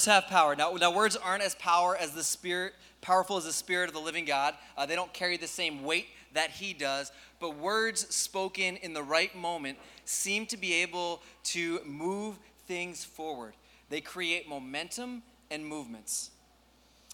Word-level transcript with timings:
words 0.00 0.06
have 0.06 0.28
power. 0.28 0.56
Now, 0.56 0.72
now 0.80 0.90
words 0.90 1.14
aren't 1.14 1.42
as 1.42 1.54
power 1.56 1.94
as 1.94 2.12
the 2.12 2.24
spirit, 2.24 2.72
powerful 3.02 3.36
as 3.36 3.44
the 3.44 3.52
spirit 3.52 3.88
of 3.88 3.94
the 3.94 4.00
living 4.00 4.24
God. 4.24 4.54
Uh, 4.74 4.86
they 4.86 4.94
don't 4.94 5.12
carry 5.12 5.36
the 5.36 5.46
same 5.46 5.84
weight 5.84 6.06
that 6.32 6.48
he 6.48 6.72
does. 6.72 7.12
But 7.38 7.58
words 7.58 8.08
spoken 8.14 8.76
in 8.76 8.94
the 8.94 9.02
right 9.02 9.34
moment 9.36 9.76
seem 10.06 10.46
to 10.46 10.56
be 10.56 10.72
able 10.72 11.20
to 11.44 11.80
move 11.84 12.38
things 12.66 13.04
forward. 13.04 13.52
They 13.90 14.00
create 14.00 14.48
momentum 14.48 15.22
and 15.50 15.66
movements. 15.66 16.30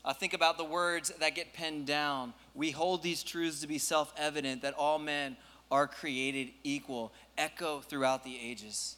Uh, 0.05 0.13
think 0.13 0.33
about 0.33 0.57
the 0.57 0.65
words 0.65 1.13
that 1.19 1.35
get 1.35 1.55
penned 1.55 1.87
down. 1.89 2.35
We 2.55 2.71
hold 2.71 3.03
these 3.03 3.25
truths 3.25 3.63
to 3.63 3.67
be 3.67 3.79
self 3.79 4.15
evident 4.17 4.63
that 4.63 4.75
all 4.75 5.01
men 5.01 5.37
are 5.73 5.89
created 5.89 6.51
equal, 6.63 7.13
echo 7.37 7.81
throughout 7.81 8.23
the 8.23 8.39
ages. 8.41 8.97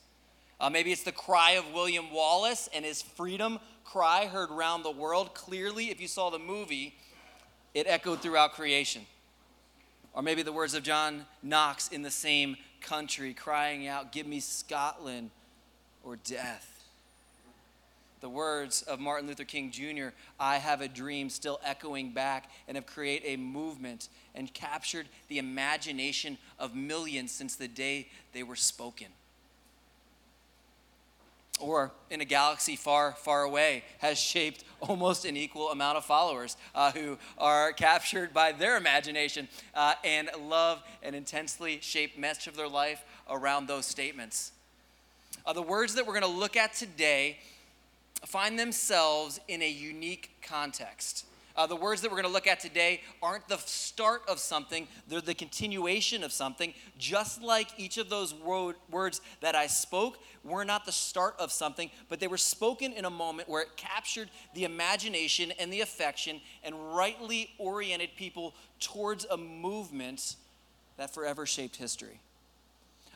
Uh, 0.60 0.68
maybe 0.68 0.90
it's 0.90 1.04
the 1.04 1.12
cry 1.12 1.52
of 1.52 1.72
William 1.72 2.10
Wallace 2.10 2.68
and 2.74 2.84
his 2.84 3.00
freedom 3.00 3.60
cry 3.90 4.26
heard 4.26 4.50
around 4.50 4.82
the 4.82 4.90
world. 4.90 5.34
Clearly, 5.34 5.90
if 5.90 6.00
you 6.00 6.08
saw 6.08 6.28
the 6.28 6.38
movie, 6.38 6.94
it 7.72 7.86
echoed 7.88 8.20
throughout 8.20 8.52
creation. 8.52 9.06
Or 10.12 10.22
maybe 10.22 10.42
the 10.42 10.52
words 10.52 10.74
of 10.74 10.82
John 10.82 11.24
Knox 11.42 11.88
in 11.88 12.02
the 12.02 12.10
same 12.10 12.56
country 12.82 13.32
crying 13.32 13.86
out, 13.86 14.12
Give 14.12 14.26
me 14.26 14.40
Scotland 14.40 15.30
or 16.04 16.16
death. 16.16 16.84
The 18.20 18.28
words 18.28 18.82
of 18.82 19.00
Martin 19.00 19.26
Luther 19.28 19.44
King 19.44 19.70
Jr., 19.70 20.08
I 20.38 20.58
have 20.58 20.80
a 20.80 20.88
dream, 20.88 21.30
still 21.30 21.60
echoing 21.64 22.10
back 22.10 22.50
and 22.66 22.76
have 22.76 22.84
created 22.84 23.28
a 23.28 23.36
movement 23.36 24.08
and 24.34 24.52
captured 24.52 25.06
the 25.28 25.38
imagination 25.38 26.36
of 26.58 26.74
millions 26.74 27.30
since 27.30 27.54
the 27.54 27.68
day 27.68 28.08
they 28.32 28.42
were 28.42 28.56
spoken 28.56 29.06
or 31.60 31.92
in 32.10 32.20
a 32.20 32.24
galaxy 32.24 32.76
far, 32.76 33.12
far 33.12 33.42
away, 33.42 33.84
has 33.98 34.18
shaped 34.18 34.64
almost 34.80 35.24
an 35.24 35.36
equal 35.36 35.70
amount 35.70 35.96
of 35.96 36.04
followers 36.04 36.56
uh, 36.74 36.92
who 36.92 37.18
are 37.36 37.72
captured 37.72 38.32
by 38.32 38.52
their 38.52 38.76
imagination 38.76 39.48
uh, 39.74 39.94
and 40.04 40.30
love 40.40 40.82
and 41.02 41.14
intensely 41.14 41.78
shape 41.80 42.18
much 42.18 42.46
of 42.46 42.56
their 42.56 42.68
life 42.68 43.04
around 43.28 43.66
those 43.66 43.86
statements. 43.86 44.52
Uh, 45.44 45.52
the 45.52 45.62
words 45.62 45.94
that 45.94 46.06
we're 46.06 46.18
going 46.18 46.32
to 46.32 46.38
look 46.38 46.56
at 46.56 46.74
today 46.74 47.38
find 48.26 48.58
themselves 48.58 49.40
in 49.48 49.62
a 49.62 49.70
unique 49.70 50.30
context. 50.42 51.24
Uh, 51.58 51.66
the 51.66 51.74
words 51.74 52.00
that 52.00 52.08
we're 52.08 52.16
going 52.16 52.24
to 52.24 52.32
look 52.32 52.46
at 52.46 52.60
today 52.60 53.00
aren't 53.20 53.48
the 53.48 53.56
start 53.56 54.22
of 54.28 54.38
something, 54.38 54.86
they're 55.08 55.20
the 55.20 55.34
continuation 55.34 56.22
of 56.22 56.30
something. 56.30 56.72
Just 56.98 57.42
like 57.42 57.68
each 57.76 57.98
of 57.98 58.08
those 58.08 58.32
wo- 58.32 58.74
words 58.92 59.20
that 59.40 59.56
I 59.56 59.66
spoke 59.66 60.20
were 60.44 60.64
not 60.64 60.86
the 60.86 60.92
start 60.92 61.34
of 61.40 61.50
something, 61.50 61.90
but 62.08 62.20
they 62.20 62.28
were 62.28 62.36
spoken 62.36 62.92
in 62.92 63.06
a 63.06 63.10
moment 63.10 63.48
where 63.48 63.62
it 63.62 63.76
captured 63.76 64.30
the 64.54 64.62
imagination 64.62 65.52
and 65.58 65.72
the 65.72 65.80
affection 65.80 66.40
and 66.62 66.94
rightly 66.94 67.50
oriented 67.58 68.10
people 68.16 68.54
towards 68.78 69.24
a 69.24 69.36
movement 69.36 70.36
that 70.96 71.12
forever 71.12 71.44
shaped 71.44 71.74
history. 71.74 72.20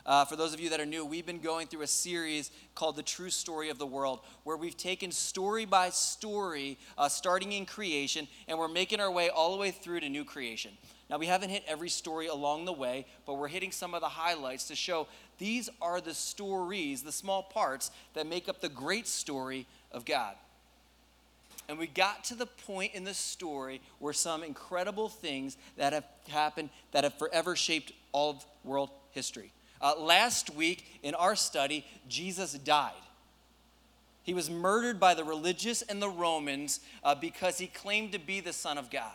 Uh, 0.05 0.25
for 0.25 0.35
those 0.35 0.53
of 0.53 0.59
you 0.59 0.69
that 0.69 0.81
are 0.81 0.85
new, 0.85 1.05
we've 1.05 1.25
been 1.25 1.39
going 1.39 1.65
through 1.65 1.81
a 1.81 1.87
series 1.87 2.51
called 2.75 2.97
The 2.97 3.03
True 3.03 3.29
Story 3.29 3.69
of 3.69 3.77
the 3.77 3.85
World, 3.85 4.19
where 4.43 4.57
we've 4.57 4.75
taken 4.75 5.11
story 5.11 5.63
by 5.63 5.91
story, 5.91 6.77
uh, 6.97 7.07
starting 7.07 7.53
in 7.53 7.65
creation, 7.65 8.27
and 8.49 8.59
we're 8.59 8.67
making 8.67 8.99
our 8.99 9.11
way 9.11 9.29
all 9.29 9.53
the 9.53 9.57
way 9.57 9.71
through 9.71 10.01
to 10.01 10.09
new 10.09 10.25
creation. 10.25 10.71
Now, 11.09 11.19
we 11.19 11.27
haven't 11.27 11.51
hit 11.51 11.63
every 11.67 11.87
story 11.87 12.27
along 12.27 12.65
the 12.65 12.73
way, 12.73 13.05
but 13.25 13.35
we're 13.35 13.47
hitting 13.47 13.71
some 13.71 13.93
of 13.93 14.01
the 14.01 14.09
highlights 14.09 14.67
to 14.67 14.75
show 14.75 15.07
these 15.37 15.69
are 15.81 16.01
the 16.01 16.13
stories, 16.13 17.03
the 17.03 17.11
small 17.11 17.43
parts 17.43 17.91
that 18.13 18.27
make 18.27 18.49
up 18.49 18.59
the 18.59 18.69
great 18.69 19.07
story 19.07 19.67
of 19.91 20.03
God. 20.03 20.35
And 21.69 21.79
we 21.79 21.87
got 21.87 22.25
to 22.25 22.35
the 22.35 22.45
point 22.45 22.93
in 22.93 23.05
the 23.05 23.13
story 23.13 23.79
where 23.99 24.11
some 24.11 24.43
incredible 24.43 25.07
things 25.07 25.55
that 25.77 25.93
have 25.93 26.05
happened 26.27 26.71
that 26.91 27.05
have 27.05 27.13
forever 27.13 27.55
shaped 27.55 27.93
all 28.11 28.31
of 28.31 28.45
world 28.65 28.89
history. 29.11 29.53
Uh, 29.83 29.93
last 29.99 30.49
week 30.55 30.85
in 31.03 31.13
our 31.13 31.35
study, 31.35 31.85
Jesus 32.07 32.53
died. 32.53 32.93
He 34.23 34.33
was 34.33 34.49
murdered 34.49 34.97
by 34.97 35.13
the 35.13 35.25
religious 35.25 35.81
and 35.81 36.01
the 36.01 36.09
Romans 36.09 36.79
uh, 37.03 37.13
because 37.13 37.57
he 37.57 37.67
claimed 37.67 38.13
to 38.13 38.19
be 38.19 38.39
the 38.39 38.53
Son 38.53 38.77
of 38.77 38.89
God. 38.89 39.11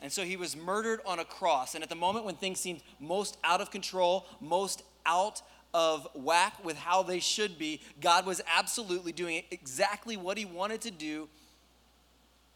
And 0.00 0.12
so 0.12 0.22
he 0.22 0.36
was 0.36 0.56
murdered 0.56 1.00
on 1.04 1.18
a 1.18 1.24
cross. 1.24 1.74
And 1.74 1.82
at 1.82 1.90
the 1.90 1.96
moment 1.96 2.24
when 2.24 2.36
things 2.36 2.60
seemed 2.60 2.82
most 3.00 3.36
out 3.42 3.60
of 3.60 3.72
control, 3.72 4.26
most 4.40 4.82
out 5.04 5.42
of 5.74 6.06
whack 6.14 6.64
with 6.64 6.76
how 6.76 7.02
they 7.02 7.18
should 7.18 7.58
be, 7.58 7.80
God 8.00 8.24
was 8.24 8.40
absolutely 8.56 9.10
doing 9.10 9.42
exactly 9.50 10.16
what 10.16 10.38
he 10.38 10.44
wanted 10.44 10.80
to 10.82 10.92
do 10.92 11.28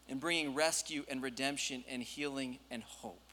in 0.07 0.19
bringing 0.19 0.55
rescue 0.55 1.03
and 1.09 1.21
redemption 1.21 1.83
and 1.89 2.01
healing 2.01 2.59
and 2.71 2.83
hope. 2.83 3.26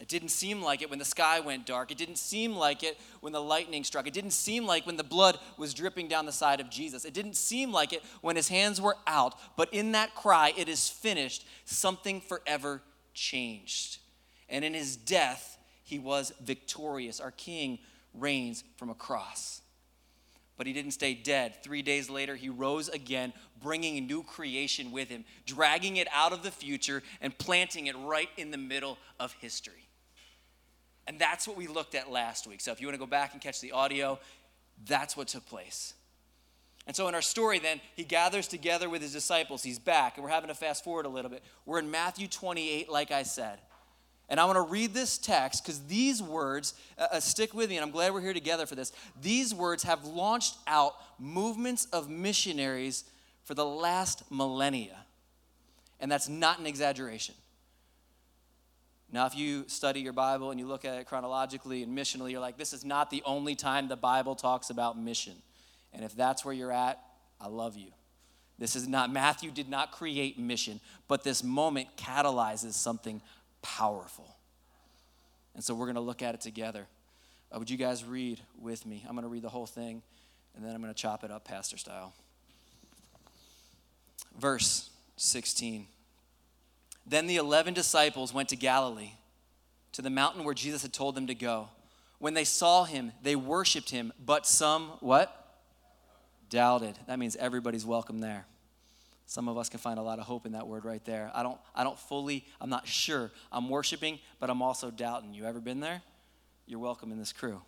It 0.00 0.08
didn't 0.08 0.30
seem 0.30 0.60
like 0.60 0.82
it 0.82 0.90
when 0.90 0.98
the 0.98 1.04
sky 1.04 1.38
went 1.38 1.66
dark. 1.66 1.92
It 1.92 1.98
didn't 1.98 2.18
seem 2.18 2.56
like 2.56 2.82
it 2.82 2.98
when 3.20 3.32
the 3.32 3.40
lightning 3.40 3.84
struck. 3.84 4.08
It 4.08 4.12
didn't 4.12 4.32
seem 4.32 4.66
like 4.66 4.86
when 4.86 4.96
the 4.96 5.04
blood 5.04 5.38
was 5.56 5.72
dripping 5.72 6.08
down 6.08 6.26
the 6.26 6.32
side 6.32 6.60
of 6.60 6.68
Jesus. 6.68 7.04
It 7.04 7.14
didn't 7.14 7.36
seem 7.36 7.70
like 7.70 7.92
it 7.92 8.02
when 8.20 8.34
his 8.34 8.48
hands 8.48 8.80
were 8.80 8.96
out. 9.06 9.38
But 9.56 9.72
in 9.72 9.92
that 9.92 10.14
cry, 10.16 10.52
it 10.56 10.68
is 10.68 10.88
finished, 10.88 11.46
something 11.64 12.20
forever 12.20 12.82
changed. 13.12 13.98
And 14.48 14.64
in 14.64 14.74
his 14.74 14.96
death, 14.96 15.58
he 15.84 16.00
was 16.00 16.32
victorious. 16.42 17.20
Our 17.20 17.30
king 17.30 17.78
reigns 18.12 18.64
from 18.76 18.90
a 18.90 18.94
cross. 18.94 19.60
But 20.56 20.66
he 20.66 20.72
didn't 20.72 20.92
stay 20.92 21.14
dead. 21.14 21.62
Three 21.62 21.82
days 21.82 22.10
later, 22.10 22.34
he 22.34 22.48
rose 22.48 22.88
again, 22.88 23.32
bringing 23.62 23.98
a 23.98 24.00
new 24.00 24.24
creation 24.24 24.90
with 24.90 25.08
him, 25.08 25.24
dragging 25.46 25.96
it 25.96 26.08
out 26.12 26.32
of 26.32 26.42
the 26.42 26.50
future 26.50 27.02
and 27.20 27.36
planting 27.38 27.86
it 27.86 27.96
right 27.96 28.28
in 28.36 28.50
the 28.50 28.58
middle 28.58 28.98
of 29.20 29.32
history. 29.34 29.83
And 31.06 31.18
that's 31.18 31.46
what 31.46 31.56
we 31.56 31.66
looked 31.66 31.94
at 31.94 32.10
last 32.10 32.46
week. 32.46 32.60
So 32.60 32.72
if 32.72 32.80
you 32.80 32.86
want 32.86 32.94
to 32.94 32.98
go 32.98 33.06
back 33.06 33.32
and 33.32 33.40
catch 33.40 33.60
the 33.60 33.72
audio, 33.72 34.18
that's 34.86 35.16
what 35.16 35.28
took 35.28 35.46
place. 35.46 35.94
And 36.86 36.94
so 36.94 37.08
in 37.08 37.14
our 37.14 37.22
story, 37.22 37.58
then, 37.58 37.80
he 37.96 38.04
gathers 38.04 38.46
together 38.46 38.90
with 38.90 39.00
his 39.00 39.12
disciples. 39.12 39.62
He's 39.62 39.78
back, 39.78 40.16
and 40.16 40.24
we're 40.24 40.30
having 40.30 40.48
to 40.48 40.54
fast 40.54 40.84
forward 40.84 41.06
a 41.06 41.08
little 41.08 41.30
bit. 41.30 41.42
We're 41.64 41.78
in 41.78 41.90
Matthew 41.90 42.28
28, 42.28 42.90
like 42.90 43.10
I 43.10 43.22
said. 43.22 43.58
And 44.28 44.40
I 44.40 44.44
want 44.46 44.56
to 44.56 44.62
read 44.62 44.94
this 44.94 45.18
text 45.18 45.62
because 45.62 45.80
these 45.86 46.22
words, 46.22 46.74
uh, 46.98 47.08
uh, 47.12 47.20
stick 47.20 47.54
with 47.54 47.70
me, 47.70 47.76
and 47.76 47.84
I'm 47.84 47.90
glad 47.90 48.12
we're 48.12 48.22
here 48.22 48.34
together 48.34 48.66
for 48.66 48.74
this. 48.74 48.92
These 49.20 49.54
words 49.54 49.82
have 49.82 50.04
launched 50.04 50.56
out 50.66 50.94
movements 51.18 51.86
of 51.86 52.08
missionaries 52.08 53.04
for 53.44 53.54
the 53.54 53.64
last 53.64 54.30
millennia. 54.30 54.96
And 56.00 56.10
that's 56.10 56.28
not 56.28 56.58
an 56.58 56.66
exaggeration. 56.66 57.34
Now, 59.14 59.26
if 59.26 59.36
you 59.36 59.62
study 59.68 60.00
your 60.00 60.12
Bible 60.12 60.50
and 60.50 60.58
you 60.58 60.66
look 60.66 60.84
at 60.84 60.98
it 60.98 61.06
chronologically 61.06 61.84
and 61.84 61.96
missionally, 61.96 62.32
you're 62.32 62.40
like, 62.40 62.58
this 62.58 62.72
is 62.72 62.84
not 62.84 63.10
the 63.10 63.22
only 63.24 63.54
time 63.54 63.86
the 63.86 63.94
Bible 63.94 64.34
talks 64.34 64.70
about 64.70 64.98
mission. 64.98 65.34
And 65.92 66.04
if 66.04 66.16
that's 66.16 66.44
where 66.44 66.52
you're 66.52 66.72
at, 66.72 66.98
I 67.40 67.46
love 67.46 67.76
you. 67.76 67.92
This 68.58 68.74
is 68.74 68.88
not, 68.88 69.12
Matthew 69.12 69.52
did 69.52 69.68
not 69.68 69.92
create 69.92 70.36
mission, 70.36 70.80
but 71.06 71.22
this 71.22 71.44
moment 71.44 71.90
catalyzes 71.96 72.72
something 72.72 73.22
powerful. 73.62 74.34
And 75.54 75.62
so 75.62 75.76
we're 75.76 75.86
going 75.86 75.94
to 75.94 76.00
look 76.00 76.20
at 76.20 76.34
it 76.34 76.40
together. 76.40 76.88
Uh, 77.52 77.60
would 77.60 77.70
you 77.70 77.76
guys 77.76 78.04
read 78.04 78.40
with 78.60 78.84
me? 78.84 79.04
I'm 79.08 79.14
going 79.14 79.22
to 79.22 79.28
read 79.28 79.42
the 79.42 79.48
whole 79.48 79.66
thing, 79.66 80.02
and 80.56 80.64
then 80.64 80.74
I'm 80.74 80.82
going 80.82 80.92
to 80.92 81.00
chop 81.00 81.22
it 81.22 81.30
up 81.30 81.44
pastor 81.44 81.76
style. 81.76 82.12
Verse 84.36 84.90
16. 85.18 85.86
Then 87.06 87.26
the 87.26 87.36
11 87.36 87.74
disciples 87.74 88.32
went 88.32 88.48
to 88.50 88.56
Galilee, 88.56 89.12
to 89.92 90.02
the 90.02 90.10
mountain 90.10 90.44
where 90.44 90.54
Jesus 90.54 90.82
had 90.82 90.92
told 90.92 91.14
them 91.14 91.26
to 91.26 91.34
go. 91.34 91.68
When 92.18 92.34
they 92.34 92.44
saw 92.44 92.84
him, 92.84 93.12
they 93.22 93.36
worshiped 93.36 93.90
him, 93.90 94.12
but 94.24 94.46
some, 94.46 94.92
what? 95.00 95.58
Doubted. 96.48 96.98
That 97.06 97.18
means 97.18 97.36
everybody's 97.36 97.84
welcome 97.84 98.20
there. 98.20 98.46
Some 99.26 99.48
of 99.48 99.56
us 99.56 99.68
can 99.68 99.80
find 99.80 99.98
a 99.98 100.02
lot 100.02 100.18
of 100.18 100.26
hope 100.26 100.46
in 100.46 100.52
that 100.52 100.66
word 100.66 100.84
right 100.84 101.04
there. 101.04 101.30
I 101.34 101.42
don't, 101.42 101.58
I 101.74 101.82
don't 101.82 101.98
fully, 101.98 102.46
I'm 102.60 102.70
not 102.70 102.86
sure. 102.86 103.30
I'm 103.50 103.68
worshiping, 103.68 104.18
but 104.38 104.50
I'm 104.50 104.62
also 104.62 104.90
doubting. 104.90 105.32
You 105.32 105.44
ever 105.44 105.60
been 105.60 105.80
there? 105.80 106.02
You're 106.66 106.78
welcome 106.78 107.10
in 107.10 107.18
this 107.18 107.32
crew. 107.32 107.62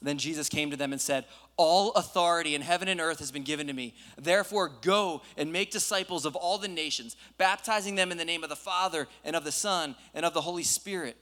Then 0.00 0.18
Jesus 0.18 0.48
came 0.48 0.70
to 0.70 0.76
them 0.76 0.92
and 0.92 1.00
said, 1.00 1.24
All 1.56 1.92
authority 1.92 2.54
in 2.54 2.62
heaven 2.62 2.88
and 2.88 3.00
earth 3.00 3.18
has 3.18 3.30
been 3.30 3.42
given 3.42 3.66
to 3.66 3.72
me. 3.72 3.94
Therefore, 4.16 4.68
go 4.68 5.22
and 5.36 5.52
make 5.52 5.70
disciples 5.70 6.24
of 6.24 6.36
all 6.36 6.58
the 6.58 6.68
nations, 6.68 7.16
baptizing 7.36 7.94
them 7.94 8.12
in 8.12 8.18
the 8.18 8.24
name 8.24 8.42
of 8.42 8.48
the 8.48 8.56
Father 8.56 9.08
and 9.24 9.34
of 9.34 9.44
the 9.44 9.52
Son 9.52 9.96
and 10.14 10.24
of 10.24 10.34
the 10.34 10.40
Holy 10.40 10.62
Spirit, 10.62 11.16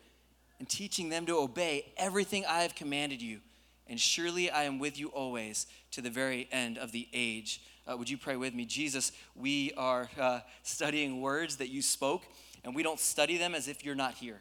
and 0.58 0.69
teaching 0.69 1.08
them 1.08 1.26
to 1.26 1.38
obey 1.38 1.93
everything 1.96 2.44
I 2.46 2.62
have 2.62 2.75
commanded 2.75 3.23
you. 3.23 3.40
And 3.87 4.00
surely 4.00 4.50
I 4.50 4.64
am 4.64 4.79
with 4.79 4.99
you 4.99 5.08
always 5.08 5.67
to 5.93 6.00
the 6.00 6.11
very 6.11 6.49
end 6.50 6.76
of 6.76 6.93
the 6.93 7.08
age. 7.12 7.62
Uh, 7.87 7.96
would 7.96 8.11
you 8.11 8.19
pray 8.19 8.37
with 8.37 8.52
me? 8.52 8.64
Jesus, 8.64 9.12
we 9.34 9.72
are 9.76 10.11
uh, 10.19 10.40
studying 10.62 11.20
words 11.20 11.56
that 11.56 11.69
you 11.69 11.82
spoke, 11.82 12.25
and 12.64 12.75
we 12.75 12.82
don't 12.82 12.99
study 12.99 13.38
them 13.38 13.55
as 13.55 13.69
if 13.69 13.84
you're 13.84 13.94
not 13.94 14.14
here. 14.14 14.40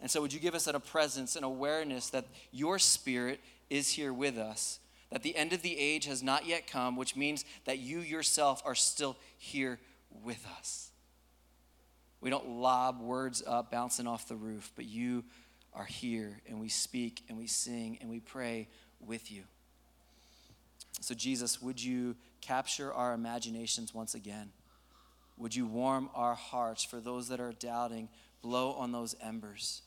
And 0.00 0.10
so, 0.10 0.20
would 0.20 0.32
you 0.32 0.40
give 0.40 0.54
us 0.54 0.66
a 0.66 0.80
presence 0.80 1.36
and 1.36 1.44
awareness 1.44 2.10
that 2.10 2.26
your 2.52 2.78
spirit 2.78 3.40
is 3.68 3.90
here 3.90 4.12
with 4.12 4.38
us, 4.38 4.78
that 5.10 5.22
the 5.22 5.36
end 5.36 5.52
of 5.52 5.62
the 5.62 5.78
age 5.78 6.06
has 6.06 6.22
not 6.22 6.46
yet 6.46 6.66
come, 6.66 6.96
which 6.96 7.16
means 7.16 7.44
that 7.66 7.78
you 7.78 8.00
yourself 8.00 8.62
are 8.64 8.74
still 8.74 9.16
here 9.36 9.78
with 10.24 10.44
us. 10.58 10.90
We 12.20 12.30
don't 12.30 12.48
lob 12.48 13.00
words 13.00 13.42
up 13.46 13.70
bouncing 13.70 14.06
off 14.06 14.28
the 14.28 14.36
roof, 14.36 14.72
but 14.76 14.84
you 14.84 15.24
are 15.72 15.84
here 15.84 16.40
and 16.48 16.60
we 16.60 16.68
speak 16.68 17.22
and 17.28 17.38
we 17.38 17.46
sing 17.46 17.98
and 18.00 18.10
we 18.10 18.20
pray 18.20 18.68
with 19.00 19.30
you. 19.30 19.44
So, 21.00 21.14
Jesus, 21.14 21.62
would 21.62 21.82
you 21.82 22.16
capture 22.40 22.92
our 22.92 23.14
imaginations 23.14 23.94
once 23.94 24.14
again? 24.14 24.50
Would 25.38 25.54
you 25.54 25.66
warm 25.66 26.10
our 26.14 26.34
hearts 26.34 26.84
for 26.84 27.00
those 27.00 27.28
that 27.28 27.40
are 27.40 27.52
doubting? 27.52 28.08
Blow 28.42 28.72
on 28.72 28.92
those 28.92 29.14
embers. 29.22 29.82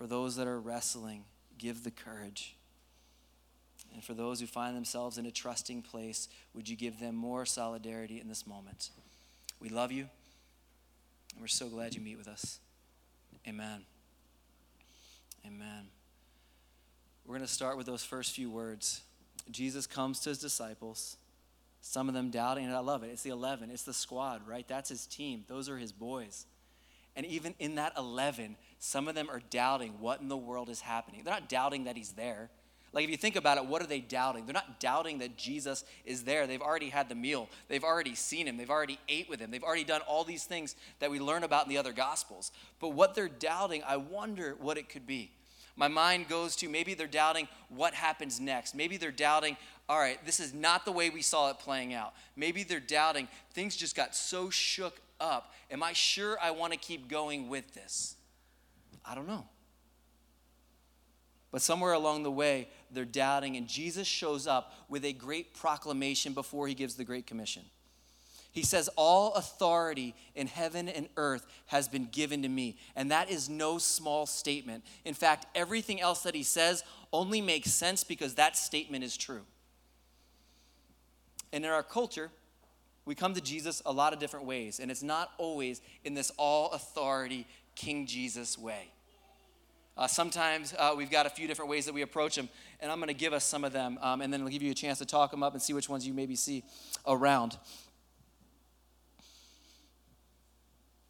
For 0.00 0.06
those 0.06 0.36
that 0.36 0.46
are 0.46 0.58
wrestling, 0.58 1.24
give 1.58 1.84
the 1.84 1.90
courage. 1.90 2.56
And 3.92 4.02
for 4.02 4.14
those 4.14 4.40
who 4.40 4.46
find 4.46 4.74
themselves 4.74 5.18
in 5.18 5.26
a 5.26 5.30
trusting 5.30 5.82
place, 5.82 6.26
would 6.54 6.70
you 6.70 6.74
give 6.74 6.98
them 6.98 7.14
more 7.14 7.44
solidarity 7.44 8.18
in 8.18 8.26
this 8.26 8.46
moment? 8.46 8.88
We 9.60 9.68
love 9.68 9.92
you, 9.92 10.08
and 11.34 11.42
we're 11.42 11.48
so 11.48 11.68
glad 11.68 11.94
you 11.94 12.00
meet 12.00 12.16
with 12.16 12.28
us. 12.28 12.60
Amen. 13.46 13.82
Amen. 15.46 15.88
We're 17.26 17.34
going 17.34 17.46
to 17.46 17.52
start 17.52 17.76
with 17.76 17.84
those 17.84 18.02
first 18.02 18.34
few 18.34 18.48
words. 18.48 19.02
Jesus 19.50 19.86
comes 19.86 20.20
to 20.20 20.30
his 20.30 20.38
disciples, 20.38 21.18
some 21.82 22.08
of 22.08 22.14
them 22.14 22.30
doubting, 22.30 22.64
and 22.64 22.74
I 22.74 22.78
love 22.78 23.02
it. 23.02 23.10
It's 23.10 23.22
the 23.22 23.32
11, 23.32 23.70
it's 23.70 23.82
the 23.82 23.92
squad, 23.92 24.48
right? 24.48 24.66
That's 24.66 24.88
his 24.88 25.04
team, 25.04 25.44
those 25.46 25.68
are 25.68 25.76
his 25.76 25.92
boys. 25.92 26.46
And 27.14 27.26
even 27.26 27.54
in 27.58 27.74
that 27.74 27.92
11, 27.98 28.56
some 28.80 29.08
of 29.08 29.14
them 29.14 29.28
are 29.30 29.42
doubting 29.50 29.92
what 30.00 30.20
in 30.20 30.28
the 30.28 30.36
world 30.36 30.70
is 30.70 30.80
happening. 30.80 31.20
They're 31.22 31.34
not 31.34 31.48
doubting 31.48 31.84
that 31.84 31.96
he's 31.96 32.12
there. 32.12 32.48
Like, 32.92 33.04
if 33.04 33.10
you 33.10 33.16
think 33.16 33.36
about 33.36 33.56
it, 33.58 33.66
what 33.66 33.82
are 33.82 33.86
they 33.86 34.00
doubting? 34.00 34.46
They're 34.46 34.54
not 34.54 34.80
doubting 34.80 35.18
that 35.18 35.36
Jesus 35.36 35.84
is 36.04 36.24
there. 36.24 36.46
They've 36.46 36.60
already 36.60 36.88
had 36.88 37.08
the 37.08 37.14
meal, 37.14 37.48
they've 37.68 37.84
already 37.84 38.16
seen 38.16 38.48
him, 38.48 38.56
they've 38.56 38.70
already 38.70 38.98
ate 39.08 39.28
with 39.28 39.38
him, 39.38 39.50
they've 39.50 39.62
already 39.62 39.84
done 39.84 40.00
all 40.08 40.24
these 40.24 40.44
things 40.44 40.74
that 40.98 41.10
we 41.10 41.20
learn 41.20 41.44
about 41.44 41.66
in 41.66 41.68
the 41.68 41.78
other 41.78 41.92
gospels. 41.92 42.50
But 42.80 42.88
what 42.88 43.14
they're 43.14 43.28
doubting, 43.28 43.82
I 43.86 43.98
wonder 43.98 44.56
what 44.58 44.78
it 44.78 44.88
could 44.88 45.06
be. 45.06 45.30
My 45.76 45.88
mind 45.88 46.28
goes 46.28 46.56
to 46.56 46.68
maybe 46.68 46.94
they're 46.94 47.06
doubting 47.06 47.48
what 47.68 47.94
happens 47.94 48.40
next. 48.40 48.74
Maybe 48.74 48.96
they're 48.96 49.12
doubting, 49.12 49.56
all 49.88 49.98
right, 49.98 50.18
this 50.26 50.40
is 50.40 50.52
not 50.52 50.84
the 50.84 50.92
way 50.92 51.10
we 51.10 51.22
saw 51.22 51.50
it 51.50 51.58
playing 51.58 51.94
out. 51.94 52.12
Maybe 52.34 52.64
they're 52.64 52.80
doubting, 52.80 53.28
things 53.52 53.76
just 53.76 53.94
got 53.94 54.16
so 54.16 54.50
shook 54.50 55.00
up. 55.20 55.52
Am 55.70 55.82
I 55.82 55.92
sure 55.92 56.38
I 56.42 56.50
want 56.50 56.72
to 56.72 56.78
keep 56.78 57.08
going 57.08 57.48
with 57.48 57.72
this? 57.74 58.16
I 59.04 59.14
don't 59.14 59.26
know. 59.26 59.46
But 61.52 61.62
somewhere 61.62 61.92
along 61.92 62.22
the 62.22 62.30
way, 62.30 62.68
they're 62.92 63.04
doubting, 63.04 63.56
and 63.56 63.66
Jesus 63.66 64.06
shows 64.06 64.46
up 64.46 64.72
with 64.88 65.04
a 65.04 65.12
great 65.12 65.54
proclamation 65.54 66.32
before 66.32 66.68
he 66.68 66.74
gives 66.74 66.94
the 66.94 67.04
Great 67.04 67.26
Commission. 67.26 67.62
He 68.52 68.62
says, 68.62 68.88
All 68.96 69.34
authority 69.34 70.14
in 70.34 70.46
heaven 70.46 70.88
and 70.88 71.08
earth 71.16 71.46
has 71.66 71.88
been 71.88 72.08
given 72.10 72.42
to 72.42 72.48
me. 72.48 72.78
And 72.96 73.10
that 73.10 73.30
is 73.30 73.48
no 73.48 73.78
small 73.78 74.26
statement. 74.26 74.84
In 75.04 75.14
fact, 75.14 75.46
everything 75.54 76.00
else 76.00 76.22
that 76.22 76.34
he 76.34 76.42
says 76.42 76.82
only 77.12 77.40
makes 77.40 77.72
sense 77.72 78.04
because 78.04 78.34
that 78.34 78.56
statement 78.56 79.04
is 79.04 79.16
true. 79.16 79.42
And 81.52 81.64
in 81.64 81.70
our 81.70 81.82
culture, 81.82 82.30
we 83.04 83.14
come 83.14 83.34
to 83.34 83.40
Jesus 83.40 83.82
a 83.86 83.92
lot 83.92 84.12
of 84.12 84.18
different 84.18 84.46
ways, 84.46 84.78
and 84.78 84.90
it's 84.90 85.02
not 85.02 85.32
always 85.38 85.80
in 86.04 86.14
this 86.14 86.30
all 86.36 86.70
authority 86.70 87.46
King 87.74 88.06
Jesus 88.06 88.58
way. 88.58 88.90
Uh, 89.96 90.06
sometimes 90.06 90.74
uh, 90.78 90.94
we've 90.96 91.10
got 91.10 91.26
a 91.26 91.30
few 91.30 91.46
different 91.46 91.70
ways 91.70 91.84
that 91.84 91.92
we 91.92 92.02
approach 92.02 92.34
them, 92.34 92.48
and 92.80 92.90
I'm 92.90 92.98
going 92.98 93.08
to 93.08 93.14
give 93.14 93.32
us 93.32 93.44
some 93.44 93.64
of 93.64 93.72
them, 93.72 93.98
um, 94.00 94.22
and 94.22 94.32
then 94.32 94.40
I'll 94.40 94.48
give 94.48 94.62
you 94.62 94.70
a 94.70 94.74
chance 94.74 94.98
to 94.98 95.04
talk 95.04 95.30
them 95.30 95.42
up 95.42 95.52
and 95.52 95.60
see 95.60 95.72
which 95.72 95.88
ones 95.88 96.06
you 96.06 96.14
maybe 96.14 96.36
see 96.36 96.64
around. 97.06 97.58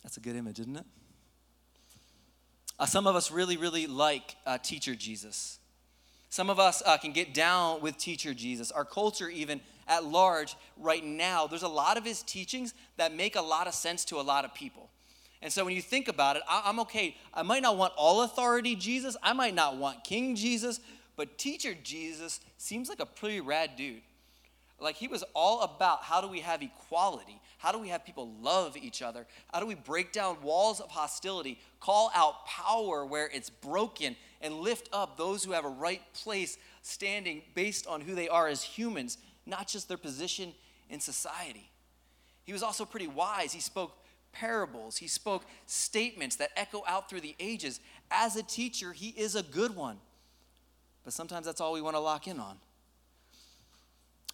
That's 0.02 0.16
a 0.16 0.20
good 0.20 0.34
image, 0.34 0.58
isn't 0.60 0.76
it? 0.76 0.86
Uh, 2.78 2.86
some 2.86 3.06
of 3.06 3.14
us 3.14 3.30
really, 3.30 3.56
really 3.56 3.86
like 3.86 4.36
uh, 4.46 4.58
teacher 4.58 4.94
Jesus. 4.94 5.58
Some 6.30 6.48
of 6.48 6.58
us 6.58 6.82
uh, 6.86 6.96
can 6.96 7.12
get 7.12 7.34
down 7.34 7.82
with 7.82 7.98
teacher 7.98 8.32
Jesus. 8.32 8.70
Our 8.70 8.84
culture, 8.84 9.28
even 9.28 9.60
at 9.86 10.04
large, 10.04 10.56
right 10.76 11.04
now, 11.04 11.46
there's 11.46 11.62
a 11.62 11.68
lot 11.68 11.98
of 11.98 12.04
his 12.04 12.22
teachings 12.22 12.72
that 12.96 13.14
make 13.14 13.36
a 13.36 13.42
lot 13.42 13.66
of 13.66 13.74
sense 13.74 14.04
to 14.06 14.16
a 14.16 14.22
lot 14.22 14.44
of 14.44 14.54
people. 14.54 14.88
And 15.42 15.52
so 15.52 15.64
when 15.64 15.74
you 15.74 15.82
think 15.82 16.08
about 16.08 16.36
it, 16.36 16.42
I, 16.48 16.68
am 16.68 16.80
okay. 16.80 17.16
I 17.32 17.42
might 17.42 17.62
not 17.62 17.76
want 17.76 17.94
all 17.96 18.22
authority 18.22 18.76
Jesus. 18.76 19.16
I 19.22 19.32
might 19.32 19.54
not 19.54 19.76
want 19.76 20.04
King 20.04 20.36
Jesus, 20.36 20.80
but 21.16 21.38
teacher 21.38 21.74
Jesus 21.82 22.40
seems 22.58 22.88
like 22.88 23.00
a 23.00 23.06
pretty 23.06 23.40
rad 23.40 23.76
dude. 23.76 24.02
Like 24.78 24.96
he 24.96 25.08
was 25.08 25.24
all 25.34 25.62
about 25.62 26.02
how 26.02 26.20
do 26.20 26.28
we 26.28 26.40
have 26.40 26.62
equality? 26.62 27.40
How 27.58 27.72
do 27.72 27.78
we 27.78 27.88
have 27.88 28.04
people 28.04 28.32
love 28.40 28.76
each 28.76 29.02
other? 29.02 29.26
How 29.52 29.60
do 29.60 29.66
we 29.66 29.74
break 29.74 30.12
down 30.12 30.42
walls 30.42 30.80
of 30.80 30.90
hostility, 30.90 31.60
call 31.80 32.10
out 32.14 32.46
power 32.46 33.04
where 33.04 33.28
it's 33.32 33.50
broken, 33.50 34.16
and 34.40 34.54
lift 34.54 34.88
up 34.92 35.18
those 35.18 35.44
who 35.44 35.52
have 35.52 35.66
a 35.66 35.70
right 35.70 36.00
place 36.14 36.56
standing 36.80 37.42
based 37.54 37.86
on 37.86 38.00
who 38.00 38.14
they 38.14 38.28
are 38.28 38.48
as 38.48 38.62
humans, 38.62 39.18
not 39.44 39.68
just 39.68 39.88
their 39.88 39.98
position 39.98 40.54
in 40.88 41.00
society? 41.00 41.70
He 42.44 42.54
was 42.54 42.62
also 42.62 42.86
pretty 42.86 43.06
wise. 43.06 43.52
He 43.52 43.60
spoke 43.60 43.92
parables, 44.32 44.96
he 44.96 45.06
spoke 45.06 45.44
statements 45.66 46.36
that 46.36 46.50
echo 46.56 46.82
out 46.86 47.08
through 47.08 47.20
the 47.20 47.34
ages. 47.38 47.80
As 48.10 48.36
a 48.36 48.42
teacher, 48.42 48.92
he 48.92 49.08
is 49.10 49.34
a 49.34 49.42
good 49.42 49.74
one. 49.74 49.98
But 51.04 51.12
sometimes 51.12 51.46
that's 51.46 51.60
all 51.60 51.72
we 51.72 51.80
want 51.80 51.96
to 51.96 52.00
lock 52.00 52.26
in 52.26 52.38
on. 52.38 52.56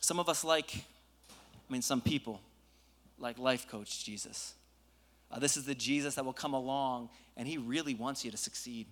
Some 0.01 0.19
of 0.19 0.29
us 0.29 0.45
like, 0.45 0.75
I 0.77 1.73
mean, 1.73 1.83
some 1.83 2.01
people 2.01 2.41
like 3.19 3.39
life 3.39 3.69
coach 3.69 4.05
Jesus. 4.05 4.55
Uh, 5.31 5.39
this 5.39 5.57
is 5.57 5.65
the 5.65 5.75
Jesus 5.75 6.15
that 6.15 6.25
will 6.25 6.33
come 6.33 6.55
along 6.55 7.09
and 7.37 7.49
he 7.49 7.59
really 7.59 7.95
wants 7.95 8.25
you 8.25 8.31
to 8.31 8.37
succeed. 8.37 8.87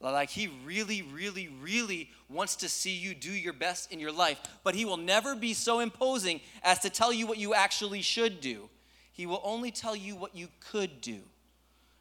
Like 0.00 0.30
he 0.30 0.48
really, 0.64 1.02
really, 1.02 1.48
really 1.60 2.10
wants 2.28 2.56
to 2.56 2.68
see 2.68 2.96
you 2.96 3.14
do 3.14 3.32
your 3.32 3.52
best 3.52 3.90
in 3.90 3.98
your 3.98 4.12
life, 4.12 4.40
but 4.62 4.76
he 4.76 4.84
will 4.84 4.96
never 4.96 5.34
be 5.34 5.54
so 5.54 5.80
imposing 5.80 6.40
as 6.62 6.78
to 6.80 6.90
tell 6.90 7.12
you 7.12 7.26
what 7.26 7.38
you 7.38 7.52
actually 7.52 8.02
should 8.02 8.40
do. 8.40 8.68
He 9.18 9.26
will 9.26 9.40
only 9.42 9.72
tell 9.72 9.96
you 9.96 10.14
what 10.14 10.36
you 10.36 10.46
could 10.60 11.00
do. 11.00 11.18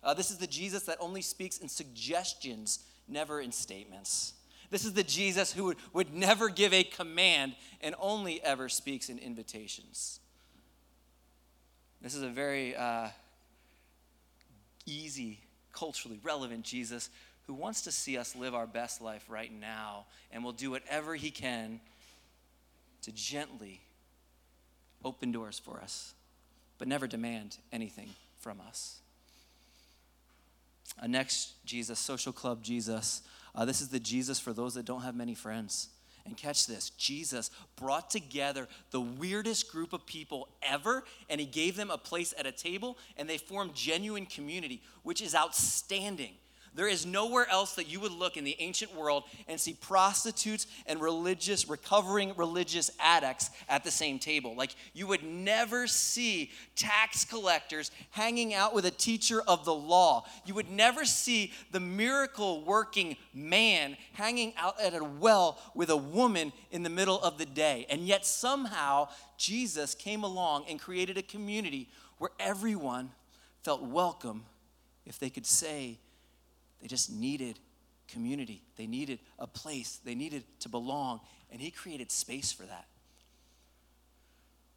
Uh, 0.04 0.14
this 0.14 0.30
is 0.30 0.38
the 0.38 0.46
Jesus 0.46 0.84
that 0.84 0.98
only 1.00 1.24
speaks 1.24 1.58
in 1.58 1.68
suggestions, 1.68 2.78
never 3.08 3.42
in 3.42 3.52
statements. 3.52 4.34
This 4.70 4.86
is 4.86 4.94
the 4.94 5.04
Jesus 5.04 5.52
who 5.52 5.64
would, 5.64 5.78
would 5.94 6.14
never 6.14 6.48
give 6.48 6.74
a 6.74 6.84
command 6.84 7.56
and 7.82 7.96
only 8.00 8.40
ever 8.44 8.70
speaks 8.70 9.10
in 9.10 9.18
invitations. 9.18 10.20
This 12.04 12.14
is 12.14 12.22
a 12.22 12.30
very 12.30 12.76
uh, 12.76 13.08
easy, 14.86 15.40
culturally 15.74 16.20
relevant 16.22 16.66
Jesus 16.66 17.10
who 17.48 17.56
wants 17.56 17.82
to 17.82 17.92
see 17.92 18.16
us 18.20 18.36
live 18.36 18.54
our 18.54 18.68
best 18.68 19.02
life 19.02 19.26
right 19.28 19.52
now 19.52 20.06
and 20.32 20.44
will 20.44 20.52
do 20.52 20.70
whatever 20.70 21.16
he 21.16 21.32
can 21.32 21.80
to 23.02 23.12
gently 23.12 23.82
open 25.04 25.32
doors 25.32 25.58
for 25.58 25.82
us 25.82 26.14
but 26.78 26.88
never 26.88 27.08
demand 27.08 27.58
anything 27.72 28.10
from 28.40 28.62
us. 28.68 29.00
Uh, 31.02 31.08
next, 31.08 31.64
Jesus, 31.66 32.00
social 32.00 32.34
club 32.34 32.64
Jesus. 32.64 33.22
Uh, 33.54 33.66
this 33.66 33.82
is 33.82 33.90
the 33.90 34.00
Jesus 34.00 34.40
for 34.40 34.54
those 34.54 34.74
that 34.76 34.86
don't 34.86 35.02
have 35.02 35.16
many 35.16 35.36
friends. 35.36 35.90
And 36.26 36.36
catch 36.36 36.68
this 36.68 36.90
Jesus 36.92 37.50
brought 37.78 38.10
together 38.10 38.68
the 38.92 39.00
weirdest 39.00 39.72
group 39.72 39.94
of 39.94 40.06
people 40.06 40.50
ever, 40.62 41.04
and 41.30 41.40
he 41.40 41.48
gave 41.48 41.78
them 41.78 41.90
a 41.90 41.98
place 41.98 42.34
at 42.38 42.46
a 42.46 42.52
table, 42.52 42.98
and 43.16 43.30
they 43.30 43.38
formed 43.38 43.74
genuine 43.74 44.26
community, 44.26 44.82
which 45.04 45.22
is 45.22 45.34
outstanding. 45.34 46.34
There 46.78 46.88
is 46.88 47.08
nowhere 47.08 47.50
else 47.50 47.74
that 47.74 47.90
you 47.90 48.00
would 48.02 48.12
look 48.12 48.38
in 48.38 48.44
the 48.44 48.56
ancient 48.60 48.96
world 48.96 49.24
and 49.48 49.60
see 49.60 49.74
prostitutes 49.74 50.68
and 50.86 51.02
religious, 51.02 51.68
recovering 51.68 52.34
religious 52.38 52.92
addicts 53.00 53.50
at 53.68 53.84
the 53.84 53.90
same 53.90 54.20
table. 54.20 54.54
Like 54.56 54.76
you 54.94 55.08
would 55.08 55.24
never 55.24 55.88
see 55.88 56.52
tax 56.76 57.26
collectors 57.26 57.90
hanging 58.12 58.54
out 58.54 58.76
with 58.76 58.86
a 58.86 58.92
teacher 58.92 59.42
of 59.48 59.66
the 59.66 59.74
law. 59.74 60.26
You 60.46 60.54
would 60.54 60.70
never 60.70 61.04
see 61.04 61.52
the 61.72 61.80
miracle 61.80 62.64
working 62.64 63.18
man 63.34 63.98
hanging 64.14 64.54
out 64.56 64.80
at 64.80 64.94
a 64.94 65.04
well 65.04 65.58
with 65.74 65.90
a 65.90 65.98
woman 65.98 66.54
in 66.70 66.84
the 66.84 66.92
middle 66.92 67.20
of 67.24 67.40
the 67.40 67.48
day. 67.48 67.88
And 67.90 68.02
yet 68.02 68.24
somehow 68.24 69.08
Jesus 69.40 69.96
came 69.96 70.24
along 70.24 70.66
and 70.70 70.80
created 70.80 71.18
a 71.18 71.24
community 71.24 71.90
where 72.20 72.32
everyone 72.40 73.10
felt 73.64 73.82
welcome 73.82 74.44
if 75.08 75.18
they 75.18 75.32
could 75.32 75.48
say, 75.48 75.98
they 76.82 76.88
just 76.88 77.12
needed 77.12 77.60
community. 78.08 78.62
They 78.78 78.88
needed 78.88 79.20
a 79.40 79.48
place. 79.48 80.00
They 80.04 80.16
needed 80.16 80.44
to 80.62 80.70
belong. 80.70 81.20
And 81.52 81.62
He 81.62 81.72
created 81.72 82.12
space 82.12 82.52
for 82.52 82.64
that. 82.64 82.86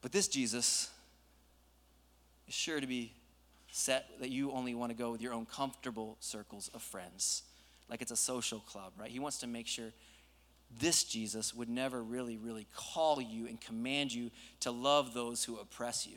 But 0.02 0.12
this 0.12 0.28
Jesus 0.28 0.90
is 2.48 2.54
sure 2.54 2.80
to 2.80 2.86
be 2.86 3.12
set 3.70 4.06
that 4.20 4.30
you 4.30 4.50
only 4.52 4.74
want 4.74 4.90
to 4.90 4.98
go 4.98 5.12
with 5.12 5.20
your 5.20 5.32
own 5.32 5.46
comfortable 5.46 6.16
circles 6.20 6.70
of 6.74 6.82
friends, 6.82 7.42
like 7.88 8.02
it's 8.02 8.10
a 8.10 8.16
social 8.16 8.60
club, 8.60 8.92
right? 8.98 9.10
He 9.10 9.20
wants 9.20 9.38
to 9.38 9.46
make 9.46 9.66
sure 9.66 9.92
this 10.78 11.04
Jesus 11.04 11.54
would 11.54 11.68
never 11.68 12.02
really, 12.02 12.36
really 12.36 12.66
call 12.74 13.20
you 13.20 13.46
and 13.46 13.60
command 13.60 14.12
you 14.12 14.30
to 14.60 14.70
love 14.70 15.14
those 15.14 15.44
who 15.44 15.58
oppress 15.58 16.06
you. 16.06 16.16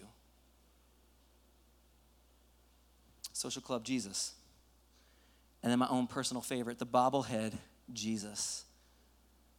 Social 3.34 3.62
Club 3.62 3.84
Jesus. 3.84 4.34
And 5.63 5.72
then 5.72 5.79
my 5.79 5.88
own 5.88 6.08
personal 6.08 6.41
favorite, 6.41 6.77
the 6.77 6.86
bobblehead 6.86 7.53
Jesus. 7.93 8.65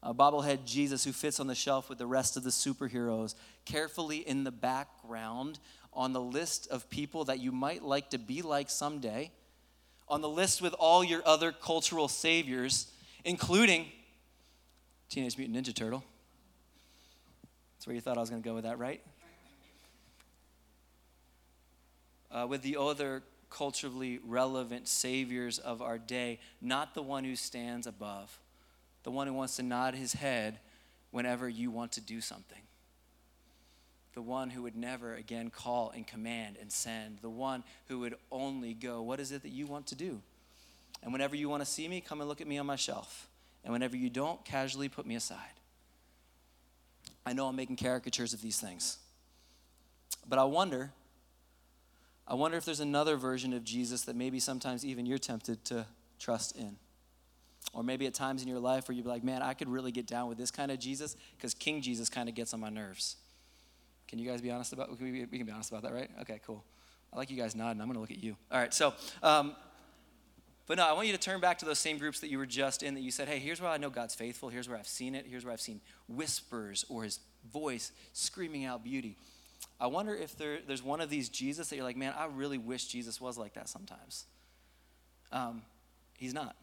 A 0.02 0.12
bobblehead 0.12 0.66
Jesus 0.66 1.02
who 1.02 1.12
fits 1.12 1.40
on 1.40 1.46
the 1.46 1.54
shelf 1.54 1.88
with 1.88 1.96
the 1.96 2.06
rest 2.06 2.36
of 2.36 2.44
the 2.44 2.50
superheroes, 2.50 3.34
carefully 3.64 4.18
in 4.18 4.44
the 4.44 4.52
background 4.52 5.58
on 5.94 6.12
the 6.12 6.20
list 6.20 6.68
of 6.68 6.90
people 6.90 7.24
that 7.24 7.40
you 7.40 7.52
might 7.52 7.82
like 7.82 8.10
to 8.10 8.18
be 8.18 8.42
like 8.42 8.68
someday, 8.68 9.30
on 10.06 10.20
the 10.20 10.28
list 10.28 10.60
with 10.60 10.74
all 10.74 11.02
your 11.02 11.22
other 11.24 11.52
cultural 11.52 12.08
saviors, 12.08 12.92
including 13.24 13.86
Teenage 15.08 15.38
Mutant 15.38 15.56
Ninja 15.56 15.74
Turtle. 15.74 16.04
That's 17.76 17.86
where 17.86 17.94
you 17.94 18.02
thought 18.02 18.18
I 18.18 18.20
was 18.20 18.28
going 18.28 18.42
to 18.42 18.48
go 18.48 18.54
with 18.54 18.64
that, 18.64 18.78
right? 18.78 19.00
Uh, 22.30 22.46
with 22.46 22.62
the 22.62 22.76
other 22.76 23.22
culturally 23.54 24.18
relevant 24.24 24.88
saviors 24.88 25.58
of 25.58 25.80
our 25.80 25.96
day, 25.96 26.40
not 26.60 26.94
the 26.94 27.02
one 27.02 27.24
who 27.24 27.36
stands 27.36 27.86
above, 27.86 28.38
the 29.04 29.10
one 29.10 29.28
who 29.28 29.32
wants 29.32 29.56
to 29.56 29.62
nod 29.62 29.94
his 29.94 30.14
head 30.14 30.58
whenever 31.12 31.48
you 31.48 31.70
want 31.70 31.92
to 31.92 32.00
do 32.00 32.20
something, 32.20 32.62
the 34.14 34.22
one 34.22 34.50
who 34.50 34.62
would 34.62 34.74
never 34.74 35.14
again 35.14 35.50
call 35.50 35.92
and 35.94 36.04
command 36.04 36.56
and 36.60 36.72
send, 36.72 37.18
the 37.22 37.30
one 37.30 37.62
who 37.86 38.00
would 38.00 38.16
only 38.32 38.74
go, 38.74 39.00
What 39.02 39.20
is 39.20 39.30
it 39.30 39.42
that 39.42 39.52
you 39.52 39.66
want 39.66 39.86
to 39.88 39.94
do? 39.94 40.20
And 41.02 41.12
whenever 41.12 41.36
you 41.36 41.48
want 41.48 41.62
to 41.62 41.70
see 41.70 41.86
me, 41.86 42.00
come 42.00 42.20
and 42.20 42.28
look 42.28 42.40
at 42.40 42.48
me 42.48 42.58
on 42.58 42.66
my 42.66 42.76
shelf. 42.76 43.28
And 43.62 43.72
whenever 43.72 43.96
you 43.96 44.10
don't, 44.10 44.44
casually 44.44 44.88
put 44.88 45.06
me 45.06 45.14
aside. 45.14 45.38
I 47.24 47.32
know 47.32 47.46
I'm 47.46 47.56
making 47.56 47.76
caricatures 47.76 48.32
of 48.32 48.42
these 48.42 48.58
things. 48.58 48.98
But 50.28 50.38
I 50.38 50.44
wonder, 50.44 50.92
I 52.26 52.34
wonder 52.34 52.56
if 52.56 52.64
there's 52.64 52.80
another 52.80 53.16
version 53.16 53.52
of 53.52 53.64
Jesus 53.64 54.02
that 54.02 54.16
maybe 54.16 54.40
sometimes 54.40 54.84
even 54.84 55.04
you're 55.06 55.18
tempted 55.18 55.64
to 55.66 55.86
trust 56.18 56.56
in. 56.56 56.76
Or 57.72 57.82
maybe 57.82 58.06
at 58.06 58.14
times 58.14 58.42
in 58.42 58.48
your 58.48 58.60
life 58.60 58.88
where 58.88 58.94
you'd 58.94 59.04
be 59.04 59.08
like, 59.08 59.24
man, 59.24 59.42
I 59.42 59.54
could 59.54 59.68
really 59.68 59.92
get 59.92 60.06
down 60.06 60.28
with 60.28 60.38
this 60.38 60.50
kind 60.50 60.70
of 60.70 60.78
Jesus 60.78 61.16
because 61.36 61.54
King 61.54 61.82
Jesus 61.82 62.08
kind 62.08 62.28
of 62.28 62.34
gets 62.34 62.54
on 62.54 62.60
my 62.60 62.68
nerves. 62.70 63.16
Can 64.06 64.18
you 64.18 64.28
guys 64.28 64.40
be 64.40 64.50
honest 64.50 64.72
about 64.72 65.00
we, 65.00 65.26
we 65.30 65.38
can 65.38 65.46
be 65.46 65.52
honest 65.52 65.70
about 65.70 65.82
that, 65.82 65.92
right? 65.92 66.10
Okay, 66.22 66.40
cool. 66.46 66.64
I 67.12 67.16
like 67.16 67.30
you 67.30 67.36
guys 67.36 67.54
nodding. 67.54 67.80
I'm 67.80 67.86
going 67.86 67.94
to 67.94 68.00
look 68.00 68.10
at 68.10 68.22
you. 68.22 68.36
All 68.50 68.58
right, 68.58 68.72
so 68.72 68.94
um, 69.22 69.56
but 70.66 70.78
no, 70.78 70.86
I 70.86 70.92
want 70.92 71.06
you 71.06 71.12
to 71.12 71.18
turn 71.18 71.40
back 71.40 71.58
to 71.58 71.64
those 71.64 71.78
same 71.78 71.98
groups 71.98 72.20
that 72.20 72.30
you 72.30 72.38
were 72.38 72.46
just 72.46 72.82
in 72.82 72.94
that 72.94 73.02
you 73.02 73.10
said, 73.10 73.28
hey, 73.28 73.38
here's 73.38 73.60
where 73.60 73.70
I 73.70 73.76
know 73.76 73.90
God's 73.90 74.14
faithful. 74.14 74.48
Here's 74.48 74.68
where 74.68 74.78
I've 74.78 74.88
seen 74.88 75.14
it. 75.14 75.26
Here's 75.28 75.44
where 75.44 75.52
I've 75.52 75.60
seen 75.60 75.80
whispers 76.08 76.84
or 76.88 77.04
his 77.04 77.20
voice 77.52 77.92
screaming 78.12 78.64
out 78.64 78.82
beauty. 78.82 79.16
I 79.80 79.86
wonder 79.86 80.14
if 80.14 80.36
there, 80.36 80.58
there's 80.66 80.82
one 80.82 81.00
of 81.00 81.10
these 81.10 81.28
Jesus 81.28 81.68
that 81.68 81.76
you're 81.76 81.84
like, 81.84 81.96
man, 81.96 82.14
I 82.16 82.26
really 82.26 82.58
wish 82.58 82.86
Jesus 82.86 83.20
was 83.20 83.36
like 83.36 83.54
that 83.54 83.68
sometimes. 83.68 84.24
Um, 85.32 85.62
he's 86.16 86.32
not. 86.32 86.56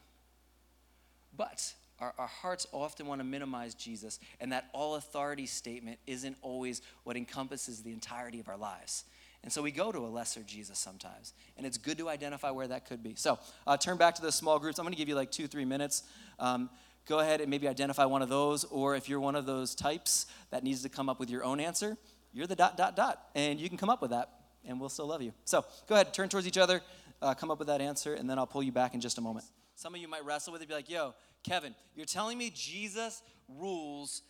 But 1.36 1.74
our, 2.00 2.14
our 2.18 2.28
hearts 2.28 2.68
often 2.72 3.06
want 3.06 3.20
to 3.20 3.26
minimize 3.26 3.76
Jesus, 3.76 4.20
and 4.40 4.52
that 4.52 4.70
all 4.74 4.96
authority 4.96 5.46
statement 5.46 6.00
isn't 6.08 6.38
always 6.42 6.82
what 7.04 7.18
encompasses 7.18 7.84
the 7.84 7.92
entirety 7.92 8.40
of 8.40 8.50
our 8.50 8.58
lives. 8.58 9.06
And 9.44 9.52
so 9.52 9.62
we 9.62 9.72
go 9.72 9.92
to 9.92 10.00
a 10.00 10.08
lesser 10.08 10.42
Jesus 10.42 10.78
sometimes. 10.78 11.34
And 11.58 11.66
it's 11.66 11.78
good 11.78 11.98
to 11.98 12.10
identify 12.10 12.52
where 12.52 12.68
that 12.68 12.86
could 12.88 13.02
be. 13.02 13.16
So 13.16 13.40
uh, 13.66 13.76
turn 13.76 13.98
back 13.98 14.16
to 14.16 14.22
the 14.22 14.32
small 14.32 14.60
groups. 14.60 14.78
I'm 14.78 14.86
going 14.86 14.94
to 14.94 14.98
give 14.98 15.10
you 15.10 15.16
like 15.16 15.32
two, 15.32 15.48
three 15.48 15.66
minutes. 15.66 16.04
Um, 16.38 16.70
go 17.08 17.20
ahead 17.20 17.42
and 17.42 17.50
maybe 17.50 17.68
identify 17.68 18.06
one 18.06 18.22
of 18.22 18.30
those. 18.30 18.66
Or 18.66 18.96
if 18.96 19.10
you're 19.10 19.20
one 19.20 19.36
of 19.36 19.48
those 19.48 19.74
types 19.74 20.28
that 20.52 20.64
needs 20.64 20.84
to 20.84 20.90
come 20.90 21.10
up 21.10 21.20
with 21.20 21.32
your 21.32 21.44
own 21.44 21.60
answer, 21.60 21.98
you're 22.34 22.48
the 22.48 22.56
dot, 22.56 22.78
dot, 22.78 22.96
dot. 22.96 23.22
And 23.36 23.60
you 23.60 23.70
can 23.70 23.78
come 23.78 23.90
up 23.90 24.02
with 24.02 24.12
that, 24.12 24.30
and 24.66 24.80
we'll 24.80 24.90
still 24.90 25.08
love 25.08 25.22
you. 25.22 25.34
So 25.46 25.66
go 25.88 25.96
ahead, 25.96 26.14
turn 26.14 26.30
towards 26.30 26.48
each 26.48 26.58
other, 26.58 26.82
uh, 27.22 27.34
come 27.34 27.52
up 27.52 27.60
with 27.60 27.68
that 27.68 27.82
answer, 27.82 28.14
and 28.14 28.30
then 28.30 28.38
I'll 28.38 28.48
pull 28.48 28.64
you 28.64 28.72
back 28.72 28.94
in 28.94 29.02
just 29.02 29.18
a 29.18 29.22
moment. 29.22 29.46
Some 29.76 29.96
of 29.96 30.02
you 30.02 30.08
might 30.08 30.26
wrestle 30.26 30.54
with 30.54 30.62
it, 30.62 30.68
be 30.68 30.74
like, 30.74 30.90
yo, 30.90 31.14
Kevin, 31.44 31.76
you're 31.96 32.06
telling 32.06 32.38
me 32.38 32.52
Jesus 32.54 33.22
rules, 33.48 34.22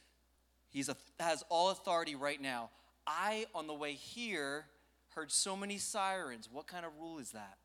He 0.70 0.84
has 1.20 1.44
all 1.50 1.70
authority 1.70 2.16
right 2.16 2.42
now. 2.42 2.70
I, 3.06 3.46
on 3.54 3.68
the 3.68 3.74
way 3.74 3.94
here, 3.94 4.66
heard 5.10 5.32
so 5.32 5.56
many 5.56 5.78
sirens. 5.78 6.48
What 6.52 6.68
kind 6.68 6.86
of 6.86 6.92
rule 7.00 7.20
is 7.20 7.32
that? 7.32 7.58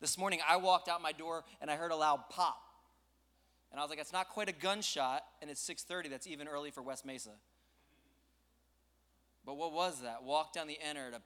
This 0.00 0.16
morning, 0.16 0.40
I 0.48 0.56
walked 0.56 0.88
out 0.88 1.02
my 1.02 1.12
door 1.12 1.44
and 1.60 1.70
I 1.70 1.76
heard 1.76 1.90
a 1.90 1.96
loud 1.96 2.28
pop. 2.30 2.62
And 3.70 3.78
I 3.78 3.82
was 3.82 3.90
like, 3.90 4.00
it's 4.00 4.12
not 4.12 4.28
quite 4.28 4.48
a 4.48 4.52
gunshot, 4.52 5.22
and 5.40 5.48
it's 5.50 5.68
6.30. 5.68 6.10
That's 6.10 6.26
even 6.26 6.48
early 6.48 6.72
for 6.72 6.82
West 6.82 7.06
Mesa. 7.06 7.30
But 9.44 9.56
what 9.56 9.72
was 9.72 10.02
that? 10.02 10.22
Walked 10.22 10.54
down 10.54 10.66
the 10.66 10.78
Ennard, 10.86 11.14
a 11.14 11.22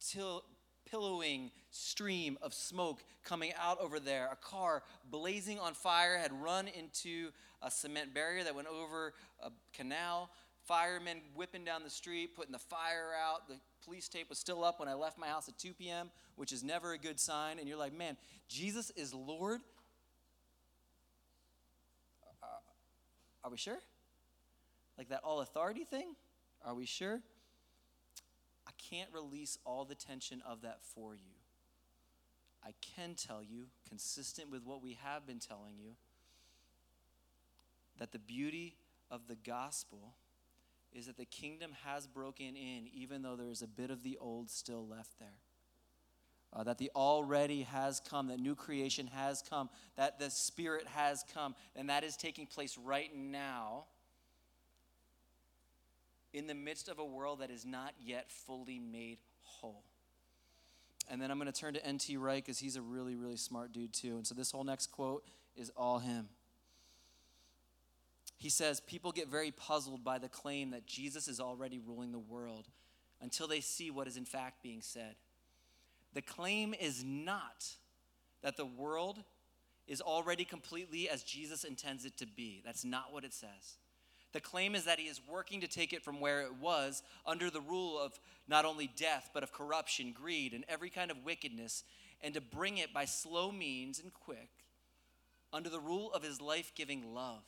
till, 0.00 0.44
pillowing 0.90 1.50
stream 1.70 2.38
of 2.42 2.52
smoke 2.54 3.02
coming 3.24 3.52
out 3.60 3.80
over 3.80 4.00
there. 4.00 4.28
A 4.32 4.36
car 4.36 4.82
blazing 5.10 5.58
on 5.58 5.74
fire 5.74 6.18
had 6.18 6.32
run 6.32 6.68
into 6.68 7.30
a 7.62 7.70
cement 7.70 8.14
barrier 8.14 8.44
that 8.44 8.54
went 8.54 8.68
over 8.68 9.12
a 9.42 9.50
canal. 9.72 10.30
Firemen 10.66 11.20
whipping 11.34 11.64
down 11.64 11.82
the 11.82 11.90
street, 11.90 12.36
putting 12.36 12.52
the 12.52 12.58
fire 12.58 13.10
out. 13.20 13.48
The 13.48 13.56
police 13.84 14.08
tape 14.08 14.28
was 14.28 14.38
still 14.38 14.64
up 14.64 14.78
when 14.78 14.88
I 14.88 14.94
left 14.94 15.18
my 15.18 15.26
house 15.26 15.48
at 15.48 15.58
2 15.58 15.74
p.m., 15.74 16.10
which 16.36 16.52
is 16.52 16.62
never 16.62 16.92
a 16.92 16.98
good 16.98 17.18
sign. 17.18 17.58
And 17.58 17.68
you're 17.68 17.78
like, 17.78 17.96
man, 17.96 18.16
Jesus 18.48 18.90
is 18.90 19.14
Lord. 19.14 19.60
Uh, 22.42 22.46
are 23.44 23.50
we 23.50 23.56
sure? 23.56 23.78
Like 24.98 25.08
that 25.08 25.20
all 25.24 25.40
authority 25.40 25.84
thing? 25.84 26.14
Are 26.64 26.74
we 26.74 26.84
sure? 26.84 27.20
I 28.66 28.72
can't 28.78 29.10
release 29.12 29.58
all 29.64 29.84
the 29.84 29.94
tension 29.94 30.42
of 30.46 30.62
that 30.62 30.78
for 30.82 31.14
you. 31.14 31.34
I 32.64 32.74
can 32.96 33.14
tell 33.14 33.42
you, 33.42 33.66
consistent 33.88 34.50
with 34.50 34.64
what 34.64 34.82
we 34.82 34.98
have 35.02 35.26
been 35.26 35.38
telling 35.38 35.78
you, 35.78 35.92
that 37.98 38.12
the 38.12 38.18
beauty 38.18 38.76
of 39.10 39.26
the 39.28 39.36
gospel 39.36 40.14
is 40.92 41.06
that 41.06 41.16
the 41.16 41.24
kingdom 41.24 41.72
has 41.84 42.06
broken 42.06 42.56
in, 42.56 42.88
even 42.92 43.22
though 43.22 43.36
there 43.36 43.50
is 43.50 43.62
a 43.62 43.66
bit 43.66 43.90
of 43.90 44.02
the 44.02 44.18
old 44.18 44.50
still 44.50 44.86
left 44.86 45.18
there. 45.18 45.38
Uh, 46.52 46.64
that 46.64 46.78
the 46.78 46.90
already 46.96 47.62
has 47.62 48.00
come, 48.00 48.26
that 48.26 48.40
new 48.40 48.56
creation 48.56 49.06
has 49.06 49.40
come, 49.48 49.70
that 49.96 50.18
the 50.18 50.28
Spirit 50.28 50.86
has 50.88 51.24
come, 51.32 51.54
and 51.76 51.88
that 51.88 52.02
is 52.02 52.16
taking 52.16 52.44
place 52.44 52.76
right 52.76 53.14
now 53.14 53.84
in 56.32 56.46
the 56.46 56.54
midst 56.54 56.88
of 56.88 56.98
a 56.98 57.04
world 57.04 57.40
that 57.40 57.50
is 57.50 57.64
not 57.64 57.94
yet 58.00 58.30
fully 58.30 58.78
made 58.78 59.18
whole. 59.42 59.84
And 61.10 61.20
then 61.20 61.30
I'm 61.30 61.38
going 61.38 61.52
to 61.52 61.58
turn 61.58 61.74
to 61.74 61.84
N.T. 61.84 62.16
Wright 62.16 62.44
because 62.44 62.58
he's 62.58 62.76
a 62.76 62.82
really, 62.82 63.16
really 63.16 63.36
smart 63.36 63.72
dude, 63.72 63.92
too. 63.92 64.16
And 64.16 64.26
so 64.26 64.34
this 64.34 64.52
whole 64.52 64.64
next 64.64 64.88
quote 64.88 65.24
is 65.56 65.70
all 65.76 65.98
him. 65.98 66.28
He 68.36 68.48
says, 68.48 68.80
People 68.80 69.10
get 69.10 69.28
very 69.28 69.50
puzzled 69.50 70.04
by 70.04 70.18
the 70.18 70.28
claim 70.28 70.70
that 70.70 70.86
Jesus 70.86 71.26
is 71.26 71.40
already 71.40 71.78
ruling 71.78 72.12
the 72.12 72.18
world 72.18 72.68
until 73.20 73.48
they 73.48 73.60
see 73.60 73.90
what 73.90 74.06
is 74.06 74.16
in 74.16 74.24
fact 74.24 74.62
being 74.62 74.80
said. 74.82 75.16
The 76.14 76.22
claim 76.22 76.74
is 76.78 77.04
not 77.04 77.66
that 78.42 78.56
the 78.56 78.64
world 78.64 79.18
is 79.86 80.00
already 80.00 80.44
completely 80.44 81.08
as 81.08 81.22
Jesus 81.22 81.64
intends 81.64 82.04
it 82.04 82.16
to 82.18 82.26
be. 82.26 82.62
That's 82.64 82.84
not 82.84 83.12
what 83.12 83.24
it 83.24 83.34
says. 83.34 83.76
The 84.32 84.40
claim 84.40 84.74
is 84.74 84.84
that 84.84 85.00
he 85.00 85.06
is 85.06 85.20
working 85.28 85.60
to 85.60 85.68
take 85.68 85.92
it 85.92 86.04
from 86.04 86.20
where 86.20 86.42
it 86.42 86.54
was 86.60 87.02
under 87.26 87.50
the 87.50 87.60
rule 87.60 87.98
of 87.98 88.18
not 88.46 88.64
only 88.64 88.90
death, 88.96 89.30
but 89.34 89.42
of 89.42 89.52
corruption, 89.52 90.12
greed, 90.12 90.52
and 90.52 90.64
every 90.68 90.90
kind 90.90 91.10
of 91.10 91.24
wickedness, 91.24 91.82
and 92.22 92.34
to 92.34 92.40
bring 92.40 92.78
it 92.78 92.92
by 92.92 93.04
slow 93.04 93.50
means 93.50 93.98
and 93.98 94.12
quick 94.14 94.50
under 95.52 95.68
the 95.68 95.80
rule 95.80 96.12
of 96.12 96.22
his 96.22 96.40
life 96.40 96.72
giving 96.76 97.14
love. 97.14 97.42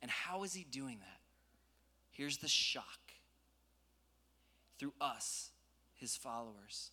And 0.00 0.10
how 0.10 0.44
is 0.44 0.54
he 0.54 0.64
doing 0.64 0.98
that? 1.00 1.20
Here's 2.10 2.38
the 2.38 2.48
shock 2.48 2.84
through 4.78 4.94
us, 5.00 5.50
his 5.94 6.16
followers. 6.16 6.90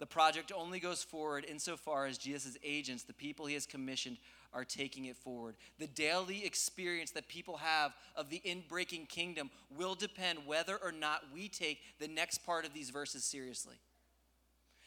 The 0.00 0.06
project 0.06 0.52
only 0.54 0.80
goes 0.80 1.02
forward 1.02 1.46
insofar 1.48 2.06
as 2.06 2.18
Jesus' 2.18 2.56
agents, 2.64 3.04
the 3.04 3.12
people 3.12 3.46
he 3.46 3.54
has 3.54 3.66
commissioned, 3.66 4.18
are 4.52 4.64
taking 4.64 5.06
it 5.06 5.16
forward. 5.16 5.56
The 5.78 5.86
daily 5.86 6.44
experience 6.44 7.10
that 7.12 7.28
people 7.28 7.56
have 7.58 7.92
of 8.16 8.30
the 8.30 8.40
inbreaking 8.44 9.08
kingdom 9.08 9.50
will 9.76 9.94
depend 9.94 10.40
whether 10.46 10.76
or 10.76 10.92
not 10.92 11.22
we 11.32 11.48
take 11.48 11.80
the 11.98 12.08
next 12.08 12.44
part 12.44 12.64
of 12.64 12.72
these 12.72 12.90
verses 12.90 13.24
seriously. 13.24 13.76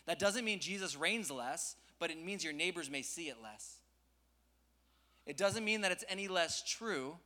That 0.06 0.20
doesn't 0.20 0.46
mean 0.46 0.60
Jesus 0.60 0.96
reigns 0.96 1.30
less, 1.30 1.76
but 2.00 2.12
it 2.12 2.24
means 2.24 2.44
your 2.44 2.54
neighbors 2.54 2.90
may 2.90 3.02
see 3.02 3.28
it 3.28 3.38
less. 3.44 3.76
It 5.26 5.36
doesn't 5.36 5.66
mean 5.66 5.82
that 5.82 5.92
it's 5.92 6.06
any 6.08 6.30
less 6.30 6.64
true, 6.64 7.18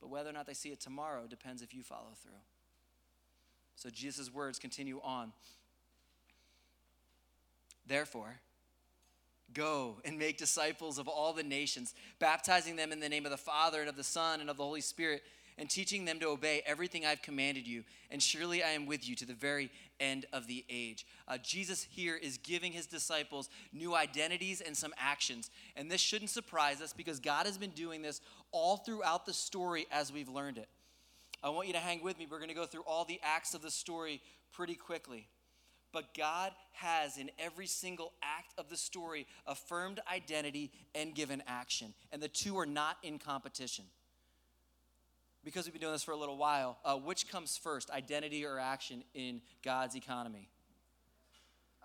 but 0.00 0.08
whether 0.08 0.28
or 0.28 0.34
not 0.34 0.46
they 0.46 0.54
see 0.54 0.70
it 0.70 0.80
tomorrow 0.80 1.26
depends 1.26 1.62
if 1.62 1.74
you 1.74 1.82
follow 1.82 2.12
through. 2.22 2.32
So 3.76 3.88
Jesus' 3.88 4.32
words 4.32 4.58
continue 4.58 5.00
on. 5.02 5.32
Therefore, 7.86 8.40
Go 9.52 9.96
and 10.04 10.18
make 10.18 10.38
disciples 10.38 10.98
of 10.98 11.08
all 11.08 11.32
the 11.32 11.42
nations, 11.42 11.94
baptizing 12.18 12.76
them 12.76 12.92
in 12.92 13.00
the 13.00 13.08
name 13.08 13.24
of 13.24 13.32
the 13.32 13.36
Father 13.36 13.80
and 13.80 13.88
of 13.88 13.96
the 13.96 14.04
Son 14.04 14.40
and 14.40 14.48
of 14.48 14.56
the 14.56 14.62
Holy 14.62 14.80
Spirit, 14.80 15.22
and 15.58 15.68
teaching 15.68 16.04
them 16.04 16.20
to 16.20 16.28
obey 16.28 16.62
everything 16.64 17.04
I've 17.04 17.20
commanded 17.20 17.66
you. 17.66 17.84
And 18.10 18.22
surely 18.22 18.62
I 18.62 18.70
am 18.70 18.86
with 18.86 19.08
you 19.08 19.16
to 19.16 19.26
the 19.26 19.34
very 19.34 19.70
end 19.98 20.24
of 20.32 20.46
the 20.46 20.64
age. 20.70 21.04
Uh, 21.26 21.36
Jesus 21.38 21.86
here 21.90 22.16
is 22.16 22.38
giving 22.38 22.72
his 22.72 22.86
disciples 22.86 23.50
new 23.72 23.94
identities 23.94 24.60
and 24.60 24.76
some 24.76 24.94
actions. 24.96 25.50
And 25.76 25.90
this 25.90 26.00
shouldn't 26.00 26.30
surprise 26.30 26.80
us 26.80 26.92
because 26.92 27.18
God 27.18 27.46
has 27.46 27.58
been 27.58 27.70
doing 27.70 28.00
this 28.00 28.20
all 28.52 28.76
throughout 28.76 29.26
the 29.26 29.34
story 29.34 29.86
as 29.90 30.12
we've 30.12 30.28
learned 30.28 30.58
it. 30.58 30.68
I 31.42 31.48
want 31.50 31.66
you 31.66 31.72
to 31.72 31.80
hang 31.80 32.02
with 32.02 32.18
me. 32.18 32.26
We're 32.30 32.38
going 32.38 32.50
to 32.50 32.54
go 32.54 32.66
through 32.66 32.84
all 32.86 33.04
the 33.04 33.20
acts 33.22 33.52
of 33.52 33.62
the 33.62 33.70
story 33.70 34.22
pretty 34.52 34.74
quickly. 34.74 35.26
But 35.92 36.14
God 36.14 36.52
has 36.72 37.18
in 37.18 37.30
every 37.38 37.66
single 37.66 38.12
act 38.22 38.54
of 38.58 38.68
the 38.68 38.76
story 38.76 39.26
affirmed 39.46 40.00
identity 40.12 40.70
and 40.94 41.14
given 41.14 41.42
action. 41.46 41.94
And 42.12 42.22
the 42.22 42.28
two 42.28 42.58
are 42.58 42.66
not 42.66 42.96
in 43.02 43.18
competition. 43.18 43.84
Because 45.44 45.64
we've 45.64 45.72
been 45.72 45.80
doing 45.80 45.92
this 45.92 46.02
for 46.02 46.12
a 46.12 46.16
little 46.16 46.36
while, 46.36 46.78
uh, 46.84 46.96
which 46.96 47.28
comes 47.28 47.56
first, 47.56 47.90
identity 47.90 48.44
or 48.44 48.58
action 48.58 49.02
in 49.14 49.40
God's 49.62 49.96
economy? 49.96 50.48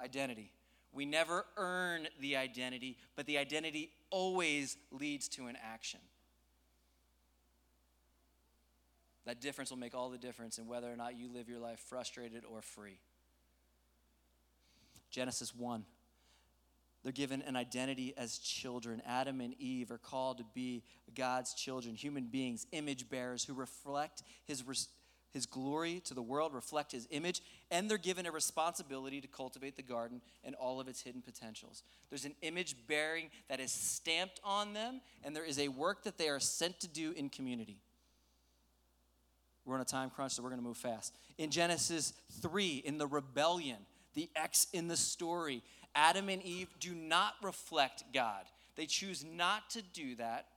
Identity. 0.03 0.51
We 0.91 1.05
never 1.05 1.45
earn 1.57 2.07
the 2.19 2.35
identity, 2.37 2.97
but 3.15 3.25
the 3.25 3.37
identity 3.37 3.91
always 4.11 4.77
leads 4.91 5.27
to 5.29 5.47
an 5.47 5.57
action. 5.61 5.99
That 9.25 9.41
difference 9.41 9.71
will 9.71 9.77
make 9.77 9.95
all 9.95 10.09
the 10.09 10.17
difference 10.17 10.57
in 10.57 10.67
whether 10.67 10.91
or 10.91 10.95
not 10.95 11.17
you 11.17 11.27
live 11.33 11.49
your 11.49 11.59
life 11.59 11.79
frustrated 11.79 12.43
or 12.45 12.61
free. 12.61 12.99
Genesis 15.15 15.55
1. 15.55 15.85
They're 17.01 17.13
given 17.13 17.41
an 17.43 17.55
identity 17.55 18.13
as 18.17 18.37
children. 18.37 19.01
Adam 19.05 19.39
and 19.39 19.53
Eve 19.61 19.89
are 19.89 19.97
called 19.97 20.39
to 20.39 20.45
be 20.53 20.83
God's 21.15 21.53
children, 21.53 21.95
human 21.95 22.25
beings, 22.25 22.67
image 22.73 23.09
bearers 23.09 23.45
who 23.45 23.53
reflect 23.53 24.23
his, 24.43 24.61
his 25.31 25.45
glory 25.45 26.01
to 26.05 26.13
the 26.13 26.21
world, 26.21 26.53
reflect 26.53 26.91
his 26.91 27.07
image, 27.11 27.41
and 27.71 27.89
they're 27.89 27.97
given 27.97 28.25
a 28.25 28.31
responsibility 28.31 29.21
to 29.21 29.27
cultivate 29.27 29.77
the 29.77 29.83
garden 29.83 30.19
and 30.43 30.53
all 30.55 30.81
of 30.81 30.89
its 30.89 31.01
hidden 31.01 31.21
potentials. 31.21 31.83
There's 32.09 32.25
an 32.25 32.35
image 32.41 32.75
bearing 32.85 33.29
that 33.47 33.61
is 33.61 33.71
stamped 33.71 34.41
on 34.43 34.73
them, 34.73 34.99
and 35.23 35.33
there 35.33 35.45
is 35.45 35.59
a 35.59 35.69
work 35.69 36.03
that 36.03 36.17
they 36.17 36.27
are 36.27 36.41
sent 36.41 36.81
to 36.81 36.89
do 36.89 37.13
in 37.13 37.29
community. 37.29 37.79
We're 39.63 39.75
on 39.75 39.81
a 39.81 39.85
time 39.85 40.09
crunch, 40.09 40.33
so 40.33 40.43
we're 40.43 40.49
going 40.49 40.61
to 40.61 40.67
move 40.67 40.77
fast. 40.77 41.15
In 41.37 41.51
Genesis 41.51 42.13
3, 42.41 42.83
in 42.83 42.97
the 42.97 43.07
rebellion, 43.07 43.77
the 44.15 44.29
X 44.35 44.67
in 44.73 44.87
the 44.87 44.97
story. 44.97 45.61
Adam 45.93 46.29
and 46.29 46.41
Eve 46.41 46.69
do 46.79 46.95
not 46.95 47.35
reflect 47.43 48.03
God. 48.13 48.45
They 48.75 48.85
choose 48.85 49.23
not 49.23 49.69
to 49.71 49.81
do 49.81 50.15
that. 50.15 50.47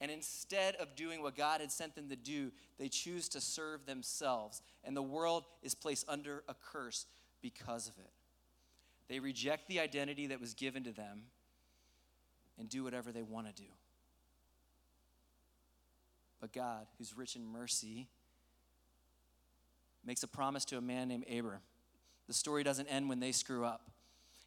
And 0.00 0.10
instead 0.10 0.76
of 0.76 0.96
doing 0.96 1.22
what 1.22 1.36
God 1.36 1.60
had 1.60 1.70
sent 1.70 1.94
them 1.94 2.08
to 2.08 2.16
do, 2.16 2.52
they 2.78 2.88
choose 2.88 3.28
to 3.30 3.40
serve 3.40 3.84
themselves. 3.84 4.62
And 4.82 4.96
the 4.96 5.02
world 5.02 5.44
is 5.62 5.74
placed 5.74 6.06
under 6.08 6.42
a 6.48 6.54
curse 6.54 7.04
because 7.42 7.88
of 7.88 7.98
it. 7.98 8.10
They 9.08 9.18
reject 9.18 9.68
the 9.68 9.80
identity 9.80 10.28
that 10.28 10.40
was 10.40 10.54
given 10.54 10.84
to 10.84 10.92
them 10.92 11.24
and 12.58 12.68
do 12.68 12.84
whatever 12.84 13.12
they 13.12 13.22
want 13.22 13.48
to 13.48 13.62
do. 13.62 13.68
But 16.40 16.52
God, 16.52 16.86
who's 16.96 17.14
rich 17.14 17.36
in 17.36 17.44
mercy, 17.44 18.08
makes 20.06 20.22
a 20.22 20.28
promise 20.28 20.64
to 20.66 20.78
a 20.78 20.80
man 20.80 21.08
named 21.08 21.26
Abram 21.30 21.60
the 22.30 22.34
story 22.34 22.62
doesn't 22.62 22.86
end 22.86 23.08
when 23.08 23.18
they 23.18 23.32
screw 23.32 23.64
up. 23.64 23.90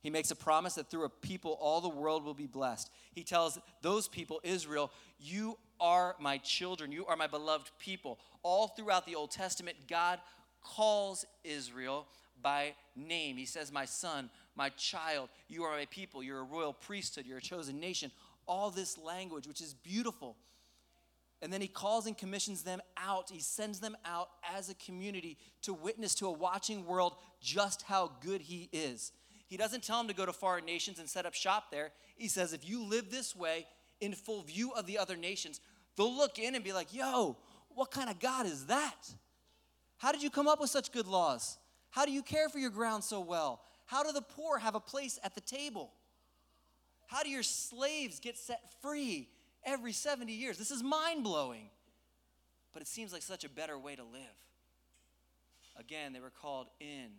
He 0.01 0.09
makes 0.09 0.31
a 0.31 0.37
promise 0.37 0.75
that 0.75 0.89
through 0.89 1.03
a 1.03 1.09
people, 1.09 1.57
all 1.59 1.81
the 1.81 1.89
world 1.89 2.23
will 2.23 2.34
be 2.34 2.47
blessed. 2.47 2.89
He 3.12 3.25
tells 3.25 3.60
those 3.81 4.08
people, 4.08 4.39
Israel, 4.41 4.89
You 5.19 5.58
are 5.81 6.15
my 6.17 6.38
children. 6.38 6.93
You 6.93 7.05
are 7.08 7.17
my 7.17 7.27
beloved 7.27 7.71
people. 7.79 8.19
All 8.41 8.69
throughout 8.69 9.05
the 9.05 9.15
Old 9.15 9.31
Testament, 9.31 9.75
God 9.89 10.19
calls 10.62 11.25
Israel 11.43 12.08
by 12.41 12.73
name. 12.95 13.36
He 13.36 13.45
says, 13.45 13.69
My 13.69 13.84
son, 13.84 14.29
my 14.55 14.69
child, 14.69 15.27
you 15.49 15.63
are 15.63 15.75
my 15.75 15.88
people. 15.91 16.23
You're 16.23 16.39
a 16.39 16.43
royal 16.43 16.71
priesthood. 16.71 17.25
You're 17.25 17.39
a 17.39 17.41
chosen 17.41 17.81
nation. 17.81 18.12
All 18.47 18.71
this 18.71 18.97
language, 18.97 19.45
which 19.45 19.60
is 19.60 19.73
beautiful. 19.73 20.38
And 21.43 21.51
then 21.51 21.60
he 21.60 21.67
calls 21.67 22.08
and 22.08 22.17
commissions 22.17 22.63
them 22.63 22.82
out. 22.95 23.29
He 23.29 23.41
sends 23.41 23.82
them 23.82 23.97
out 24.06 24.29
as 24.56 24.69
a 24.69 24.75
community 24.75 25.38
to 25.63 25.73
witness 25.73 26.15
to 26.15 26.27
a 26.27 26.32
watching 26.32 26.86
world 26.86 27.17
just 27.41 27.82
how 27.82 28.13
good 28.21 28.41
he 28.41 28.69
is. 28.71 29.12
He 29.47 29.58
doesn't 29.58 29.84
tell 29.84 29.97
them 29.97 30.08
to 30.08 30.13
go 30.13 30.25
to 30.25 30.32
foreign 30.32 30.63
nations 30.63 30.99
and 30.99 31.10
set 31.10 31.25
up 31.25 31.34
shop 31.34 31.65
there. 31.69 31.91
He 32.15 32.29
says, 32.29 32.53
if 32.53 32.67
you 32.67 32.82
live 32.82 33.12
this 33.12 33.36
way 33.36 33.67
in 33.99 34.13
full 34.13 34.43
view 34.43 34.71
of 34.71 34.86
the 34.86 34.97
other 34.97 35.17
nations, 35.17 35.60
they'll 35.97 36.15
look 36.15 36.39
in 36.39 36.56
and 36.56 36.63
be 36.63 36.71
like, 36.71 36.93
yo, 36.93 37.38
what 37.75 37.91
kind 37.91 38.10
of 38.10 38.21
God 38.21 38.45
is 38.45 38.67
that? 38.67 39.13
How 39.97 40.13
did 40.13 40.23
you 40.23 40.29
come 40.29 40.47
up 40.47 40.62
with 40.62 40.69
such 40.69 40.93
good 40.93 41.08
laws? 41.08 41.58
How 41.89 42.06
do 42.06 42.12
you 42.13 42.23
care 42.23 42.47
for 42.47 42.58
your 42.58 42.69
ground 42.69 43.03
so 43.03 43.19
well? 43.19 43.62
How 43.86 44.01
do 44.01 44.13
the 44.13 44.21
poor 44.21 44.60
have 44.60 44.75
a 44.75 44.79
place 44.79 45.19
at 45.23 45.36
the 45.36 45.41
table? 45.41 45.91
How 47.08 47.21
do 47.21 47.29
your 47.29 47.43
slaves 47.43 48.21
get 48.21 48.38
set 48.38 48.62
free? 48.82 49.27
Every 49.65 49.93
70 49.93 50.32
years. 50.32 50.58
This 50.58 50.71
is 50.71 50.84
mind 50.84 51.23
blowing. 51.23 51.69
But 52.73 52.82
it 52.82 52.88
seems 52.88 53.13
like 53.13 53.21
such 53.21 53.43
a 53.43 53.49
better 53.49 53.78
way 53.78 53.95
to 53.95 54.04
live. 54.04 54.21
Again, 55.78 56.13
they 56.13 56.19
were 56.19 56.32
called 56.32 56.67
in 56.80 57.10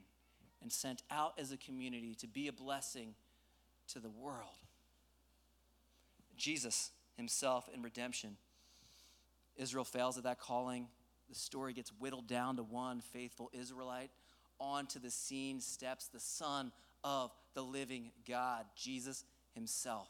and 0.63 0.73
sent 0.73 1.03
out 1.11 1.35
as 1.39 1.53
a 1.53 1.57
community 1.57 2.15
to 2.17 2.27
be 2.27 2.49
a 2.49 2.53
blessing 2.53 3.15
to 3.93 3.99
the 3.99 4.11
world. 4.11 4.57
Jesus 6.37 6.91
himself 7.17 7.69
in 7.73 7.83
redemption. 7.83 8.37
Israel 9.57 9.85
fails 9.85 10.19
at 10.19 10.25
that 10.25 10.41
calling. 10.41 10.89
The 11.29 11.35
story 11.35 11.73
gets 11.73 11.91
whittled 11.99 12.27
down 12.27 12.57
to 12.57 12.63
one 12.63 13.01
faithful 13.01 13.51
Israelite. 13.53 14.11
Onto 14.59 14.99
the 14.99 15.11
scene 15.11 15.61
steps 15.61 16.09
the 16.09 16.21
Son 16.21 16.73
of 17.03 17.31
the 17.55 17.63
living 17.63 18.11
God, 18.27 18.65
Jesus 18.77 19.25
himself. 19.55 20.09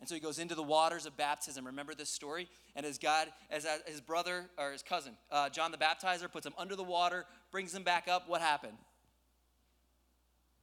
And 0.00 0.08
so 0.08 0.14
he 0.14 0.20
goes 0.20 0.38
into 0.38 0.54
the 0.54 0.62
waters 0.62 1.04
of 1.04 1.16
baptism. 1.16 1.66
Remember 1.66 1.94
this 1.94 2.08
story? 2.08 2.48
And 2.74 2.86
as 2.86 2.96
God, 2.96 3.28
as 3.50 3.66
his 3.86 4.00
brother 4.00 4.46
or 4.58 4.72
his 4.72 4.82
cousin, 4.82 5.12
uh, 5.30 5.50
John 5.50 5.72
the 5.72 5.78
Baptizer, 5.78 6.30
puts 6.32 6.46
him 6.46 6.54
under 6.56 6.74
the 6.74 6.82
water, 6.82 7.26
brings 7.52 7.74
him 7.74 7.82
back 7.82 8.08
up, 8.08 8.26
what 8.26 8.40
happened? 8.40 8.78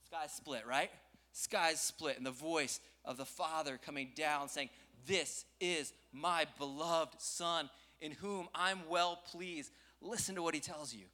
Sky 0.08 0.26
split, 0.28 0.66
right? 0.66 0.90
Skies 1.34 1.80
split, 1.80 2.18
and 2.18 2.26
the 2.26 2.32
voice 2.32 2.80
of 3.06 3.18
the 3.18 3.26
Father 3.26 3.78
coming 3.78 4.10
down 4.16 4.50
saying, 4.50 4.70
This 5.06 5.46
is 5.62 5.94
my 6.12 6.46
beloved 6.58 7.22
Son 7.22 7.70
in 8.02 8.14
whom 8.14 8.48
I'm 8.56 8.80
well 8.90 9.20
pleased. 9.30 9.72
Listen 10.02 10.34
to 10.36 10.42
what 10.42 10.56
he 10.56 10.60
tells 10.60 10.96
you. 10.96 11.06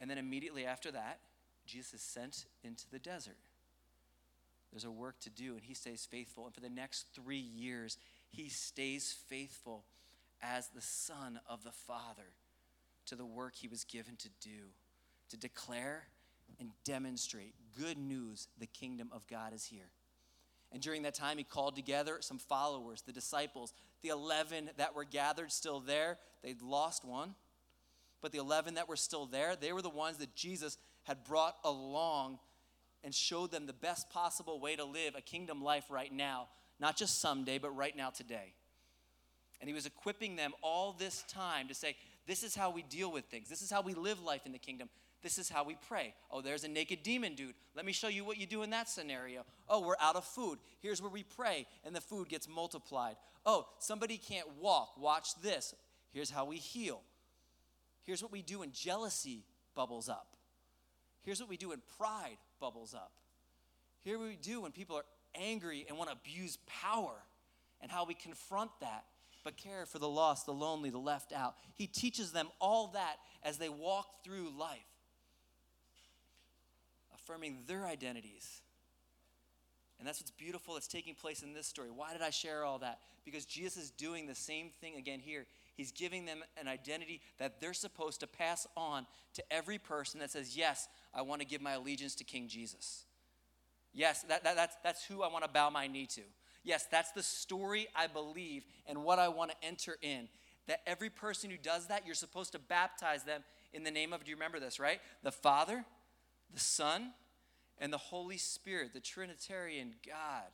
And 0.00 0.08
then 0.08 0.18
immediately 0.18 0.64
after 0.64 0.92
that, 0.92 1.18
Jesus 1.66 1.94
is 1.94 2.02
sent 2.02 2.46
into 2.62 2.88
the 2.90 2.98
desert. 2.98 3.36
There's 4.72 4.84
a 4.84 4.90
work 4.90 5.18
to 5.20 5.30
do, 5.30 5.54
and 5.54 5.64
he 5.64 5.74
stays 5.74 6.06
faithful. 6.08 6.46
And 6.46 6.54
for 6.54 6.60
the 6.60 6.70
next 6.70 7.06
three 7.14 7.38
years, 7.38 7.98
he 8.30 8.48
stays 8.48 9.14
faithful 9.28 9.84
as 10.42 10.68
the 10.68 10.80
Son 10.80 11.40
of 11.48 11.64
the 11.64 11.72
Father 11.72 12.34
to 13.06 13.16
the 13.16 13.26
work 13.26 13.54
he 13.56 13.68
was 13.68 13.84
given 13.84 14.16
to 14.16 14.28
do 14.40 14.70
to 15.30 15.36
declare 15.36 16.04
and 16.58 16.70
demonstrate 16.84 17.54
good 17.78 17.98
news 17.98 18.48
the 18.58 18.66
kingdom 18.66 19.10
of 19.12 19.26
God 19.26 19.52
is 19.54 19.64
here. 19.64 19.90
And 20.72 20.80
during 20.80 21.02
that 21.02 21.14
time, 21.14 21.38
he 21.38 21.44
called 21.44 21.74
together 21.74 22.18
some 22.20 22.38
followers, 22.38 23.02
the 23.02 23.12
disciples, 23.12 23.72
the 24.02 24.10
11 24.10 24.70
that 24.76 24.94
were 24.94 25.04
gathered 25.04 25.50
still 25.50 25.80
there. 25.80 26.18
They'd 26.42 26.62
lost 26.62 27.04
one. 27.04 27.34
But 28.22 28.32
the 28.32 28.38
11 28.38 28.74
that 28.74 28.88
were 28.88 28.96
still 28.96 29.26
there, 29.26 29.56
they 29.56 29.72
were 29.72 29.82
the 29.82 29.88
ones 29.88 30.18
that 30.18 30.34
Jesus 30.36 30.78
had 31.04 31.24
brought 31.24 31.56
along 31.64 32.38
and 33.02 33.14
showed 33.14 33.50
them 33.50 33.66
the 33.66 33.72
best 33.72 34.10
possible 34.10 34.60
way 34.60 34.76
to 34.76 34.84
live 34.84 35.14
a 35.16 35.20
kingdom 35.20 35.62
life 35.62 35.84
right 35.90 36.12
now, 36.12 36.48
not 36.78 36.96
just 36.96 37.20
someday, 37.20 37.58
but 37.58 37.70
right 37.70 37.96
now, 37.96 38.10
today. 38.10 38.54
And 39.60 39.68
he 39.68 39.74
was 39.74 39.86
equipping 39.86 40.36
them 40.36 40.52
all 40.62 40.94
this 40.98 41.24
time 41.28 41.68
to 41.68 41.74
say, 41.74 41.96
This 42.26 42.42
is 42.42 42.54
how 42.54 42.70
we 42.70 42.82
deal 42.82 43.12
with 43.12 43.26
things. 43.26 43.48
This 43.48 43.62
is 43.62 43.70
how 43.70 43.82
we 43.82 43.94
live 43.94 44.22
life 44.22 44.46
in 44.46 44.52
the 44.52 44.58
kingdom. 44.58 44.88
This 45.22 45.36
is 45.36 45.50
how 45.50 45.64
we 45.64 45.76
pray. 45.86 46.14
Oh, 46.30 46.40
there's 46.40 46.64
a 46.64 46.68
naked 46.68 47.02
demon 47.02 47.34
dude. 47.34 47.54
Let 47.76 47.84
me 47.84 47.92
show 47.92 48.08
you 48.08 48.24
what 48.24 48.38
you 48.38 48.46
do 48.46 48.62
in 48.62 48.70
that 48.70 48.88
scenario. 48.88 49.44
Oh, 49.68 49.86
we're 49.86 49.96
out 50.00 50.16
of 50.16 50.24
food. 50.24 50.58
Here's 50.80 51.02
where 51.02 51.10
we 51.10 51.24
pray, 51.24 51.66
and 51.84 51.94
the 51.94 52.00
food 52.00 52.30
gets 52.30 52.48
multiplied. 52.48 53.16
Oh, 53.44 53.66
somebody 53.78 54.16
can't 54.16 54.48
walk. 54.58 54.98
Watch 54.98 55.34
this. 55.42 55.74
Here's 56.12 56.30
how 56.30 56.46
we 56.46 56.56
heal. 56.56 57.02
Here's 58.04 58.22
what 58.22 58.32
we 58.32 58.40
do 58.40 58.60
when 58.60 58.72
jealousy 58.72 59.44
bubbles 59.74 60.08
up. 60.08 60.36
Here's 61.22 61.38
what 61.38 61.50
we 61.50 61.58
do 61.58 61.68
when 61.68 61.82
pride 61.98 62.38
bubbles 62.60 62.94
up. 62.94 63.12
Here 64.04 64.18
we 64.18 64.36
do 64.36 64.62
when 64.62 64.72
people 64.72 64.96
are 64.96 65.04
angry 65.34 65.86
and 65.88 65.98
want 65.98 66.10
to 66.10 66.16
abuse 66.16 66.58
power 66.66 67.14
and 67.80 67.90
how 67.90 68.04
we 68.04 68.14
confront 68.14 68.70
that, 68.80 69.04
but 69.44 69.56
care 69.56 69.86
for 69.86 69.98
the 69.98 70.08
lost, 70.08 70.46
the 70.46 70.52
lonely, 70.52 70.90
the 70.90 70.98
left 70.98 71.32
out. 71.32 71.54
He 71.74 71.86
teaches 71.86 72.32
them 72.32 72.48
all 72.60 72.88
that 72.88 73.16
as 73.42 73.58
they 73.58 73.68
walk 73.68 74.24
through 74.24 74.50
life. 74.58 74.78
affirming 77.14 77.58
their 77.66 77.86
identities. 77.86 78.60
And 79.98 80.08
that's 80.08 80.18
what's 80.18 80.30
beautiful 80.30 80.74
that's 80.74 80.88
taking 80.88 81.14
place 81.14 81.42
in 81.42 81.52
this 81.52 81.66
story. 81.66 81.88
Why 81.94 82.12
did 82.12 82.22
I 82.22 82.30
share 82.30 82.64
all 82.64 82.78
that? 82.78 83.00
Because 83.24 83.44
Jesus 83.44 83.84
is 83.84 83.90
doing 83.90 84.26
the 84.26 84.34
same 84.34 84.70
thing 84.80 84.96
again 84.96 85.20
here. 85.20 85.46
He's 85.80 85.92
giving 85.92 86.26
them 86.26 86.44
an 86.60 86.68
identity 86.68 87.22
that 87.38 87.58
they're 87.58 87.72
supposed 87.72 88.20
to 88.20 88.26
pass 88.26 88.66
on 88.76 89.06
to 89.32 89.42
every 89.50 89.78
person 89.78 90.20
that 90.20 90.30
says, 90.30 90.54
Yes, 90.54 90.88
I 91.14 91.22
want 91.22 91.40
to 91.40 91.46
give 91.46 91.62
my 91.62 91.72
allegiance 91.72 92.14
to 92.16 92.24
King 92.24 92.48
Jesus. 92.48 93.06
Yes, 93.94 94.22
that, 94.24 94.44
that, 94.44 94.56
that's, 94.56 94.76
that's 94.84 95.02
who 95.06 95.22
I 95.22 95.28
want 95.28 95.42
to 95.44 95.50
bow 95.50 95.70
my 95.70 95.86
knee 95.86 96.04
to. 96.08 96.20
Yes, 96.64 96.86
that's 96.90 97.12
the 97.12 97.22
story 97.22 97.88
I 97.96 98.08
believe 98.08 98.66
and 98.86 99.02
what 99.04 99.18
I 99.18 99.28
want 99.28 99.52
to 99.52 99.56
enter 99.66 99.96
in. 100.02 100.28
That 100.66 100.82
every 100.86 101.08
person 101.08 101.48
who 101.48 101.56
does 101.56 101.86
that, 101.86 102.04
you're 102.04 102.14
supposed 102.14 102.52
to 102.52 102.58
baptize 102.58 103.24
them 103.24 103.42
in 103.72 103.82
the 103.82 103.90
name 103.90 104.12
of, 104.12 104.22
do 104.22 104.28
you 104.28 104.36
remember 104.36 104.60
this, 104.60 104.78
right? 104.78 105.00
The 105.22 105.32
Father, 105.32 105.86
the 106.52 106.60
Son, 106.60 107.12
and 107.78 107.90
the 107.90 107.96
Holy 107.96 108.36
Spirit, 108.36 108.92
the 108.92 109.00
Trinitarian 109.00 109.94
God. 110.06 110.44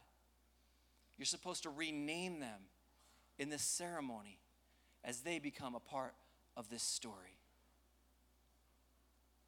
You're 1.18 1.26
supposed 1.26 1.64
to 1.64 1.70
rename 1.70 2.38
them 2.38 2.60
in 3.40 3.48
this 3.48 3.62
ceremony 3.62 4.38
as 5.06 5.20
they 5.20 5.38
become 5.38 5.74
a 5.74 5.80
part 5.80 6.14
of 6.56 6.68
this 6.68 6.82
story. 6.82 7.38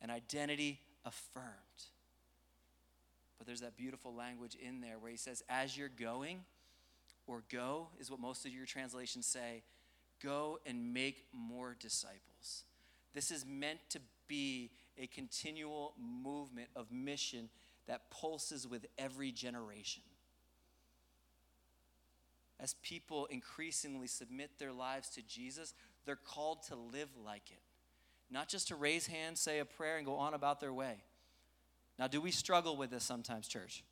An 0.01 0.09
identity 0.09 0.81
affirmed. 1.05 1.53
But 3.37 3.47
there's 3.47 3.61
that 3.61 3.77
beautiful 3.77 4.14
language 4.14 4.55
in 4.55 4.81
there 4.81 4.99
where 4.99 5.11
he 5.11 5.16
says, 5.16 5.42
as 5.49 5.77
you're 5.77 5.88
going, 5.88 6.44
or 7.27 7.42
go 7.51 7.88
is 8.01 8.11
what 8.11 8.21
most 8.21 8.47
of 8.47 8.53
your 8.53 8.64
translations 8.64 9.27
say, 9.27 9.62
go 10.23 10.61
and 10.64 10.94
make 10.94 11.27
more 11.33 11.77
disciples. 11.79 12.64
This 13.12 13.31
is 13.31 13.44
meant 13.44 13.81
to 13.90 14.01
be 14.29 14.71
a 14.97 15.07
continual 15.09 15.94
movement 15.99 16.68
of 16.77 16.92
mission 16.92 17.49
that 17.87 18.11
pulses 18.11 18.66
with 18.66 18.87
every 18.97 19.33
generation. 19.33 20.03
As 22.61 22.75
people 22.83 23.27
increasingly 23.27 24.09
submit 24.09 24.59
their 24.59 24.73
lives 24.73 25.09
to 25.11 25.23
Jesus, 25.23 25.75
they're 26.05 26.16
called 26.16 26.62
to 26.64 26.75
live 26.75 27.11
like 27.25 27.51
it. 27.51 27.62
Not 28.31 28.49
just 28.49 28.68
to 28.68 28.75
raise 28.75 29.07
hands, 29.07 29.40
say 29.40 29.59
a 29.59 29.64
prayer, 29.64 29.97
and 29.97 30.05
go 30.05 30.16
on 30.16 30.35
about 30.35 30.61
their 30.61 30.73
way. 30.73 31.05
Now, 31.99 32.09
do 32.09 32.21
we 32.21 32.31
struggle 32.31 32.77
with 32.77 32.90
this 32.90 33.05
sometimes, 33.05 33.49
church? 33.49 33.83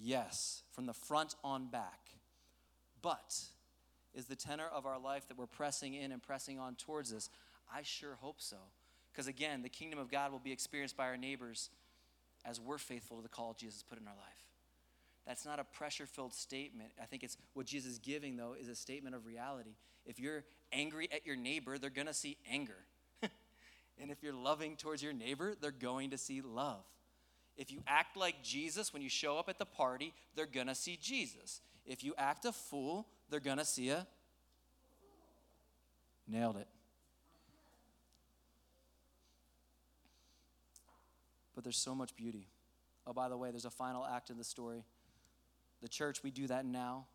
Yes, 0.00 0.62
from 0.72 0.86
the 0.86 0.94
front 0.94 1.34
on 1.42 1.66
back. 1.66 2.00
But 3.02 3.34
is 4.14 4.26
the 4.26 4.36
tenor 4.36 4.66
of 4.72 4.86
our 4.86 4.98
life 4.98 5.28
that 5.28 5.38
we're 5.38 5.46
pressing 5.46 5.94
in 5.94 6.12
and 6.12 6.22
pressing 6.22 6.58
on 6.58 6.76
towards 6.76 7.10
this? 7.10 7.30
I 7.72 7.82
sure 7.82 8.16
hope 8.20 8.40
so. 8.40 8.56
Because 9.12 9.26
again, 9.26 9.62
the 9.62 9.68
kingdom 9.68 9.98
of 9.98 10.10
God 10.10 10.32
will 10.32 10.38
be 10.38 10.52
experienced 10.52 10.96
by 10.96 11.06
our 11.06 11.16
neighbors 11.16 11.70
as 12.44 12.60
we're 12.60 12.78
faithful 12.78 13.16
to 13.16 13.22
the 13.22 13.28
call 13.28 13.54
Jesus 13.58 13.82
put 13.82 14.00
in 14.00 14.06
our 14.06 14.14
life. 14.14 14.47
That's 15.28 15.44
not 15.44 15.58
a 15.58 15.64
pressure 15.64 16.06
filled 16.06 16.32
statement. 16.32 16.88
I 17.00 17.04
think 17.04 17.22
it's 17.22 17.36
what 17.52 17.66
Jesus 17.66 17.92
is 17.92 17.98
giving, 17.98 18.38
though, 18.38 18.56
is 18.58 18.66
a 18.66 18.74
statement 18.74 19.14
of 19.14 19.26
reality. 19.26 19.76
If 20.06 20.18
you're 20.18 20.42
angry 20.72 21.06
at 21.12 21.26
your 21.26 21.36
neighbor, 21.36 21.76
they're 21.76 21.90
going 21.90 22.06
to 22.06 22.14
see 22.14 22.38
anger. 22.50 22.78
And 24.00 24.12
if 24.12 24.22
you're 24.22 24.32
loving 24.32 24.76
towards 24.76 25.02
your 25.02 25.12
neighbor, 25.12 25.56
they're 25.60 25.72
going 25.72 26.10
to 26.10 26.18
see 26.18 26.40
love. 26.40 26.84
If 27.56 27.72
you 27.72 27.82
act 27.84 28.16
like 28.16 28.44
Jesus 28.44 28.92
when 28.92 29.02
you 29.02 29.08
show 29.08 29.36
up 29.36 29.48
at 29.48 29.58
the 29.58 29.66
party, 29.66 30.14
they're 30.36 30.46
going 30.46 30.68
to 30.68 30.74
see 30.76 30.96
Jesus. 31.02 31.60
If 31.84 32.04
you 32.04 32.14
act 32.16 32.44
a 32.44 32.52
fool, 32.52 33.08
they're 33.28 33.40
going 33.40 33.58
to 33.58 33.64
see 33.64 33.90
a. 33.90 34.06
Nailed 36.28 36.58
it. 36.58 36.68
But 41.56 41.64
there's 41.64 41.76
so 41.76 41.92
much 41.92 42.14
beauty. 42.14 42.46
Oh, 43.04 43.12
by 43.12 43.28
the 43.28 43.36
way, 43.36 43.50
there's 43.50 43.64
a 43.64 43.70
final 43.70 44.06
act 44.06 44.30
in 44.30 44.38
the 44.38 44.44
story. 44.44 44.84
The 45.82 45.88
church, 45.88 46.22
we 46.22 46.30
do 46.30 46.46
that 46.48 46.64
now. 46.64 47.06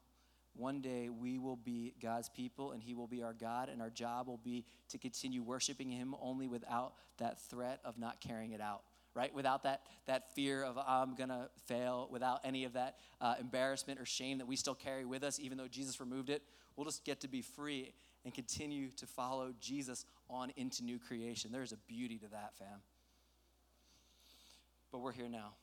One 0.56 0.82
day 0.82 1.10
we 1.10 1.39
will 1.39 1.56
be 1.56 1.95
God's 2.02 2.30
people 2.30 2.71
and 2.71 2.82
He 2.82 2.93
will 2.93 3.08
be 3.08 3.23
our 3.23 3.34
God, 3.34 3.69
and 3.69 3.82
our 3.82 3.89
job 3.89 4.28
will 4.28 4.38
be 4.38 4.65
to 4.89 4.97
continue 4.97 5.41
worshiping 5.41 5.89
Him 5.89 6.15
only 6.21 6.47
without 6.47 6.93
that 7.17 7.41
threat 7.49 7.80
of 7.84 7.97
not 7.97 8.21
carrying 8.21 8.52
it 8.52 8.62
out, 8.62 8.84
right? 9.15 9.34
Without 9.34 9.63
that, 9.63 9.82
that 10.06 10.36
fear 10.36 10.63
of 10.63 10.78
I'm 10.78 11.15
gonna 11.15 11.49
fail, 11.65 12.08
without 12.12 12.41
any 12.43 12.65
of 12.65 12.73
that 12.73 12.97
uh, 13.19 13.36
embarrassment 13.39 13.99
or 13.99 14.06
shame 14.06 14.38
that 14.38 14.47
we 14.47 14.56
still 14.56 14.76
carry 14.76 15.06
with 15.06 15.23
us, 15.23 15.39
even 15.39 15.58
though 15.58 15.67
Jesus 15.67 15.99
removed 15.99 16.30
it. 16.30 16.43
We'll 16.76 16.86
just 16.86 17.04
get 17.04 17.21
to 17.21 17.28
be 17.28 17.41
free 17.41 17.93
and 18.23 18.34
continue 18.34 18.89
to 18.91 19.06
follow 19.06 19.54
Jesus 19.60 20.06
on 20.30 20.52
into 20.56 20.84
new 20.84 20.99
creation. 20.99 21.52
There's 21.52 21.71
a 21.71 21.78
beauty 21.88 22.17
to 22.19 22.28
that, 22.28 22.54
fam. 22.58 22.82
But 24.91 24.99
we're 24.99 25.12
here 25.12 25.30
now. 25.30 25.54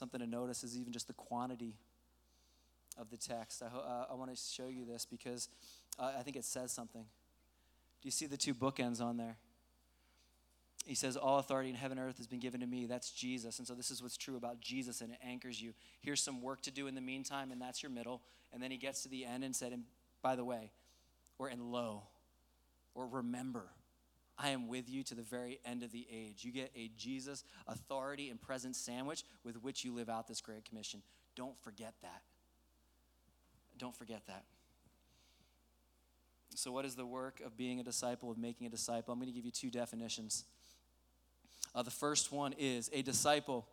Something 0.00 0.18
to 0.18 0.26
notice 0.26 0.64
is 0.64 0.76
even 0.76 0.92
just 0.92 1.06
the 1.06 1.12
quantity 1.12 1.76
of 2.98 3.10
the 3.10 3.16
text. 3.16 3.62
I, 3.62 3.66
uh, 3.66 4.06
I 4.10 4.14
want 4.14 4.34
to 4.34 4.36
show 4.36 4.68
you 4.68 4.84
this 4.84 5.06
because 5.06 5.48
uh, 5.98 6.12
I 6.18 6.22
think 6.22 6.36
it 6.36 6.44
says 6.44 6.72
something. 6.72 7.02
Do 7.02 8.06
you 8.06 8.10
see 8.10 8.26
the 8.26 8.38
two 8.38 8.54
bookends 8.54 9.00
on 9.00 9.18
there? 9.18 9.36
He 10.86 10.94
says, 10.94 11.16
All 11.16 11.38
authority 11.38 11.68
in 11.68 11.76
heaven 11.76 11.98
and 11.98 12.08
earth 12.08 12.16
has 12.16 12.26
been 12.26 12.40
given 12.40 12.60
to 12.60 12.66
me. 12.66 12.86
That's 12.86 13.10
Jesus. 13.10 13.58
And 13.58 13.68
so 13.68 13.74
this 13.74 13.90
is 13.90 14.02
what's 14.02 14.16
true 14.16 14.36
about 14.36 14.60
Jesus, 14.60 15.02
and 15.02 15.12
it 15.12 15.18
anchors 15.22 15.60
you. 15.60 15.74
Here's 16.00 16.22
some 16.22 16.40
work 16.40 16.62
to 16.62 16.70
do 16.70 16.86
in 16.86 16.94
the 16.94 17.00
meantime, 17.02 17.52
and 17.52 17.60
that's 17.60 17.82
your 17.82 17.90
middle. 17.90 18.22
And 18.52 18.62
then 18.62 18.70
he 18.70 18.78
gets 18.78 19.02
to 19.02 19.08
the 19.08 19.26
end 19.26 19.44
and 19.44 19.54
said, 19.54 19.72
And 19.72 19.84
by 20.22 20.34
the 20.34 20.44
way, 20.44 20.72
or 21.38 21.50
in 21.50 21.70
lo, 21.70 22.04
or 22.94 23.06
remember. 23.06 23.66
I 24.42 24.50
am 24.50 24.68
with 24.68 24.88
you 24.88 25.02
to 25.04 25.14
the 25.14 25.22
very 25.22 25.60
end 25.66 25.82
of 25.82 25.92
the 25.92 26.06
age. 26.10 26.44
You 26.44 26.52
get 26.52 26.70
a 26.74 26.90
Jesus 26.96 27.44
authority 27.68 28.30
and 28.30 28.40
presence 28.40 28.78
sandwich 28.78 29.22
with 29.44 29.62
which 29.62 29.84
you 29.84 29.92
live 29.92 30.08
out 30.08 30.26
this 30.28 30.40
great 30.40 30.64
commission. 30.64 31.02
Don't 31.36 31.58
forget 31.62 31.94
that. 32.02 32.22
Don't 33.76 33.94
forget 33.94 34.22
that. 34.26 34.44
So, 36.54 36.72
what 36.72 36.84
is 36.84 36.94
the 36.94 37.06
work 37.06 37.40
of 37.44 37.56
being 37.56 37.80
a 37.80 37.82
disciple, 37.82 38.30
of 38.30 38.38
making 38.38 38.66
a 38.66 38.70
disciple? 38.70 39.12
I'm 39.12 39.20
going 39.20 39.30
to 39.30 39.34
give 39.34 39.44
you 39.44 39.52
two 39.52 39.70
definitions. 39.70 40.44
Uh, 41.74 41.82
the 41.82 41.90
first 41.90 42.32
one 42.32 42.54
is 42.58 42.90
a 42.92 43.02
disciple, 43.02 43.66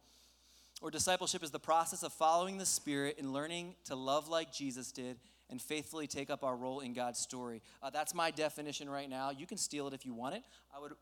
or 0.81 0.91
discipleship 0.91 1.43
is 1.43 1.51
the 1.51 1.59
process 1.59 2.03
of 2.03 2.13
following 2.13 2.57
the 2.57 2.65
Spirit 2.65 3.17
and 3.17 3.33
learning 3.33 3.73
to 3.85 3.95
love 3.95 4.27
like 4.27 4.51
Jesus 4.51 4.91
did 4.91 5.17
and 5.49 5.61
faithfully 5.61 6.07
take 6.07 6.29
up 6.29 6.43
our 6.43 6.55
role 6.55 6.79
in 6.79 6.93
God's 6.93 7.19
story. 7.19 7.61
Uh, 7.81 7.89
that's 7.89 8.13
my 8.13 8.31
definition 8.31 8.89
right 8.89 9.09
now. 9.09 9.31
You 9.31 9.47
can 9.47 9.57
steal 9.57 9.87
it 9.87 9.93
if 9.93 10.05
you 10.05 10.13
want 10.13 10.35
it. 10.35 10.43
I 10.75 10.79
would 10.79 10.93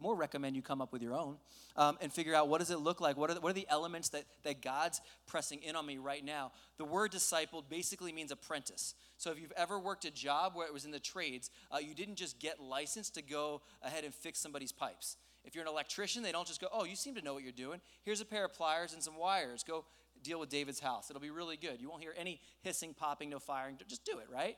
more 0.00 0.14
recommend 0.14 0.56
you 0.56 0.62
come 0.62 0.80
up 0.80 0.92
with 0.92 1.02
your 1.02 1.14
own 1.14 1.36
um, 1.76 1.96
and 2.00 2.12
figure 2.12 2.34
out 2.34 2.48
what 2.48 2.58
does 2.58 2.70
it 2.70 2.78
look 2.78 3.00
like 3.00 3.16
what 3.16 3.30
are, 3.30 3.34
the, 3.34 3.40
what 3.40 3.50
are 3.50 3.54
the 3.54 3.66
elements 3.68 4.08
that, 4.08 4.24
that 4.42 4.60
god's 4.60 5.00
pressing 5.26 5.62
in 5.62 5.76
on 5.76 5.86
me 5.86 5.98
right 5.98 6.24
now 6.24 6.50
the 6.78 6.84
word 6.84 7.12
discipled 7.12 7.68
basically 7.68 8.12
means 8.12 8.32
apprentice 8.32 8.94
so 9.16 9.30
if 9.30 9.40
you've 9.40 9.52
ever 9.56 9.78
worked 9.78 10.04
a 10.04 10.10
job 10.10 10.52
where 10.54 10.66
it 10.66 10.72
was 10.72 10.84
in 10.84 10.90
the 10.90 10.98
trades 10.98 11.50
uh, 11.70 11.78
you 11.78 11.94
didn't 11.94 12.16
just 12.16 12.40
get 12.40 12.60
licensed 12.60 13.14
to 13.14 13.22
go 13.22 13.62
ahead 13.82 14.04
and 14.04 14.14
fix 14.14 14.40
somebody's 14.40 14.72
pipes 14.72 15.16
if 15.44 15.54
you're 15.54 15.64
an 15.64 15.70
electrician 15.70 16.22
they 16.22 16.32
don't 16.32 16.46
just 16.46 16.60
go 16.60 16.68
oh 16.72 16.84
you 16.84 16.96
seem 16.96 17.14
to 17.14 17.22
know 17.22 17.34
what 17.34 17.42
you're 17.42 17.52
doing 17.52 17.80
here's 18.02 18.20
a 18.20 18.24
pair 18.24 18.44
of 18.44 18.52
pliers 18.52 18.92
and 18.92 19.02
some 19.02 19.16
wires 19.16 19.62
go 19.62 19.84
deal 20.24 20.40
with 20.40 20.48
David's 20.48 20.80
house. 20.80 21.10
It'll 21.10 21.22
be 21.22 21.30
really 21.30 21.56
good. 21.56 21.80
You 21.80 21.88
won't 21.88 22.02
hear 22.02 22.14
any 22.18 22.40
hissing, 22.62 22.94
popping, 22.94 23.30
no 23.30 23.38
firing. 23.38 23.78
Just 23.86 24.04
do 24.04 24.18
it, 24.18 24.26
right? 24.32 24.56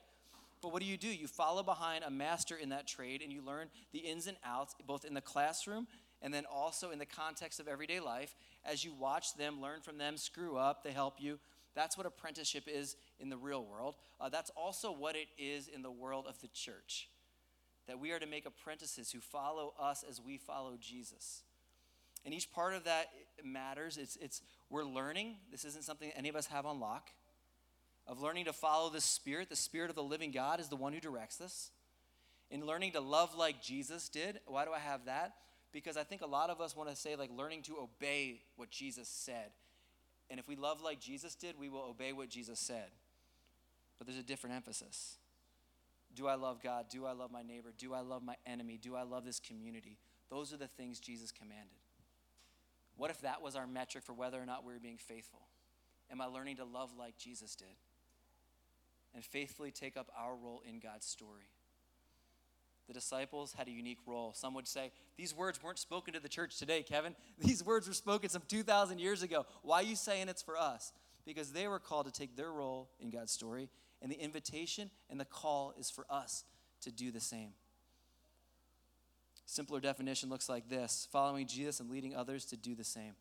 But 0.62 0.72
what 0.72 0.80
do 0.80 0.88
you 0.88 0.96
do? 0.96 1.08
You 1.08 1.26
follow 1.26 1.62
behind 1.62 2.04
a 2.04 2.10
master 2.10 2.56
in 2.56 2.70
that 2.70 2.86
trade 2.86 3.20
and 3.20 3.30
you 3.30 3.42
learn 3.42 3.68
the 3.92 3.98
ins 3.98 4.26
and 4.26 4.38
outs, 4.44 4.74
both 4.86 5.04
in 5.04 5.12
the 5.12 5.20
classroom 5.20 5.86
and 6.22 6.32
then 6.32 6.44
also 6.50 6.92
in 6.92 6.98
the 6.98 7.06
context 7.06 7.60
of 7.60 7.68
everyday 7.68 8.00
life. 8.00 8.34
As 8.64 8.84
you 8.84 8.94
watch 8.94 9.36
them, 9.36 9.60
learn 9.60 9.82
from 9.82 9.98
them, 9.98 10.16
screw 10.16 10.56
up, 10.56 10.82
they 10.82 10.92
help 10.92 11.16
you. 11.20 11.38
That's 11.74 11.98
what 11.98 12.06
apprenticeship 12.06 12.64
is 12.66 12.96
in 13.20 13.28
the 13.28 13.36
real 13.36 13.64
world. 13.64 13.96
Uh, 14.18 14.30
that's 14.30 14.50
also 14.56 14.92
what 14.92 15.14
it 15.14 15.28
is 15.36 15.68
in 15.68 15.82
the 15.82 15.90
world 15.90 16.24
of 16.26 16.40
the 16.40 16.48
church. 16.48 17.10
That 17.86 18.00
we 18.00 18.10
are 18.10 18.18
to 18.18 18.26
make 18.26 18.46
apprentices 18.46 19.12
who 19.12 19.20
follow 19.20 19.72
us 19.78 20.04
as 20.08 20.20
we 20.20 20.38
follow 20.38 20.76
Jesus. 20.80 21.42
And 22.24 22.34
each 22.34 22.50
part 22.50 22.74
of 22.74 22.84
that 22.84 23.06
matters. 23.44 23.96
It's, 23.96 24.16
it's 24.16 24.42
we're 24.68 24.84
learning. 24.84 25.36
This 25.50 25.64
isn't 25.64 25.84
something 25.84 26.10
any 26.16 26.28
of 26.28 26.36
us 26.36 26.46
have 26.46 26.66
on 26.66 26.80
lock. 26.80 27.10
Of 28.08 28.20
learning 28.20 28.46
to 28.46 28.52
follow 28.52 28.90
the 28.90 29.00
Spirit. 29.00 29.48
The 29.48 29.56
Spirit 29.56 29.90
of 29.90 29.96
the 29.96 30.02
living 30.02 30.32
God 30.32 30.58
is 30.58 30.68
the 30.68 30.76
one 30.76 30.92
who 30.92 31.00
directs 31.00 31.40
us. 31.40 31.70
In 32.50 32.64
learning 32.66 32.92
to 32.92 33.00
love 33.00 33.34
like 33.36 33.62
Jesus 33.62 34.08
did. 34.08 34.40
Why 34.46 34.64
do 34.64 34.72
I 34.72 34.78
have 34.78 35.04
that? 35.06 35.34
Because 35.72 35.96
I 35.96 36.04
think 36.04 36.22
a 36.22 36.26
lot 36.26 36.50
of 36.50 36.60
us 36.60 36.76
want 36.76 36.88
to 36.88 36.96
say, 36.96 37.16
like, 37.16 37.30
learning 37.36 37.62
to 37.62 37.76
obey 37.78 38.40
what 38.56 38.70
Jesus 38.70 39.08
said. 39.08 39.50
And 40.30 40.40
if 40.40 40.48
we 40.48 40.56
love 40.56 40.80
like 40.80 41.00
Jesus 41.00 41.34
did, 41.34 41.56
we 41.58 41.68
will 41.68 41.82
obey 41.82 42.12
what 42.12 42.28
Jesus 42.28 42.58
said. 42.58 42.90
But 43.98 44.06
there's 44.06 44.18
a 44.18 44.22
different 44.22 44.56
emphasis. 44.56 45.16
Do 46.16 46.26
I 46.26 46.34
love 46.34 46.62
God? 46.62 46.86
Do 46.88 47.04
I 47.04 47.12
love 47.12 47.30
my 47.30 47.42
neighbor? 47.42 47.72
Do 47.76 47.92
I 47.92 48.00
love 48.00 48.22
my 48.22 48.36
enemy? 48.46 48.78
Do 48.80 48.96
I 48.96 49.02
love 49.02 49.24
this 49.24 49.38
community? 49.38 49.98
Those 50.30 50.52
are 50.52 50.56
the 50.56 50.66
things 50.66 50.98
Jesus 50.98 51.30
commanded. 51.30 51.76
What 52.96 53.10
if 53.10 53.20
that 53.20 53.42
was 53.42 53.54
our 53.54 53.66
metric 53.66 54.02
for 54.02 54.14
whether 54.14 54.40
or 54.40 54.46
not 54.46 54.64
we 54.64 54.72
were 54.72 54.80
being 54.80 54.96
faithful? 54.96 55.42
Am 56.10 56.20
I 56.20 56.24
learning 56.24 56.56
to 56.56 56.64
love 56.64 56.90
like 56.98 57.18
Jesus 57.18 57.54
did? 57.54 57.76
And 59.14 59.22
faithfully 59.22 59.70
take 59.70 59.96
up 59.96 60.10
our 60.18 60.34
role 60.34 60.62
in 60.66 60.80
God's 60.80 61.06
story. 61.06 61.50
the 62.86 62.94
disciples 62.94 63.52
had 63.52 63.66
a 63.68 63.72
unique 63.72 63.98
role. 64.06 64.32
Some 64.32 64.54
would 64.54 64.68
say, 64.68 64.92
These 65.16 65.34
words 65.34 65.62
weren't 65.62 65.78
spoken 65.78 66.14
to 66.14 66.20
the 66.20 66.28
church 66.28 66.56
today, 66.56 66.82
Kevin. 66.82 67.14
These 67.38 67.64
words 67.64 67.88
were 67.88 67.94
spoken 67.94 68.30
some 68.30 68.42
2,000 68.48 69.00
years 69.00 69.22
ago. 69.22 69.44
Why 69.62 69.80
are 69.80 69.82
you 69.82 69.96
saying 69.96 70.28
it's 70.28 70.42
for 70.42 70.56
us? 70.56 70.92
Because 71.26 71.52
they 71.52 71.66
were 71.66 71.80
called 71.80 72.06
to 72.06 72.12
take 72.12 72.36
their 72.36 72.52
role 72.52 72.88
in 73.00 73.10
God's 73.10 73.32
story, 73.32 73.68
and 74.06 74.12
the 74.12 74.22
invitation 74.22 74.88
and 75.10 75.18
the 75.18 75.24
call 75.24 75.74
is 75.76 75.90
for 75.90 76.06
us 76.08 76.44
to 76.82 76.92
do 76.92 77.10
the 77.10 77.18
same. 77.18 77.50
Simpler 79.46 79.80
definition 79.80 80.28
looks 80.28 80.48
like 80.48 80.68
this 80.68 81.08
following 81.10 81.48
Jesus 81.48 81.80
and 81.80 81.90
leading 81.90 82.14
others 82.14 82.44
to 82.44 82.56
do 82.56 82.76
the 82.76 82.84
same. 82.84 83.14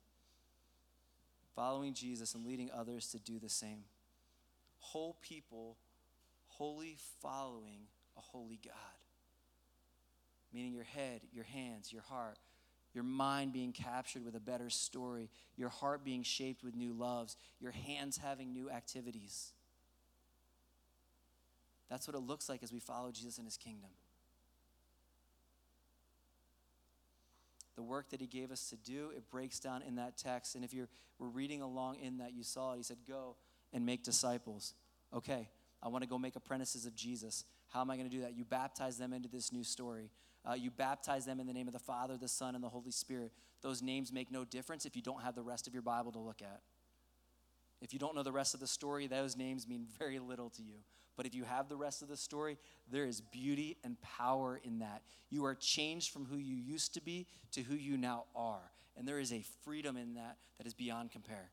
Following 1.56 1.95
Jesus 1.95 2.36
and 2.36 2.45
leading 2.45 2.69
others 2.71 3.08
to 3.08 3.19
do 3.19 3.39
the 3.39 3.50
same. 3.50 3.86
Whole 4.78 5.17
people, 5.24 5.78
wholly 6.50 6.98
following 7.19 7.88
a 8.15 8.21
holy 8.21 8.60
God 8.63 8.76
meaning 10.54 10.74
your 10.74 10.86
head, 10.86 11.21
your 11.34 11.43
hands, 11.43 11.91
your 11.91 12.02
heart, 12.04 12.38
your 12.93 13.04
mind 13.04 13.52
being 13.52 13.74
captured 13.74 14.24
with 14.24 14.36
a 14.36 14.39
better 14.39 14.69
story, 14.69 15.30
your 15.58 15.67
heart 15.67 16.06
being 16.06 16.24
shaped 16.24 16.63
with 16.63 16.76
new 16.76 16.93
loves, 16.93 17.36
your 17.60 17.71
hands 17.71 18.17
having 18.17 18.54
new 18.54 18.69
activities. 18.69 19.52
That's 21.89 22.08
what 22.08 22.15
it 22.15 22.19
looks 22.21 22.50
like 22.50 22.63
as 22.63 22.74
we 22.74 22.80
follow 22.80 23.12
Jesus 23.12 23.38
in 23.38 23.45
his 23.45 23.58
kingdom. 23.58 23.89
The 27.76 27.84
work 27.84 28.10
that 28.12 28.21
he 28.21 28.28
gave 28.28 28.52
us 28.52 28.69
to 28.69 28.78
do, 28.78 29.12
it 29.15 29.30
breaks 29.30 29.60
down 29.60 29.82
in 29.82 29.95
that 29.95 30.17
text. 30.17 30.56
And 30.56 30.63
if 30.63 30.74
you 30.74 30.88
were 31.19 31.28
reading 31.28 31.62
along 31.62 31.98
in 31.98 32.17
that, 32.17 32.34
you 32.34 32.43
saw 32.43 32.74
it. 32.74 32.78
He 32.78 32.84
said, 32.84 32.98
Go 33.08 33.36
and 33.74 33.86
make 33.86 34.04
disciples. 34.04 34.74
Okay, 35.13 35.50
I 35.84 35.89
want 35.89 36.04
to 36.04 36.10
go 36.10 36.17
make 36.17 36.36
apprentices 36.36 36.86
of 36.86 36.95
Jesus. 36.95 37.43
How 37.67 37.82
am 37.82 37.91
I 37.91 37.98
going 37.98 38.10
to 38.10 38.15
do 38.15 38.21
that? 38.21 38.36
You 38.36 38.45
baptize 38.45 38.98
them 38.98 39.12
into 39.13 39.28
this 39.28 39.52
new 39.52 39.63
story. 39.63 40.10
Uh, 40.50 40.54
you 40.54 40.71
baptize 40.71 41.26
them 41.26 41.39
in 41.39 41.48
the 41.48 41.54
name 41.54 41.67
of 41.67 41.74
the 41.74 41.80
Father, 41.80 42.17
the 42.17 42.28
Son, 42.28 42.56
and 42.56 42.63
the 42.63 42.69
Holy 42.69 42.91
Spirit. 42.91 43.32
Those 43.62 43.82
names 43.82 44.13
make 44.13 44.32
no 44.32 44.45
difference 44.45 44.86
if 44.86 44.95
you 44.95 45.02
don't 45.02 45.21
have 45.21 45.36
the 45.36 45.41
rest 45.41 45.67
of 45.67 45.74
your 45.74 45.82
Bible 45.82 46.12
to 46.12 46.19
look 46.19 46.41
at. 46.41 46.62
If 47.82 47.94
you 47.94 48.00
don't 48.00 48.16
know 48.16 48.24
the 48.24 48.32
rest 48.32 48.54
of 48.54 48.60
the 48.60 48.68
story, 48.68 49.08
those 49.08 49.36
names 49.36 49.68
mean 49.68 49.86
very 50.00 50.20
little 50.20 50.50
to 50.52 50.64
you. 50.64 50.76
But 51.18 51.26
if 51.26 51.34
you 51.34 51.44
have 51.44 51.70
the 51.70 51.76
rest 51.76 52.02
of 52.02 52.08
the 52.08 52.18
story, 52.18 52.58
there 52.92 53.06
is 53.06 53.22
beauty 53.22 53.78
and 53.84 54.00
power 54.02 54.60
in 54.64 54.80
that. 54.80 55.02
You 55.30 55.46
are 55.46 55.56
changed 55.56 56.12
from 56.12 56.26
who 56.26 56.38
you 56.38 56.56
used 56.56 56.94
to 56.96 57.02
be 57.02 57.28
to 57.52 57.62
who 57.62 57.76
you 57.76 57.98
now 57.98 58.26
are. 58.36 58.72
And 58.98 59.08
there 59.08 59.20
is 59.20 59.32
a 59.32 59.44
freedom 59.64 59.98
in 59.98 60.16
that 60.16 60.38
that 60.58 60.68
is 60.68 60.74
beyond 60.74 61.12
compare. 61.12 61.52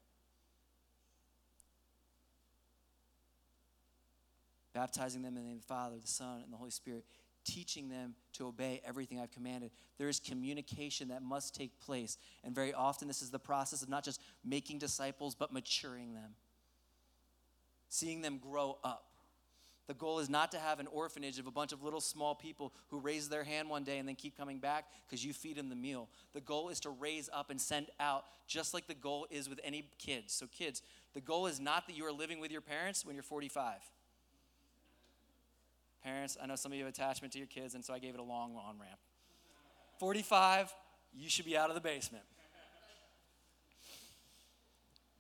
Baptizing 4.73 5.23
them 5.23 5.37
in 5.37 5.43
the 5.43 5.49
name 5.49 5.57
of 5.57 5.63
the 5.63 5.67
Father, 5.67 5.97
the 6.01 6.07
Son, 6.07 6.41
and 6.43 6.53
the 6.53 6.57
Holy 6.57 6.71
Spirit 6.71 7.05
teaching 7.45 7.89
them 7.89 8.15
to 8.35 8.47
obey 8.47 8.81
everything 8.85 9.19
I've 9.21 9.31
commanded. 9.31 9.71
There 9.99 10.09
is 10.09 10.21
communication 10.21 11.09
that 11.09 11.23
must 11.23 11.55
take 11.55 11.79
place. 11.81 12.19
And 12.45 12.55
very 12.55 12.73
often, 12.73 13.09
this 13.09 13.23
is 13.23 13.31
the 13.31 13.39
process 13.39 13.83
of 13.83 13.89
not 13.89 14.05
just 14.05 14.21
making 14.45 14.79
disciples, 14.79 15.35
but 15.35 15.53
maturing 15.53 16.15
them, 16.15 16.35
seeing 17.89 18.21
them 18.21 18.39
grow 18.39 18.79
up. 18.85 19.07
The 19.89 19.95
goal 19.95 20.21
is 20.21 20.31
not 20.31 20.53
to 20.53 20.59
have 20.59 20.79
an 20.79 20.87
orphanage 20.87 21.39
of 21.39 21.47
a 21.47 21.51
bunch 21.51 21.73
of 21.73 21.83
little 21.83 22.01
small 22.01 22.35
people 22.35 22.73
who 22.89 23.01
raise 23.01 23.29
their 23.29 23.43
hand 23.43 23.69
one 23.69 23.83
day 23.83 23.99
and 23.99 24.09
then 24.09 24.15
keep 24.15 24.37
coming 24.37 24.59
back 24.59 24.87
because 25.07 25.25
you 25.25 25.33
feed 25.33 25.57
them 25.57 25.69
the 25.69 25.77
meal. 25.77 26.09
The 26.35 26.41
goal 26.41 26.69
is 26.69 26.79
to 26.81 26.91
raise 26.91 27.29
up 27.33 27.51
and 27.51 27.61
send 27.61 27.89
out, 27.99 28.25
just 28.47 28.75
like 28.75 28.87
the 28.87 28.95
goal 28.95 29.27
is 29.31 29.49
with 29.49 29.61
any 29.65 29.89
kids. 29.99 30.33
So, 30.33 30.47
kids, 30.47 30.83
the 31.15 31.21
goal 31.21 31.47
is 31.47 31.59
not 31.59 31.87
that 31.89 31.97
you 31.97 32.07
are 32.07 32.13
living 32.13 32.39
with 32.39 32.53
your 32.53 32.61
parents 32.61 33.05
when 33.05 33.17
you're 33.17 33.25
45. 33.25 33.75
Parents, 36.05 36.37
I 36.43 36.47
know 36.47 36.57
some 36.57 36.73
of 36.73 36.79
you 36.79 36.85
have 36.85 36.93
attachment 36.93 37.33
to 37.35 37.39
your 37.39 37.47
kids, 37.47 37.75
and 37.75 37.85
so 37.85 37.95
I 37.95 37.99
gave 37.99 38.15
it 38.15 38.21
a 38.21 38.25
long 38.25 38.57
on 38.57 38.79
ramp. 38.79 38.99
45, 39.99 40.75
you 41.15 41.29
should 41.29 41.45
be 41.45 41.57
out 41.57 41.69
of 41.69 41.75
the 41.75 41.81
basement. 41.81 42.25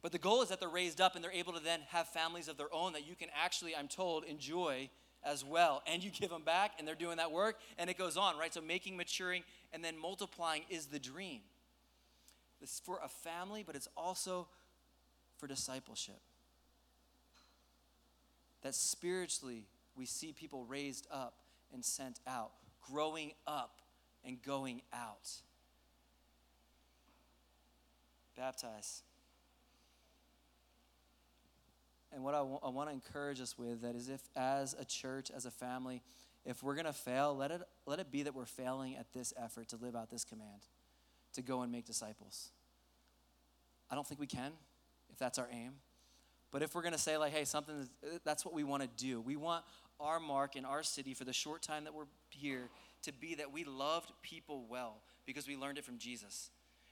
But 0.02 0.10
the 0.10 0.18
goal 0.18 0.42
is 0.42 0.48
that 0.48 0.58
they're 0.58 0.68
raised 0.68 1.00
up 1.00 1.14
and 1.14 1.22
they're 1.22 1.32
able 1.32 1.52
to 1.52 1.62
then 1.62 1.80
have 1.90 2.08
families 2.08 2.48
of 2.48 2.56
their 2.56 2.72
own 2.74 2.92
that 2.94 3.06
you 3.06 3.14
can 3.14 3.28
actually, 3.40 3.76
I'm 3.76 3.86
told, 3.86 4.24
enjoy 4.24 4.90
as 5.24 5.44
well. 5.44 5.82
And 5.86 6.02
you 6.02 6.10
give 6.10 6.30
them 6.30 6.42
back 6.42 6.72
and 6.78 6.88
they're 6.88 6.96
doing 6.96 7.18
that 7.18 7.30
work 7.30 7.60
and 7.78 7.88
it 7.88 7.96
goes 7.96 8.16
on, 8.16 8.36
right? 8.36 8.52
So 8.52 8.60
making, 8.60 8.96
maturing, 8.96 9.44
and 9.72 9.84
then 9.84 9.96
multiplying 9.96 10.62
is 10.68 10.86
the 10.86 10.98
dream. 10.98 11.42
This 12.60 12.74
is 12.74 12.82
for 12.84 12.98
a 13.04 13.08
family, 13.08 13.62
but 13.64 13.76
it's 13.76 13.88
also 13.96 14.48
for 15.38 15.46
discipleship. 15.46 16.20
That 18.62 18.74
spiritually 18.74 19.66
we 19.96 20.06
see 20.06 20.32
people 20.32 20.64
raised 20.64 21.06
up 21.10 21.34
and 21.72 21.84
sent 21.84 22.20
out, 22.26 22.52
growing 22.80 23.32
up 23.46 23.80
and 24.24 24.42
going 24.42 24.82
out. 24.92 25.30
Baptize. 28.36 29.02
And 32.12 32.22
what 32.22 32.34
I, 32.34 32.38
w- 32.38 32.58
I 32.62 32.68
want 32.68 32.88
to 32.90 32.94
encourage 32.94 33.40
us 33.40 33.56
with 33.56 33.82
that 33.82 33.94
is 33.94 34.08
if, 34.08 34.20
as 34.36 34.74
a 34.78 34.84
church, 34.84 35.30
as 35.34 35.46
a 35.46 35.50
family, 35.50 36.02
if 36.44 36.62
we're 36.62 36.74
going 36.74 36.86
to 36.86 36.92
fail, 36.92 37.34
let 37.34 37.50
it, 37.50 37.62
let 37.86 38.00
it 38.00 38.10
be 38.10 38.22
that 38.24 38.34
we're 38.34 38.44
failing 38.44 38.96
at 38.96 39.12
this 39.12 39.32
effort 39.42 39.68
to 39.68 39.76
live 39.76 39.96
out 39.96 40.10
this 40.10 40.24
command, 40.24 40.66
to 41.34 41.42
go 41.42 41.62
and 41.62 41.72
make 41.72 41.86
disciples. 41.86 42.50
I 43.90 43.94
don't 43.94 44.06
think 44.06 44.20
we 44.20 44.26
can, 44.26 44.52
if 45.10 45.18
that's 45.18 45.38
our 45.38 45.48
aim. 45.52 45.72
But 46.50 46.62
if 46.62 46.74
we're 46.74 46.82
going 46.82 46.92
to 46.92 46.98
say, 46.98 47.16
like, 47.16 47.32
hey, 47.32 47.44
something, 47.44 47.88
that's 48.24 48.44
what 48.44 48.52
we 48.52 48.62
want 48.62 48.82
to 48.82 48.88
do. 49.02 49.20
We 49.20 49.36
want 49.36 49.64
our 50.02 50.20
mark 50.20 50.56
in 50.56 50.64
our 50.64 50.82
city 50.82 51.14
for 51.14 51.24
the 51.24 51.32
short 51.32 51.62
time 51.62 51.84
that 51.84 51.94
we're 51.94 52.06
here 52.30 52.68
to 53.02 53.12
be 53.12 53.34
that 53.36 53.52
we 53.52 53.64
loved 53.64 54.12
people 54.22 54.66
well 54.68 55.02
because 55.26 55.46
we 55.46 55.56
learned 55.56 55.78
it 55.78 55.84
from 55.84 55.98
Jesus. 55.98 56.50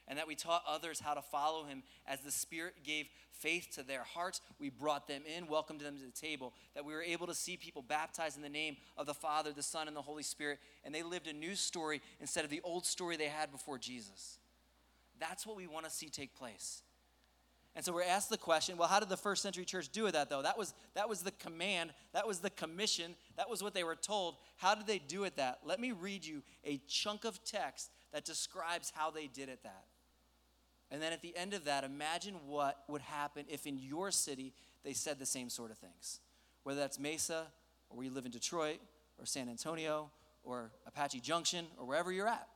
And 0.09 0.18
that 0.18 0.27
we 0.27 0.35
taught 0.35 0.64
others 0.66 0.99
how 0.99 1.14
to 1.14 1.23
follow 1.23 1.64
him 1.64 1.85
as 2.05 2.20
the 2.20 2.33
Spirit 2.33 2.75
gave 2.83 3.07
faith 3.31 3.68
to 3.75 3.85
their 3.85 4.03
hearts. 4.03 4.40
We 4.59 4.68
brought 4.68 5.07
them 5.07 5.23
in, 5.25 5.46
welcomed 5.46 5.83
them 5.83 5.96
to 5.99 6.05
the 6.05 6.11
table. 6.11 6.53
That 6.75 6.85
we 6.85 6.94
were 6.94 7.03
able 7.03 7.29
to 7.29 7.35
see 7.35 7.57
people 7.57 7.83
baptized 7.83 8.37
in 8.37 8.42
the 8.42 8.49
name 8.49 8.77
of 8.96 9.07
the 9.07 9.14
Father, 9.14 9.53
the 9.53 9.62
Son, 9.62 9.87
and 9.87 9.96
the 9.96 10.03
Holy 10.03 10.25
Spirit. 10.25 10.59
And 10.85 10.92
they 10.92 11.05
lived 11.05 11.29
a 11.29 11.33
new 11.33 11.55
story 11.55 12.03
instead 12.18 12.44
of 12.44 12.51
the 12.51 12.61
old 12.64 12.87
story 12.87 13.16
they 13.16 13.27
had 13.27 13.53
before 13.53 13.79
Jesus. 13.79 14.38
That's 15.20 15.46
what 15.46 15.57
we 15.57 15.68
want 15.68 15.85
to 15.85 15.90
see 15.92 16.09
take 16.09 16.35
place. 16.35 16.83
And 17.76 17.85
so 17.85 17.92
we're 17.92 18.02
asked 18.02 18.30
the 18.30 18.37
question, 18.37 18.76
well, 18.76 18.88
how 18.88 18.98
did 18.98 19.09
the 19.09 19.16
first 19.16 19.42
century 19.42 19.64
church 19.64 19.90
do 19.90 20.02
with 20.02 20.14
that 20.14 20.28
though? 20.28 20.42
That 20.42 20.59
was 20.59 20.74
that 20.94 21.09
was 21.09 21.22
the 21.22 21.30
command, 21.30 21.92
that 22.12 22.26
was 22.26 22.40
the 22.40 22.50
commission, 22.50 23.14
that 23.37 23.48
was 23.48 23.62
what 23.62 23.74
they 23.74 23.85
were 23.85 23.94
told. 23.94 24.37
How 24.56 24.74
did 24.74 24.87
they 24.87 24.98
do 24.98 25.24
it 25.24 25.37
that? 25.37 25.61
Let 25.64 25.78
me 25.78 25.92
read 25.92 26.24
you 26.24 26.42
a 26.64 26.80
chunk 26.88 27.24
of 27.24 27.42
text 27.44 27.90
that 28.12 28.24
describes 28.24 28.92
how 28.94 29.11
they 29.11 29.28
did 29.28 29.48
it 29.48 29.62
that. 29.62 29.85
And 30.90 31.00
then 31.00 31.12
at 31.12 31.22
the 31.22 31.37
end 31.37 31.54
of 31.54 31.64
that, 31.66 31.85
imagine 31.85 32.35
what 32.46 32.83
would 32.88 33.02
happen 33.02 33.44
if 33.48 33.66
in 33.66 33.78
your 33.78 34.11
city 34.11 34.52
they 34.85 34.92
said 34.92 35.18
the 35.18 35.26
same 35.26 35.48
sort 35.48 35.70
of 35.70 35.78
things. 35.78 36.18
Whether 36.64 36.80
that's 36.80 36.98
Mesa, 36.98 37.46
or 37.88 37.96
where 37.96 38.06
you 38.06 38.12
live 38.12 38.26
in 38.26 38.33
Detroit, 38.33 38.80
or 39.18 39.26
San 39.26 39.48
Antonio, 39.48 40.11
or 40.42 40.72
Apache 40.87 41.20
Junction, 41.20 41.66
or 41.78 41.87
wherever 41.87 42.11
you're 42.11 42.26
at. 42.26 42.48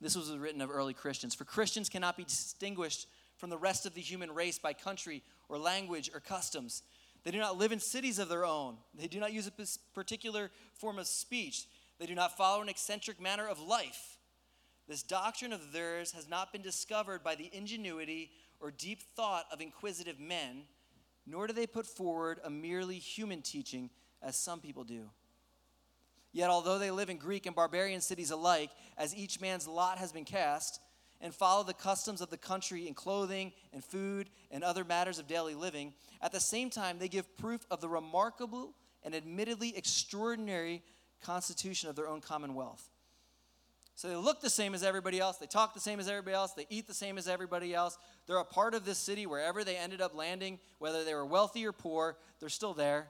This 0.00 0.16
was 0.16 0.36
written 0.36 0.62
of 0.62 0.70
early 0.70 0.94
Christians. 0.94 1.34
For 1.34 1.44
Christians 1.44 1.88
cannot 1.88 2.16
be 2.16 2.24
distinguished 2.24 3.06
from 3.36 3.50
the 3.50 3.58
rest 3.58 3.86
of 3.86 3.94
the 3.94 4.00
human 4.00 4.32
race 4.32 4.58
by 4.58 4.72
country 4.72 5.22
or 5.48 5.58
language 5.58 6.10
or 6.14 6.20
customs. 6.20 6.82
They 7.22 7.30
do 7.30 7.38
not 7.38 7.58
live 7.58 7.72
in 7.72 7.80
cities 7.80 8.18
of 8.18 8.28
their 8.28 8.46
own. 8.46 8.76
They 8.94 9.06
do 9.06 9.20
not 9.20 9.32
use 9.32 9.46
a 9.46 9.52
particular 9.94 10.50
form 10.74 10.98
of 10.98 11.06
speech. 11.06 11.66
They 11.98 12.06
do 12.06 12.14
not 12.14 12.36
follow 12.36 12.62
an 12.62 12.68
eccentric 12.68 13.20
manner 13.20 13.46
of 13.46 13.60
life. 13.60 14.18
This 14.88 15.02
doctrine 15.02 15.52
of 15.52 15.72
theirs 15.72 16.12
has 16.12 16.28
not 16.28 16.52
been 16.52 16.62
discovered 16.62 17.22
by 17.22 17.34
the 17.34 17.50
ingenuity 17.52 18.30
or 18.58 18.70
deep 18.70 19.02
thought 19.14 19.44
of 19.52 19.60
inquisitive 19.60 20.18
men, 20.18 20.62
nor 21.26 21.46
do 21.46 21.52
they 21.52 21.66
put 21.66 21.86
forward 21.86 22.40
a 22.42 22.50
merely 22.50 22.98
human 22.98 23.42
teaching 23.42 23.90
as 24.22 24.36
some 24.36 24.60
people 24.60 24.84
do. 24.84 25.10
Yet, 26.32 26.50
although 26.50 26.78
they 26.78 26.90
live 26.90 27.10
in 27.10 27.16
Greek 27.16 27.46
and 27.46 27.56
barbarian 27.56 28.00
cities 28.00 28.30
alike, 28.30 28.70
as 28.96 29.16
each 29.16 29.40
man's 29.40 29.66
lot 29.66 29.98
has 29.98 30.12
been 30.12 30.24
cast, 30.24 30.80
and 31.20 31.34
follow 31.34 31.62
the 31.62 31.74
customs 31.74 32.20
of 32.20 32.30
the 32.30 32.36
country 32.36 32.88
in 32.88 32.94
clothing 32.94 33.52
and 33.72 33.84
food 33.84 34.30
and 34.50 34.64
other 34.64 34.84
matters 34.84 35.18
of 35.18 35.26
daily 35.26 35.54
living, 35.54 35.92
at 36.22 36.32
the 36.32 36.40
same 36.40 36.70
time 36.70 36.98
they 36.98 37.08
give 37.08 37.36
proof 37.36 37.66
of 37.70 37.80
the 37.80 37.88
remarkable 37.88 38.74
and 39.02 39.14
admittedly 39.14 39.76
extraordinary 39.76 40.82
constitution 41.22 41.90
of 41.90 41.96
their 41.96 42.08
own 42.08 42.20
commonwealth. 42.20 42.88
So 43.96 44.08
they 44.08 44.16
look 44.16 44.40
the 44.40 44.48
same 44.48 44.74
as 44.74 44.82
everybody 44.82 45.20
else, 45.20 45.36
they 45.36 45.46
talk 45.46 45.74
the 45.74 45.80
same 45.80 46.00
as 46.00 46.08
everybody 46.08 46.34
else, 46.34 46.52
they 46.52 46.66
eat 46.70 46.86
the 46.86 46.94
same 46.94 47.18
as 47.18 47.28
everybody 47.28 47.74
else. 47.74 47.98
They're 48.26 48.38
a 48.38 48.44
part 48.44 48.72
of 48.72 48.86
this 48.86 48.96
city 48.96 49.26
wherever 49.26 49.62
they 49.62 49.76
ended 49.76 50.00
up 50.00 50.14
landing, 50.14 50.58
whether 50.78 51.04
they 51.04 51.14
were 51.14 51.26
wealthy 51.26 51.66
or 51.66 51.72
poor, 51.72 52.16
they're 52.38 52.48
still 52.48 52.72
there. 52.72 53.08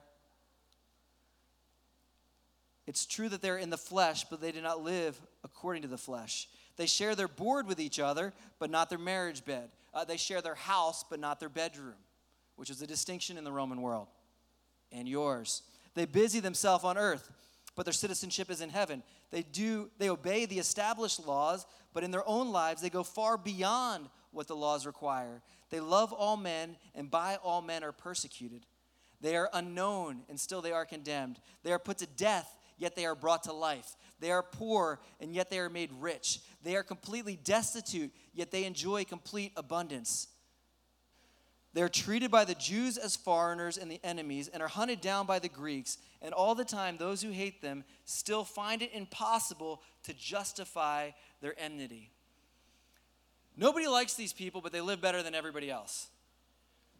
It's 2.87 3.05
true 3.05 3.29
that 3.29 3.41
they're 3.41 3.57
in 3.57 3.69
the 3.69 3.77
flesh, 3.77 4.25
but 4.29 4.41
they 4.41 4.51
do 4.51 4.61
not 4.61 4.83
live 4.83 5.19
according 5.43 5.83
to 5.83 5.87
the 5.87 5.97
flesh. 5.97 6.47
They 6.77 6.87
share 6.87 7.15
their 7.15 7.27
board 7.27 7.67
with 7.67 7.79
each 7.79 7.99
other, 7.99 8.33
but 8.59 8.69
not 8.69 8.89
their 8.89 8.97
marriage 8.97 9.45
bed. 9.45 9.69
Uh, 9.93 10.03
they 10.03 10.17
share 10.17 10.41
their 10.41 10.55
house, 10.55 11.03
but 11.07 11.19
not 11.19 11.39
their 11.39 11.49
bedroom, 11.49 11.95
which 12.55 12.69
is 12.69 12.81
a 12.81 12.87
distinction 12.87 13.37
in 13.37 13.43
the 13.43 13.51
Roman 13.51 13.81
world 13.81 14.07
and 14.91 15.07
yours. 15.07 15.63
They 15.93 16.05
busy 16.05 16.39
themselves 16.39 16.83
on 16.83 16.97
earth. 16.97 17.29
but 17.73 17.85
their 17.85 17.93
citizenship 17.93 18.51
is 18.51 18.59
in 18.59 18.69
heaven. 18.69 19.01
They 19.31 19.43
do 19.43 19.89
they 19.97 20.09
obey 20.09 20.45
the 20.45 20.59
established 20.59 21.25
laws, 21.25 21.65
but 21.93 22.03
in 22.03 22.11
their 22.11 22.27
own 22.27 22.51
lives 22.51 22.81
they 22.81 22.89
go 22.89 23.03
far 23.03 23.37
beyond 23.37 24.09
what 24.31 24.47
the 24.47 24.55
laws 24.55 24.85
require. 24.85 25.41
They 25.69 25.79
love 25.79 26.11
all 26.11 26.35
men 26.35 26.75
and 26.95 27.09
by 27.09 27.37
all 27.37 27.61
men 27.61 27.83
are 27.83 27.93
persecuted. 27.93 28.65
They 29.21 29.37
are 29.37 29.49
unknown 29.53 30.23
and 30.27 30.37
still 30.37 30.61
they 30.61 30.73
are 30.73 30.85
condemned. 30.85 31.39
They 31.63 31.71
are 31.71 31.79
put 31.79 31.99
to 31.99 32.07
death 32.07 32.57
yet 32.81 32.95
they 32.95 33.05
are 33.05 33.15
brought 33.15 33.43
to 33.43 33.53
life. 33.53 33.95
They 34.19 34.31
are 34.31 34.43
poor 34.43 34.99
and 35.19 35.33
yet 35.33 35.49
they 35.49 35.59
are 35.59 35.69
made 35.69 35.91
rich. 35.99 36.39
They 36.63 36.75
are 36.75 36.83
completely 36.83 37.37
destitute 37.43 38.11
yet 38.33 38.51
they 38.51 38.65
enjoy 38.65 39.03
complete 39.03 39.53
abundance. 39.55 40.27
They're 41.73 41.89
treated 41.89 42.31
by 42.31 42.43
the 42.43 42.55
Jews 42.55 42.97
as 42.97 43.15
foreigners 43.15 43.77
and 43.77 43.89
the 43.89 44.01
enemies 44.03 44.49
and 44.49 44.61
are 44.61 44.67
hunted 44.67 44.99
down 44.99 45.25
by 45.25 45.39
the 45.39 45.47
Greeks. 45.47 45.97
And 46.21 46.33
all 46.33 46.53
the 46.53 46.65
time, 46.65 46.97
those 46.97 47.21
who 47.21 47.31
hate 47.31 47.61
them 47.61 47.85
still 48.03 48.43
find 48.43 48.81
it 48.81 48.91
impossible 48.93 49.81
to 50.03 50.13
justify 50.13 51.11
their 51.41 51.55
enmity. 51.57 52.11
Nobody 53.55 53.87
likes 53.87 54.15
these 54.15 54.33
people, 54.33 54.59
but 54.59 54.71
they 54.73 54.81
live 54.81 55.01
better 55.01 55.23
than 55.23 55.33
everybody 55.33 55.69
else. 55.69 56.10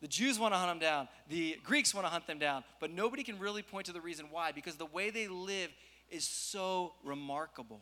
The 0.02 0.08
Jews 0.08 0.40
want 0.40 0.54
to 0.54 0.58
hunt 0.58 0.72
them 0.72 0.80
down, 0.80 1.08
the 1.30 1.58
Greeks 1.64 1.94
want 1.94 2.08
to 2.08 2.12
hunt 2.12 2.26
them 2.26 2.40
down, 2.40 2.64
but 2.80 2.92
nobody 2.92 3.24
can 3.24 3.38
really 3.38 3.62
point 3.62 3.86
to 3.86 3.94
the 3.94 4.02
reason 4.02 4.28
why 4.32 4.52
because 4.52 4.76
the 4.76 4.86
way 4.86 5.12
they 5.12 5.28
live 5.28 5.70
is 6.10 6.26
so 6.26 6.94
remarkable 7.04 7.82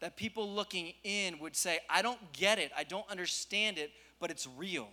that 0.00 0.16
people 0.16 0.50
looking 0.50 0.94
in 1.04 1.38
would 1.38 1.54
say, 1.54 1.78
I 1.88 2.02
don't 2.02 2.18
get 2.32 2.58
it, 2.58 2.72
I 2.76 2.84
don't 2.84 3.08
understand 3.08 3.78
it, 3.78 3.92
but 4.18 4.30
it's 4.30 4.48
real. 4.56 4.88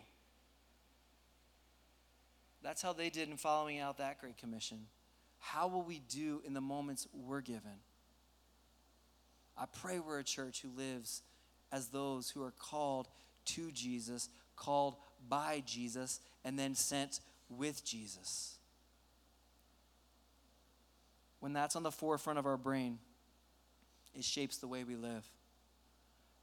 That's 2.61 2.81
how 2.81 2.93
they 2.93 3.09
did 3.09 3.29
in 3.29 3.37
following 3.37 3.79
out 3.79 3.97
that 3.97 4.19
great 4.19 4.37
commission. 4.37 4.85
How 5.39 5.67
will 5.67 5.81
we 5.81 5.99
do 6.09 6.41
in 6.45 6.53
the 6.53 6.61
moments 6.61 7.07
we're 7.13 7.41
given? 7.41 7.79
I 9.57 9.65
pray 9.65 9.99
we're 9.99 10.19
a 10.19 10.23
church 10.23 10.61
who 10.61 10.69
lives 10.77 11.23
as 11.71 11.87
those 11.87 12.29
who 12.29 12.43
are 12.43 12.53
called 12.59 13.07
to 13.45 13.71
Jesus, 13.71 14.29
called 14.55 14.95
by 15.27 15.63
Jesus, 15.65 16.19
and 16.43 16.57
then 16.57 16.75
sent 16.75 17.19
with 17.49 17.83
Jesus. 17.83 18.57
When 21.39 21.53
that's 21.53 21.75
on 21.75 21.83
the 21.83 21.91
forefront 21.91 22.39
of 22.39 22.45
our 22.45 22.57
brain, 22.57 22.99
it 24.13 24.23
shapes 24.23 24.57
the 24.57 24.67
way 24.67 24.83
we 24.83 24.95
live. 24.95 25.25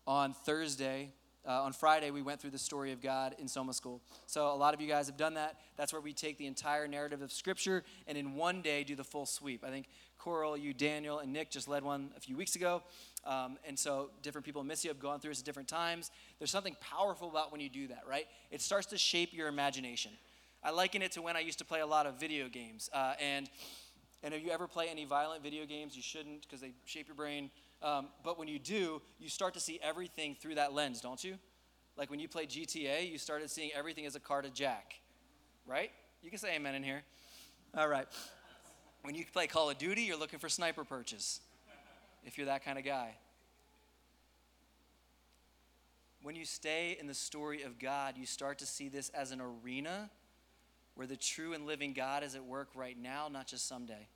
On 0.07 0.33
Thursday, 0.33 1.13
uh, 1.47 1.63
on 1.63 1.73
Friday, 1.73 2.11
we 2.11 2.23
went 2.23 2.41
through 2.41 2.51
the 2.51 2.59
story 2.59 2.93
of 2.93 3.01
God 3.01 3.37
in 3.39 3.47
Soma 3.47 3.73
School. 3.73 4.01
So, 4.27 4.53
a 4.53 4.57
lot 4.57 4.75
of 4.75 4.81
you 4.81 4.89
guys 4.89 5.07
have 5.07 5.17
done 5.17 5.35
that. 5.35 5.57
That's 5.77 5.93
where 5.93 6.03
we 6.03 6.13
take 6.13 6.39
the 6.39 6.47
entire 6.47 6.89
narrative 6.89 7.23
of 7.23 7.31
Scripture 7.31 7.85
and 8.09 8.19
in 8.19 8.35
one 8.35 8.63
day 8.63 8.83
do 8.83 8.97
the 8.97 9.05
full 9.05 9.27
sweep. 9.27 9.65
I 9.65 9.71
think 9.71 9.87
Coral, 10.19 10.57
you, 10.57 10.75
Daniel, 10.75 11.21
and 11.21 11.33
Nick 11.33 11.51
just 11.51 11.69
led 11.69 11.85
one 11.85 12.11
a 12.17 12.21
few 12.21 12.37
weeks 12.37 12.57
ago. 12.57 12.83
Um, 13.27 13.59
and 13.67 13.79
so, 13.79 14.11
different 14.23 14.45
people 14.45 14.63
in 14.63 14.69
Missio 14.69 14.89
have 14.89 15.01
gone 15.01 15.21
through 15.21 15.33
this 15.33 15.41
at 15.41 15.45
different 15.45 15.69
times. 15.69 16.11
There's 16.39 16.51
something 16.51 16.77
powerful 16.81 17.29
about 17.29 17.51
when 17.51 17.61
you 17.61 17.69
do 17.69 17.89
that, 17.89 18.05
right? 18.09 18.27
It 18.51 18.61
starts 18.63 18.87
to 18.89 18.99
shape 18.99 19.33
your 19.33 19.49
imagination. 19.49 20.13
I 20.63 20.71
liken 20.71 21.03
it 21.03 21.13
to 21.13 21.23
when 21.23 21.37
I 21.37 21.41
used 21.41 21.59
to 21.59 21.65
play 21.65 21.81
a 21.81 21.87
lot 21.87 22.07
of 22.07 22.19
video 22.19 22.49
games. 22.49 22.89
Uh, 22.93 23.15
and, 23.21 23.49
and 24.23 24.33
if 24.33 24.45
you 24.45 24.51
ever 24.51 24.67
play 24.67 24.89
any 24.89 25.05
violent 25.05 25.43
video 25.43 25.67
games, 25.67 25.97
you 25.97 26.03
shouldn't 26.03 26.43
because 26.43 26.61
they 26.61 26.73
shape 26.85 27.09
your 27.09 27.17
brain. 27.17 27.51
Um, 27.83 28.09
but 28.25 28.39
when 28.39 28.49
you 28.49 28.59
do, 28.59 29.03
you 29.19 29.29
start 29.29 29.55
to 29.55 29.61
see 29.61 29.79
everything 29.83 30.37
through 30.41 30.55
that 30.57 30.73
lens, 30.73 31.01
don't 31.01 31.23
you? 31.23 31.37
Like 31.97 32.11
when 32.11 32.21
you 32.21 32.29
play 32.29 32.47
GTA, 32.47 33.11
you 33.11 33.19
started 33.19 33.51
seeing 33.51 33.71
everything 33.75 34.07
as 34.07 34.17
a 34.17 34.21
car 34.21 34.43
to 34.43 34.51
jack, 34.51 34.95
right? 35.67 35.91
You 36.23 36.31
can 36.31 36.39
say 36.39 36.55
amen 36.55 36.75
in 36.75 36.83
here. 36.83 37.03
All 37.77 37.89
right. 37.89 38.07
When 39.03 39.15
you 39.15 39.25
play 39.33 39.47
Call 39.47 39.71
of 39.71 39.79
Duty, 39.79 40.03
you're 40.03 40.19
looking 40.19 40.39
for 40.39 40.49
sniper 40.49 40.85
perches, 40.85 41.41
if 42.27 42.37
you're 42.37 42.47
that 42.47 42.63
kind 42.65 42.79
of 42.79 42.85
guy. 42.85 43.17
When 46.23 46.37
you 46.37 46.45
stay 46.45 46.97
in 47.01 47.07
the 47.07 47.15
story 47.15 47.63
of 47.63 47.79
God, 47.79 48.17
you 48.19 48.27
start 48.27 48.59
to 48.59 48.67
see 48.67 48.91
this 48.91 49.09
as 49.11 49.31
an 49.31 49.41
arena 49.41 50.11
where 50.95 51.07
the 51.07 51.17
true 51.17 51.55
and 51.55 51.67
living 51.67 51.95
God 51.95 52.23
is 52.23 52.35
at 52.35 52.45
work 52.45 52.69
right 52.75 52.97
now, 53.01 53.29
not 53.33 53.47
just 53.47 53.67
someday. 53.67 54.09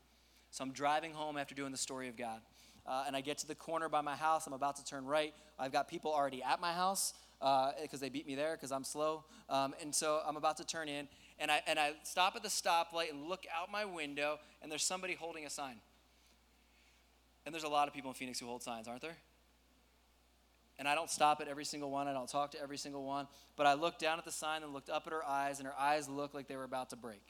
So 0.50 0.64
I'm 0.64 0.72
driving 0.72 1.12
home 1.12 1.38
after 1.38 1.54
doing 1.54 1.72
the 1.72 1.78
story 1.78 2.08
of 2.08 2.16
God 2.16 2.40
uh, 2.86 3.04
and 3.06 3.16
I 3.16 3.20
get 3.20 3.38
to 3.38 3.46
the 3.46 3.54
corner 3.54 3.88
by 3.88 4.00
my 4.00 4.16
house. 4.16 4.46
I'm 4.46 4.52
about 4.52 4.76
to 4.76 4.84
turn 4.84 5.04
right. 5.06 5.34
I've 5.58 5.72
got 5.72 5.88
people 5.88 6.12
already 6.12 6.42
at 6.42 6.60
my 6.60 6.72
house 6.72 7.14
because 7.38 7.94
uh, 7.94 7.96
they 8.00 8.08
beat 8.08 8.26
me 8.26 8.34
there 8.34 8.52
because 8.52 8.72
I'm 8.72 8.84
slow. 8.84 9.24
Um, 9.48 9.74
and 9.80 9.94
so 9.94 10.20
I'm 10.26 10.36
about 10.36 10.56
to 10.58 10.64
turn 10.64 10.88
in, 10.88 11.08
and 11.38 11.50
I, 11.50 11.62
and 11.66 11.78
I 11.78 11.92
stop 12.02 12.36
at 12.36 12.42
the 12.42 12.48
stoplight 12.48 13.10
and 13.10 13.28
look 13.28 13.44
out 13.56 13.70
my 13.70 13.84
window, 13.84 14.38
and 14.62 14.70
there's 14.70 14.82
somebody 14.82 15.14
holding 15.14 15.46
a 15.46 15.50
sign. 15.50 15.76
And 17.44 17.54
there's 17.54 17.64
a 17.64 17.68
lot 17.68 17.88
of 17.88 17.94
people 17.94 18.10
in 18.10 18.14
Phoenix 18.14 18.38
who 18.38 18.46
hold 18.46 18.62
signs, 18.62 18.86
aren't 18.86 19.02
there? 19.02 19.16
And 20.78 20.88
I 20.88 20.94
don't 20.94 21.10
stop 21.10 21.40
at 21.40 21.48
every 21.48 21.64
single 21.64 21.90
one. 21.90 22.08
I 22.08 22.12
don't 22.12 22.28
talk 22.28 22.52
to 22.52 22.62
every 22.62 22.78
single 22.78 23.04
one. 23.04 23.26
But 23.56 23.66
I 23.66 23.74
looked 23.74 24.00
down 24.00 24.18
at 24.18 24.24
the 24.24 24.32
sign 24.32 24.62
and 24.62 24.72
looked 24.72 24.88
up 24.88 25.06
at 25.06 25.12
her 25.12 25.24
eyes, 25.24 25.58
and 25.58 25.66
her 25.66 25.78
eyes 25.78 26.08
looked 26.08 26.34
like 26.34 26.48
they 26.48 26.56
were 26.56 26.64
about 26.64 26.90
to 26.90 26.96
break. 26.96 27.22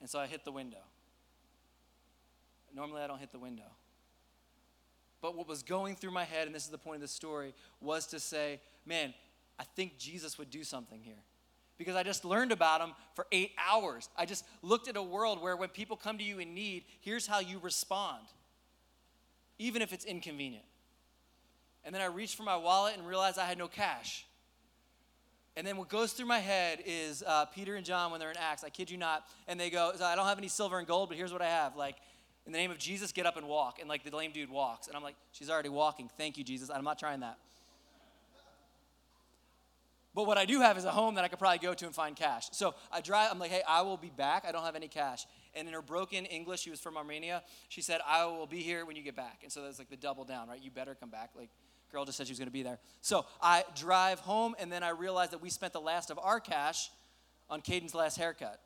And 0.00 0.08
so 0.08 0.18
I 0.18 0.26
hit 0.26 0.44
the 0.44 0.52
window. 0.52 0.78
Normally, 2.74 3.02
I 3.02 3.06
don't 3.06 3.18
hit 3.18 3.32
the 3.32 3.38
window. 3.38 3.70
But 5.20 5.36
what 5.36 5.48
was 5.48 5.62
going 5.62 5.96
through 5.96 6.10
my 6.10 6.24
head, 6.24 6.46
and 6.46 6.54
this 6.54 6.64
is 6.64 6.70
the 6.70 6.78
point 6.78 6.96
of 6.96 7.00
the 7.02 7.08
story, 7.08 7.54
was 7.80 8.06
to 8.08 8.20
say, 8.20 8.60
man, 8.84 9.14
I 9.58 9.64
think 9.64 9.98
Jesus 9.98 10.38
would 10.38 10.50
do 10.50 10.64
something 10.64 11.00
here. 11.00 11.22
Because 11.76 11.96
I 11.96 12.02
just 12.02 12.24
learned 12.24 12.52
about 12.52 12.80
them 12.80 12.92
for 13.14 13.26
eight 13.32 13.52
hours. 13.58 14.08
I 14.16 14.26
just 14.26 14.44
looked 14.62 14.88
at 14.88 14.96
a 14.96 15.02
world 15.02 15.42
where 15.42 15.56
when 15.56 15.68
people 15.68 15.96
come 15.96 16.18
to 16.18 16.24
you 16.24 16.38
in 16.38 16.54
need, 16.54 16.84
here's 17.00 17.26
how 17.26 17.40
you 17.40 17.58
respond, 17.58 18.24
even 19.58 19.82
if 19.82 19.92
it's 19.92 20.04
inconvenient. 20.04 20.64
And 21.84 21.94
then 21.94 22.00
I 22.00 22.06
reached 22.06 22.36
for 22.36 22.44
my 22.44 22.56
wallet 22.56 22.94
and 22.96 23.06
realized 23.06 23.38
I 23.38 23.44
had 23.44 23.58
no 23.58 23.68
cash. 23.68 24.24
And 25.56 25.66
then 25.66 25.76
what 25.76 25.88
goes 25.88 26.12
through 26.12 26.26
my 26.26 26.38
head 26.38 26.80
is 26.84 27.22
uh, 27.26 27.44
Peter 27.46 27.76
and 27.76 27.84
John 27.84 28.10
when 28.10 28.18
they're 28.18 28.30
in 28.30 28.36
Acts, 28.36 28.64
I 28.64 28.70
kid 28.70 28.90
you 28.90 28.96
not, 28.96 29.24
and 29.46 29.58
they 29.58 29.70
go, 29.70 29.92
I 30.02 30.16
don't 30.16 30.26
have 30.26 30.38
any 30.38 30.48
silver 30.48 30.78
and 30.78 30.86
gold, 30.86 31.08
but 31.08 31.18
here's 31.18 31.32
what 31.32 31.42
I 31.42 31.48
have. 31.48 31.76
Like, 31.76 31.96
in 32.46 32.52
the 32.52 32.58
name 32.58 32.70
of 32.70 32.78
Jesus, 32.78 33.12
get 33.12 33.24
up 33.26 33.36
and 33.36 33.46
walk. 33.48 33.78
And 33.80 33.88
like 33.88 34.04
the 34.04 34.14
lame 34.14 34.32
dude 34.32 34.50
walks. 34.50 34.86
And 34.88 34.96
I'm 34.96 35.02
like, 35.02 35.16
she's 35.32 35.48
already 35.48 35.68
walking. 35.68 36.10
Thank 36.16 36.36
you, 36.36 36.44
Jesus. 36.44 36.70
I'm 36.70 36.84
not 36.84 36.98
trying 36.98 37.20
that. 37.20 37.38
But 40.14 40.26
what 40.26 40.38
I 40.38 40.44
do 40.44 40.60
have 40.60 40.78
is 40.78 40.84
a 40.84 40.90
home 40.90 41.16
that 41.16 41.24
I 41.24 41.28
could 41.28 41.40
probably 41.40 41.58
go 41.58 41.74
to 41.74 41.86
and 41.86 41.94
find 41.94 42.14
cash. 42.14 42.48
So 42.52 42.74
I 42.92 43.00
drive, 43.00 43.32
I'm 43.32 43.38
like, 43.40 43.50
hey, 43.50 43.62
I 43.68 43.82
will 43.82 43.96
be 43.96 44.10
back. 44.10 44.44
I 44.46 44.52
don't 44.52 44.64
have 44.64 44.76
any 44.76 44.86
cash. 44.86 45.26
And 45.54 45.66
in 45.66 45.74
her 45.74 45.82
broken 45.82 46.24
English, 46.26 46.60
she 46.60 46.70
was 46.70 46.80
from 46.80 46.96
Armenia, 46.96 47.42
she 47.68 47.82
said, 47.82 48.00
I 48.06 48.24
will 48.26 48.46
be 48.46 48.60
here 48.60 48.86
when 48.86 48.94
you 48.94 49.02
get 49.02 49.16
back. 49.16 49.40
And 49.42 49.50
so 49.50 49.62
that's 49.62 49.78
like 49.78 49.90
the 49.90 49.96
double 49.96 50.24
down, 50.24 50.48
right? 50.48 50.62
You 50.62 50.70
better 50.70 50.94
come 50.94 51.10
back. 51.10 51.30
Like, 51.36 51.50
girl 51.90 52.04
just 52.04 52.16
said 52.18 52.26
she 52.26 52.32
was 52.32 52.38
going 52.38 52.48
to 52.48 52.52
be 52.52 52.62
there. 52.62 52.78
So 53.00 53.26
I 53.40 53.64
drive 53.76 54.20
home, 54.20 54.54
and 54.58 54.70
then 54.70 54.82
I 54.82 54.90
realize 54.90 55.30
that 55.30 55.42
we 55.42 55.50
spent 55.50 55.72
the 55.72 55.80
last 55.80 56.10
of 56.10 56.18
our 56.18 56.40
cash 56.40 56.90
on 57.50 57.60
Caden's 57.60 57.94
last 57.94 58.16
haircut. 58.16 58.60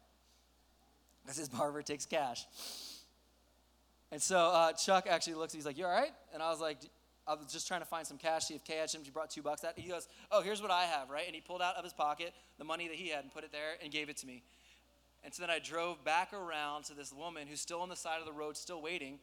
Because 1.22 1.38
his 1.38 1.48
barber 1.48 1.82
takes 1.82 2.06
cash. 2.06 2.46
And 4.10 4.20
so 4.20 4.38
uh, 4.38 4.72
Chuck 4.72 5.06
actually 5.08 5.34
looks, 5.34 5.52
he's 5.52 5.66
like, 5.66 5.78
You 5.78 5.86
all 5.86 5.92
right? 5.92 6.12
And 6.32 6.42
I 6.42 6.50
was 6.50 6.60
like, 6.60 6.78
I 7.28 7.34
was 7.34 7.52
just 7.52 7.68
trying 7.68 7.80
to 7.80 7.86
find 7.86 8.06
some 8.06 8.16
cash, 8.16 8.46
see 8.46 8.54
if 8.54 8.64
Kay 8.64 8.78
had 8.78 8.90
some. 8.90 9.04
She 9.04 9.10
brought 9.10 9.30
two 9.30 9.42
bucks 9.42 9.62
out. 9.62 9.78
He 9.78 9.88
goes, 9.88 10.08
Oh, 10.30 10.40
here's 10.40 10.62
what 10.62 10.70
I 10.70 10.84
have, 10.84 11.10
right? 11.10 11.26
And 11.26 11.34
he 11.34 11.40
pulled 11.40 11.60
out 11.60 11.76
of 11.76 11.84
his 11.84 11.92
pocket 11.92 12.32
the 12.58 12.64
money 12.64 12.88
that 12.88 12.96
he 12.96 13.08
had 13.08 13.22
and 13.24 13.32
put 13.32 13.44
it 13.44 13.52
there 13.52 13.74
and 13.82 13.92
gave 13.92 14.08
it 14.08 14.16
to 14.18 14.26
me. 14.26 14.42
And 15.22 15.34
so 15.34 15.42
then 15.42 15.50
I 15.50 15.58
drove 15.58 16.02
back 16.04 16.32
around 16.32 16.84
to 16.84 16.94
this 16.94 17.12
woman 17.12 17.46
who's 17.46 17.60
still 17.60 17.80
on 17.80 17.88
the 17.88 17.96
side 17.96 18.20
of 18.20 18.26
the 18.26 18.32
road, 18.32 18.56
still 18.56 18.80
waiting. 18.80 19.18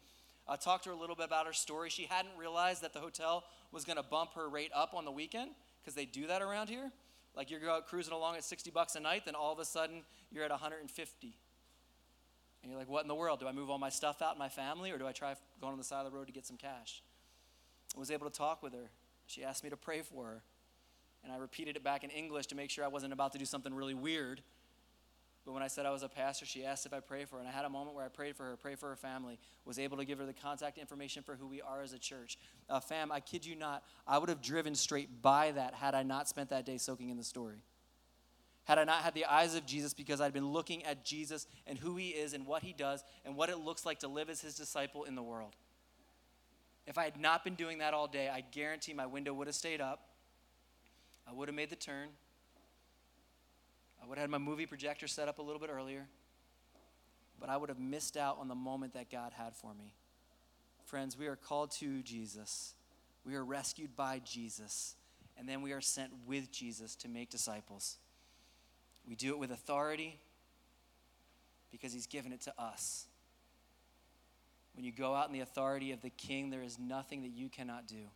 I 0.48 0.56
talked 0.56 0.84
to 0.84 0.92
her 0.92 0.96
a 0.96 1.00
little 1.00 1.16
bit 1.16 1.26
about 1.26 1.48
her 1.48 1.54
story. 1.54 1.90
She 1.90 2.04
hadn't 2.04 2.38
realized 2.38 2.84
that 2.84 2.94
the 2.94 3.00
hotel 3.00 3.44
was 3.72 3.86
going 3.86 3.98
to 3.98 4.04
bump 4.04 4.36
her 4.36 4.48
rate 4.48 4.72
up 4.76 4.94
on 4.94 5.06
the 5.06 5.12
weekend 5.12 5.52
because 5.82 5.96
they 5.96 6.06
do 6.06 6.28
that 6.28 6.42
around 6.42 6.70
here. 6.70 6.92
Like 7.36 7.50
you're 7.50 7.60
cruising 7.88 8.14
along 8.14 8.36
at 8.36 8.44
60 8.44 8.70
bucks 8.72 8.96
a 8.96 9.00
night, 9.00 9.24
then 9.26 9.36
all 9.36 9.52
of 9.52 9.60
a 9.60 9.66
sudden 9.66 10.04
you're 10.32 10.44
at 10.44 10.52
150 10.52 11.38
and 12.66 12.72
you're 12.72 12.80
like, 12.80 12.90
what 12.90 13.04
in 13.04 13.08
the 13.08 13.16
world? 13.16 13.40
Do 13.40 13.48
I 13.48 13.52
move 13.52 13.70
all 13.70 13.78
my 13.78 13.90
stuff 13.90 14.24
out 14.24 14.40
my 14.40 14.50
family 14.50 14.92
or 14.92 14.98
do 14.98 15.06
I 15.06 15.12
try 15.12 15.36
going 15.62 15.74
on 15.74 15.78
the 15.78 15.84
side 15.84 16.06
of 16.06 16.12
the 16.12 16.18
road 16.18 16.28
to 16.28 16.34
get 16.34 16.48
some 16.48 16.58
cash? 16.58 17.04
I 17.96 18.00
was 18.00 18.12
able 18.12 18.30
to 18.30 18.36
talk 18.36 18.62
with 18.62 18.74
her. 18.74 18.90
She 19.28 19.44
asked 19.44 19.64
me 19.64 19.70
to 19.70 19.78
pray 19.78 20.02
for 20.02 20.26
her. 20.26 20.44
And 21.24 21.34
I 21.34 21.38
repeated 21.38 21.76
it 21.76 21.84
back 21.84 22.04
in 22.04 22.10
English 22.12 22.48
to 22.48 22.56
make 22.56 22.70
sure 22.70 22.84
I 22.84 22.88
wasn't 22.88 23.14
about 23.14 23.32
to 23.32 23.40
do 23.40 23.46
something 23.46 23.74
really 23.74 23.94
weird. 23.94 24.42
But 25.44 25.54
when 25.54 25.64
I 25.64 25.68
said 25.68 25.86
I 25.86 25.92
was 25.92 26.04
a 26.04 26.10
pastor, 26.10 26.46
she 26.46 26.66
asked 26.66 26.86
if 26.86 26.94
I 26.94 27.00
prayed 27.00 27.30
for 27.30 27.36
her. 27.36 27.40
And 27.40 27.48
I 27.48 27.52
had 27.52 27.66
a 27.66 27.70
moment 27.70 27.96
where 27.96 28.06
I 28.06 28.10
prayed 28.10 28.36
for 28.36 28.44
her, 28.44 28.58
prayed 28.58 28.80
for 28.80 28.90
her 28.90 28.96
family, 28.96 29.40
was 29.64 29.80
able 29.80 29.98
to 29.98 30.06
give 30.06 30.20
her 30.20 30.26
the 30.26 30.34
contact 30.34 30.78
information 30.78 31.24
for 31.24 31.36
who 31.36 31.48
we 31.48 31.62
are 31.62 31.82
as 31.82 31.94
a 31.94 32.00
church. 32.00 32.38
Uh, 32.70 32.80
fam, 32.80 33.12
I 33.12 33.20
kid 33.20 33.46
you 33.46 33.56
not, 33.56 33.84
I 34.08 34.18
would 34.18 34.30
have 34.30 34.42
driven 34.42 34.76
straight 34.76 35.22
by 35.22 35.52
that 35.52 35.74
had 35.74 35.96
I 35.96 36.04
not 36.04 36.28
spent 36.28 36.50
that 36.50 36.66
day 36.66 36.78
soaking 36.78 37.10
in 37.10 37.18
the 37.18 37.24
story 37.24 37.64
had 38.66 38.80
I 38.80 38.84
not 38.84 39.04
had 39.04 39.14
the 39.14 39.26
eyes 39.26 39.56
of 39.56 39.66
Jesus 39.66 39.94
because 39.94 40.20
I'd 40.20 40.34
been 40.34 40.48
looking 40.48 40.84
at 40.86 41.06
Jesus 41.06 41.48
and 41.66 41.78
who 41.78 41.96
he 41.96 42.10
is 42.10 42.34
and 42.34 42.46
what 42.46 42.64
he 42.64 42.74
does 42.74 43.04
and 43.24 43.36
what 43.36 43.50
it 43.50 43.60
looks 43.60 43.86
like 43.86 44.00
to 44.00 44.08
live 44.08 44.30
as 44.30 44.42
his 44.42 44.56
disciple 44.56 45.04
in 45.04 45.16
the 45.16 45.24
world. 45.24 45.56
If 46.88 46.98
I 46.98 47.04
had 47.04 47.20
not 47.20 47.44
been 47.44 47.56
doing 47.56 47.80
that 47.80 47.94
all 47.94 48.08
day, 48.08 48.30
I 48.30 48.42
guarantee 48.52 48.94
my 48.94 49.06
window 49.06 49.34
would 49.34 49.48
have 49.48 49.56
stayed 49.56 49.82
up. 49.82 50.08
I 51.28 51.34
would 51.34 51.48
have 51.48 51.56
made 51.56 51.70
the 51.70 51.76
turn. 51.76 52.10
I 54.02 54.08
would 54.08 54.18
have 54.18 54.24
had 54.24 54.30
my 54.30 54.38
movie 54.38 54.68
projector 54.68 55.08
set 55.08 55.28
up 55.28 55.40
a 55.40 55.42
little 55.42 55.60
bit 55.60 55.70
earlier. 55.72 56.08
but 57.40 57.50
I 57.50 57.58
would 57.58 57.70
have 57.70 57.80
missed 57.80 58.18
out 58.18 58.38
on 58.40 58.48
the 58.48 58.56
moment 58.56 58.94
that 58.94 59.10
God 59.10 59.34
had 59.34 59.56
for 59.56 59.74
me. 59.74 59.94
Friends, 60.86 61.18
we 61.18 61.28
are 61.28 61.36
called 61.36 61.72
to 61.72 62.02
Jesus. 62.02 62.74
We 63.26 63.36
are 63.36 63.44
rescued 63.44 63.96
by 63.96 64.22
Jesus. 64.24 64.96
And 65.38 65.50
then 65.50 65.62
we 65.62 65.74
are 65.74 65.82
sent 65.82 66.12
with 66.26 66.52
Jesus 66.52 66.96
to 66.98 67.10
make 67.10 67.30
disciples. 67.30 67.98
We 69.08 69.16
do 69.16 69.32
it 69.32 69.40
with 69.40 69.52
authority 69.52 70.20
because 71.72 71.92
he's 71.92 72.08
given 72.08 72.32
it 72.32 72.42
to 72.42 72.54
us. 72.58 73.08
When 74.76 74.84
you 74.84 74.92
go 74.92 75.16
out 75.16 75.28
in 75.28 75.34
the 75.34 75.40
authority 75.40 75.92
of 75.92 76.02
the 76.02 76.10
king, 76.10 76.50
there 76.50 76.64
is 76.64 76.78
nothing 76.78 77.22
that 77.22 77.32
you 77.32 77.50
cannot 77.50 77.88
do. 77.88 78.10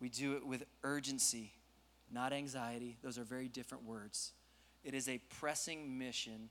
We 0.00 0.08
do 0.08 0.34
it 0.36 0.46
with 0.46 0.64
urgency, 0.82 1.52
not 2.10 2.32
anxiety. 2.32 2.96
Those 3.02 3.18
are 3.18 3.24
very 3.24 3.48
different 3.48 3.84
words. 3.84 4.32
It 4.82 4.94
is 4.94 5.08
a 5.08 5.18
pressing 5.38 5.98
mission, 5.98 6.48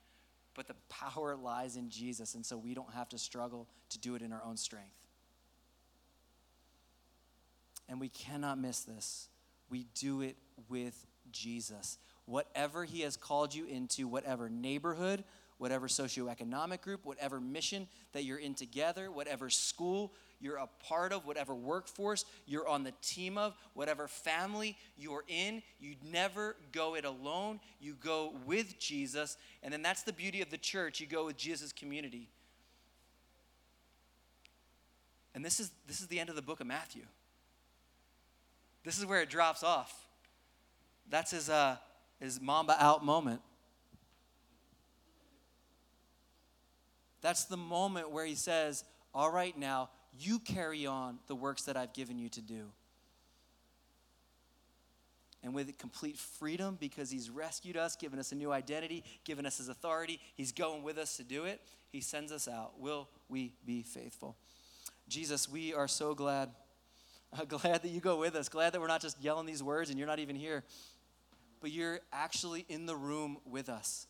but 0.53 0.67
the 0.67 0.75
power 0.87 1.35
lies 1.35 1.75
in 1.75 1.89
Jesus, 1.89 2.35
and 2.35 2.45
so 2.45 2.57
we 2.57 2.73
don't 2.73 2.93
have 2.93 3.09
to 3.09 3.17
struggle 3.17 3.67
to 3.89 3.99
do 3.99 4.15
it 4.15 4.21
in 4.21 4.31
our 4.31 4.43
own 4.45 4.55
strength. 4.55 4.95
And 7.89 7.99
we 7.99 8.09
cannot 8.09 8.59
miss 8.59 8.81
this. 8.81 9.27
We 9.69 9.87
do 9.95 10.21
it 10.21 10.37
with 10.69 11.07
Jesus. 11.31 11.97
Whatever 12.25 12.85
He 12.85 13.01
has 13.01 13.17
called 13.17 13.55
you 13.55 13.65
into, 13.65 14.07
whatever 14.07 14.47
neighborhood, 14.47 15.23
whatever 15.59 15.87
socioeconomic 15.87 16.81
group, 16.81 17.05
whatever 17.05 17.39
mission 17.39 17.87
that 18.13 18.23
you're 18.23 18.39
in 18.39 18.55
together, 18.55 19.11
whatever 19.11 19.49
school 19.49 20.11
you're 20.39 20.55
a 20.55 20.69
part 20.87 21.11
of, 21.11 21.25
whatever 21.25 21.53
workforce 21.53 22.23
you're 22.47 22.67
on 22.67 22.83
the 22.83 22.93
team 23.01 23.37
of, 23.37 23.53
whatever 23.73 24.07
family 24.07 24.77
you're 24.97 25.25
in, 25.27 25.61
you 25.79 25.95
never 26.11 26.55
go 26.71 26.95
it 26.95 27.03
alone. 27.03 27.59
You 27.79 27.93
go 27.93 28.33
with 28.45 28.79
Jesus. 28.79 29.37
And 29.61 29.71
then 29.73 29.81
that's 29.81 30.03
the 30.03 30.13
beauty 30.13 30.41
of 30.41 30.49
the 30.49 30.57
church. 30.57 31.01
You 31.01 31.07
go 31.07 31.25
with 31.25 31.37
Jesus' 31.37 31.73
community. 31.73 32.29
And 35.35 35.43
this 35.43 35.59
is, 35.59 35.71
this 35.87 35.99
is 35.99 36.07
the 36.07 36.19
end 36.19 36.29
of 36.29 36.37
the 36.37 36.41
book 36.41 36.61
of 36.61 36.67
Matthew. 36.67 37.03
This 38.85 38.97
is 38.97 39.05
where 39.05 39.21
it 39.21 39.29
drops 39.29 39.61
off. 39.61 40.07
That's 41.09 41.31
his, 41.31 41.49
uh, 41.49 41.75
his 42.19 42.39
Mamba 42.39 42.77
out 42.79 43.03
moment. 43.03 43.41
That's 47.21 47.45
the 47.45 47.57
moment 47.57 48.11
where 48.11 48.25
he 48.25 48.35
says, 48.35 48.83
All 49.13 49.31
right, 49.31 49.57
now, 49.57 49.89
you 50.17 50.39
carry 50.39 50.85
on 50.85 51.19
the 51.27 51.35
works 51.35 51.63
that 51.63 51.77
I've 51.77 51.93
given 51.93 52.17
you 52.17 52.29
to 52.29 52.41
do. 52.41 52.71
And 55.41 55.53
with 55.53 55.77
complete 55.77 56.17
freedom, 56.17 56.77
because 56.79 57.09
he's 57.09 57.29
rescued 57.29 57.77
us, 57.77 57.95
given 57.95 58.19
us 58.19 58.31
a 58.33 58.35
new 58.35 58.51
identity, 58.51 59.03
given 59.23 59.45
us 59.45 59.57
his 59.57 59.69
authority, 59.69 60.19
he's 60.35 60.51
going 60.51 60.83
with 60.83 60.97
us 60.97 61.15
to 61.17 61.23
do 61.23 61.45
it. 61.45 61.61
He 61.91 62.01
sends 62.01 62.31
us 62.31 62.47
out. 62.47 62.79
Will 62.79 63.07
we 63.29 63.53
be 63.65 63.81
faithful? 63.81 64.35
Jesus, 65.07 65.47
we 65.47 65.73
are 65.73 65.87
so 65.87 66.13
glad. 66.13 66.49
Glad 67.47 67.83
that 67.83 67.89
you 67.89 68.01
go 68.01 68.17
with 68.17 68.35
us. 68.35 68.49
Glad 68.49 68.73
that 68.73 68.81
we're 68.81 68.87
not 68.87 69.01
just 69.01 69.21
yelling 69.21 69.45
these 69.45 69.61
words 69.61 69.91
and 69.91 69.99
you're 69.99 70.07
not 70.07 70.19
even 70.19 70.35
here, 70.35 70.63
but 71.61 71.71
you're 71.71 71.99
actually 72.11 72.65
in 72.69 72.87
the 72.87 72.95
room 72.95 73.37
with 73.45 73.69
us. 73.69 74.07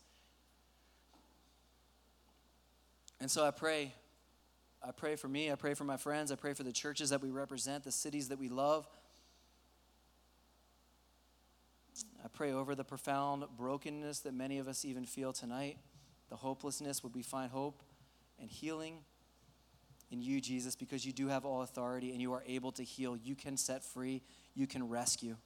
And 3.20 3.30
so 3.30 3.44
I 3.44 3.50
pray 3.50 3.92
I 4.82 4.92
pray 4.92 5.16
for 5.16 5.28
me, 5.28 5.52
I 5.52 5.56
pray 5.56 5.74
for 5.74 5.84
my 5.84 5.98
friends, 5.98 6.32
I 6.32 6.36
pray 6.36 6.54
for 6.54 6.62
the 6.62 6.72
churches 6.72 7.10
that 7.10 7.20
we 7.20 7.28
represent, 7.28 7.84
the 7.84 7.92
cities 7.92 8.28
that 8.28 8.38
we 8.38 8.48
love. 8.48 8.88
I 12.24 12.28
pray 12.28 12.52
over 12.52 12.74
the 12.74 12.84
profound 12.84 13.44
brokenness 13.58 14.20
that 14.20 14.32
many 14.32 14.58
of 14.58 14.68
us 14.68 14.86
even 14.86 15.04
feel 15.04 15.34
tonight, 15.34 15.76
the 16.30 16.36
hopelessness. 16.36 17.02
Would 17.02 17.14
we 17.14 17.22
find 17.22 17.50
hope 17.50 17.82
and 18.40 18.50
healing 18.50 19.00
in 20.10 20.22
you, 20.22 20.40
Jesus, 20.40 20.74
because 20.74 21.04
you 21.04 21.12
do 21.12 21.28
have 21.28 21.44
all 21.44 21.62
authority 21.62 22.12
and 22.12 22.20
you 22.20 22.32
are 22.32 22.42
able 22.46 22.72
to 22.72 22.82
heal. 22.82 23.16
You 23.16 23.34
can 23.34 23.56
set 23.56 23.84
free, 23.84 24.22
you 24.54 24.66
can 24.66 24.88
rescue. 24.88 25.36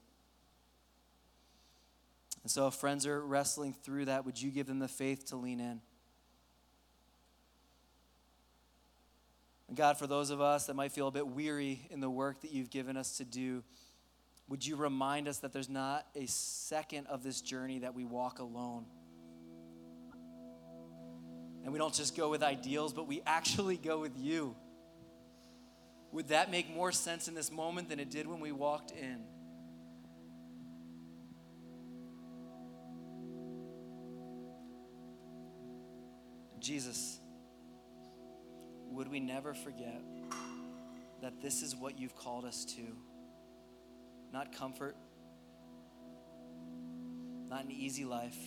And 2.42 2.50
so, 2.50 2.66
if 2.68 2.74
friends 2.74 3.06
are 3.06 3.24
wrestling 3.24 3.74
through 3.82 4.04
that, 4.06 4.24
would 4.24 4.40
you 4.40 4.50
give 4.50 4.66
them 4.66 4.78
the 4.78 4.88
faith 4.88 5.26
to 5.26 5.36
lean 5.36 5.60
in? 5.60 5.80
And 9.74 9.78
God, 9.80 9.98
for 9.98 10.06
those 10.06 10.30
of 10.30 10.40
us 10.40 10.66
that 10.66 10.74
might 10.74 10.92
feel 10.92 11.08
a 11.08 11.10
bit 11.10 11.26
weary 11.26 11.88
in 11.90 11.98
the 11.98 12.08
work 12.08 12.42
that 12.42 12.52
you've 12.52 12.70
given 12.70 12.96
us 12.96 13.16
to 13.16 13.24
do, 13.24 13.64
would 14.48 14.64
you 14.64 14.76
remind 14.76 15.26
us 15.26 15.38
that 15.38 15.52
there's 15.52 15.68
not 15.68 16.06
a 16.14 16.26
second 16.26 17.08
of 17.08 17.24
this 17.24 17.40
journey 17.40 17.80
that 17.80 17.92
we 17.92 18.04
walk 18.04 18.38
alone? 18.38 18.84
And 21.64 21.72
we 21.72 21.78
don't 21.80 21.92
just 21.92 22.16
go 22.16 22.30
with 22.30 22.44
ideals, 22.44 22.92
but 22.92 23.08
we 23.08 23.20
actually 23.26 23.76
go 23.76 23.98
with 23.98 24.16
you. 24.16 24.54
Would 26.12 26.28
that 26.28 26.52
make 26.52 26.72
more 26.72 26.92
sense 26.92 27.26
in 27.26 27.34
this 27.34 27.50
moment 27.50 27.88
than 27.88 27.98
it 27.98 28.12
did 28.12 28.28
when 28.28 28.38
we 28.38 28.52
walked 28.52 28.92
in? 28.92 29.24
Jesus 36.60 37.18
would 38.94 39.10
we 39.10 39.18
never 39.18 39.54
forget 39.54 40.02
that 41.20 41.42
this 41.42 41.62
is 41.62 41.74
what 41.74 41.98
you've 41.98 42.16
called 42.16 42.44
us 42.44 42.64
to? 42.64 42.82
Not 44.32 44.56
comfort, 44.56 44.96
not 47.48 47.64
an 47.64 47.70
easy 47.70 48.04
life, 48.04 48.38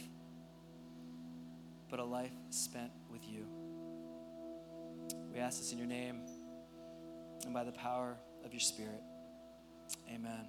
but 1.90 2.00
a 2.00 2.04
life 2.04 2.32
spent 2.50 2.92
with 3.12 3.28
you. 3.28 3.46
We 5.34 5.40
ask 5.40 5.60
this 5.60 5.72
in 5.72 5.78
your 5.78 5.88
name 5.88 6.22
and 7.46 7.54
by 7.54 7.64
the 7.64 7.72
power 7.72 8.18
of 8.44 8.54
your 8.54 8.60
Spirit. 8.60 9.02
Amen. 10.10 10.48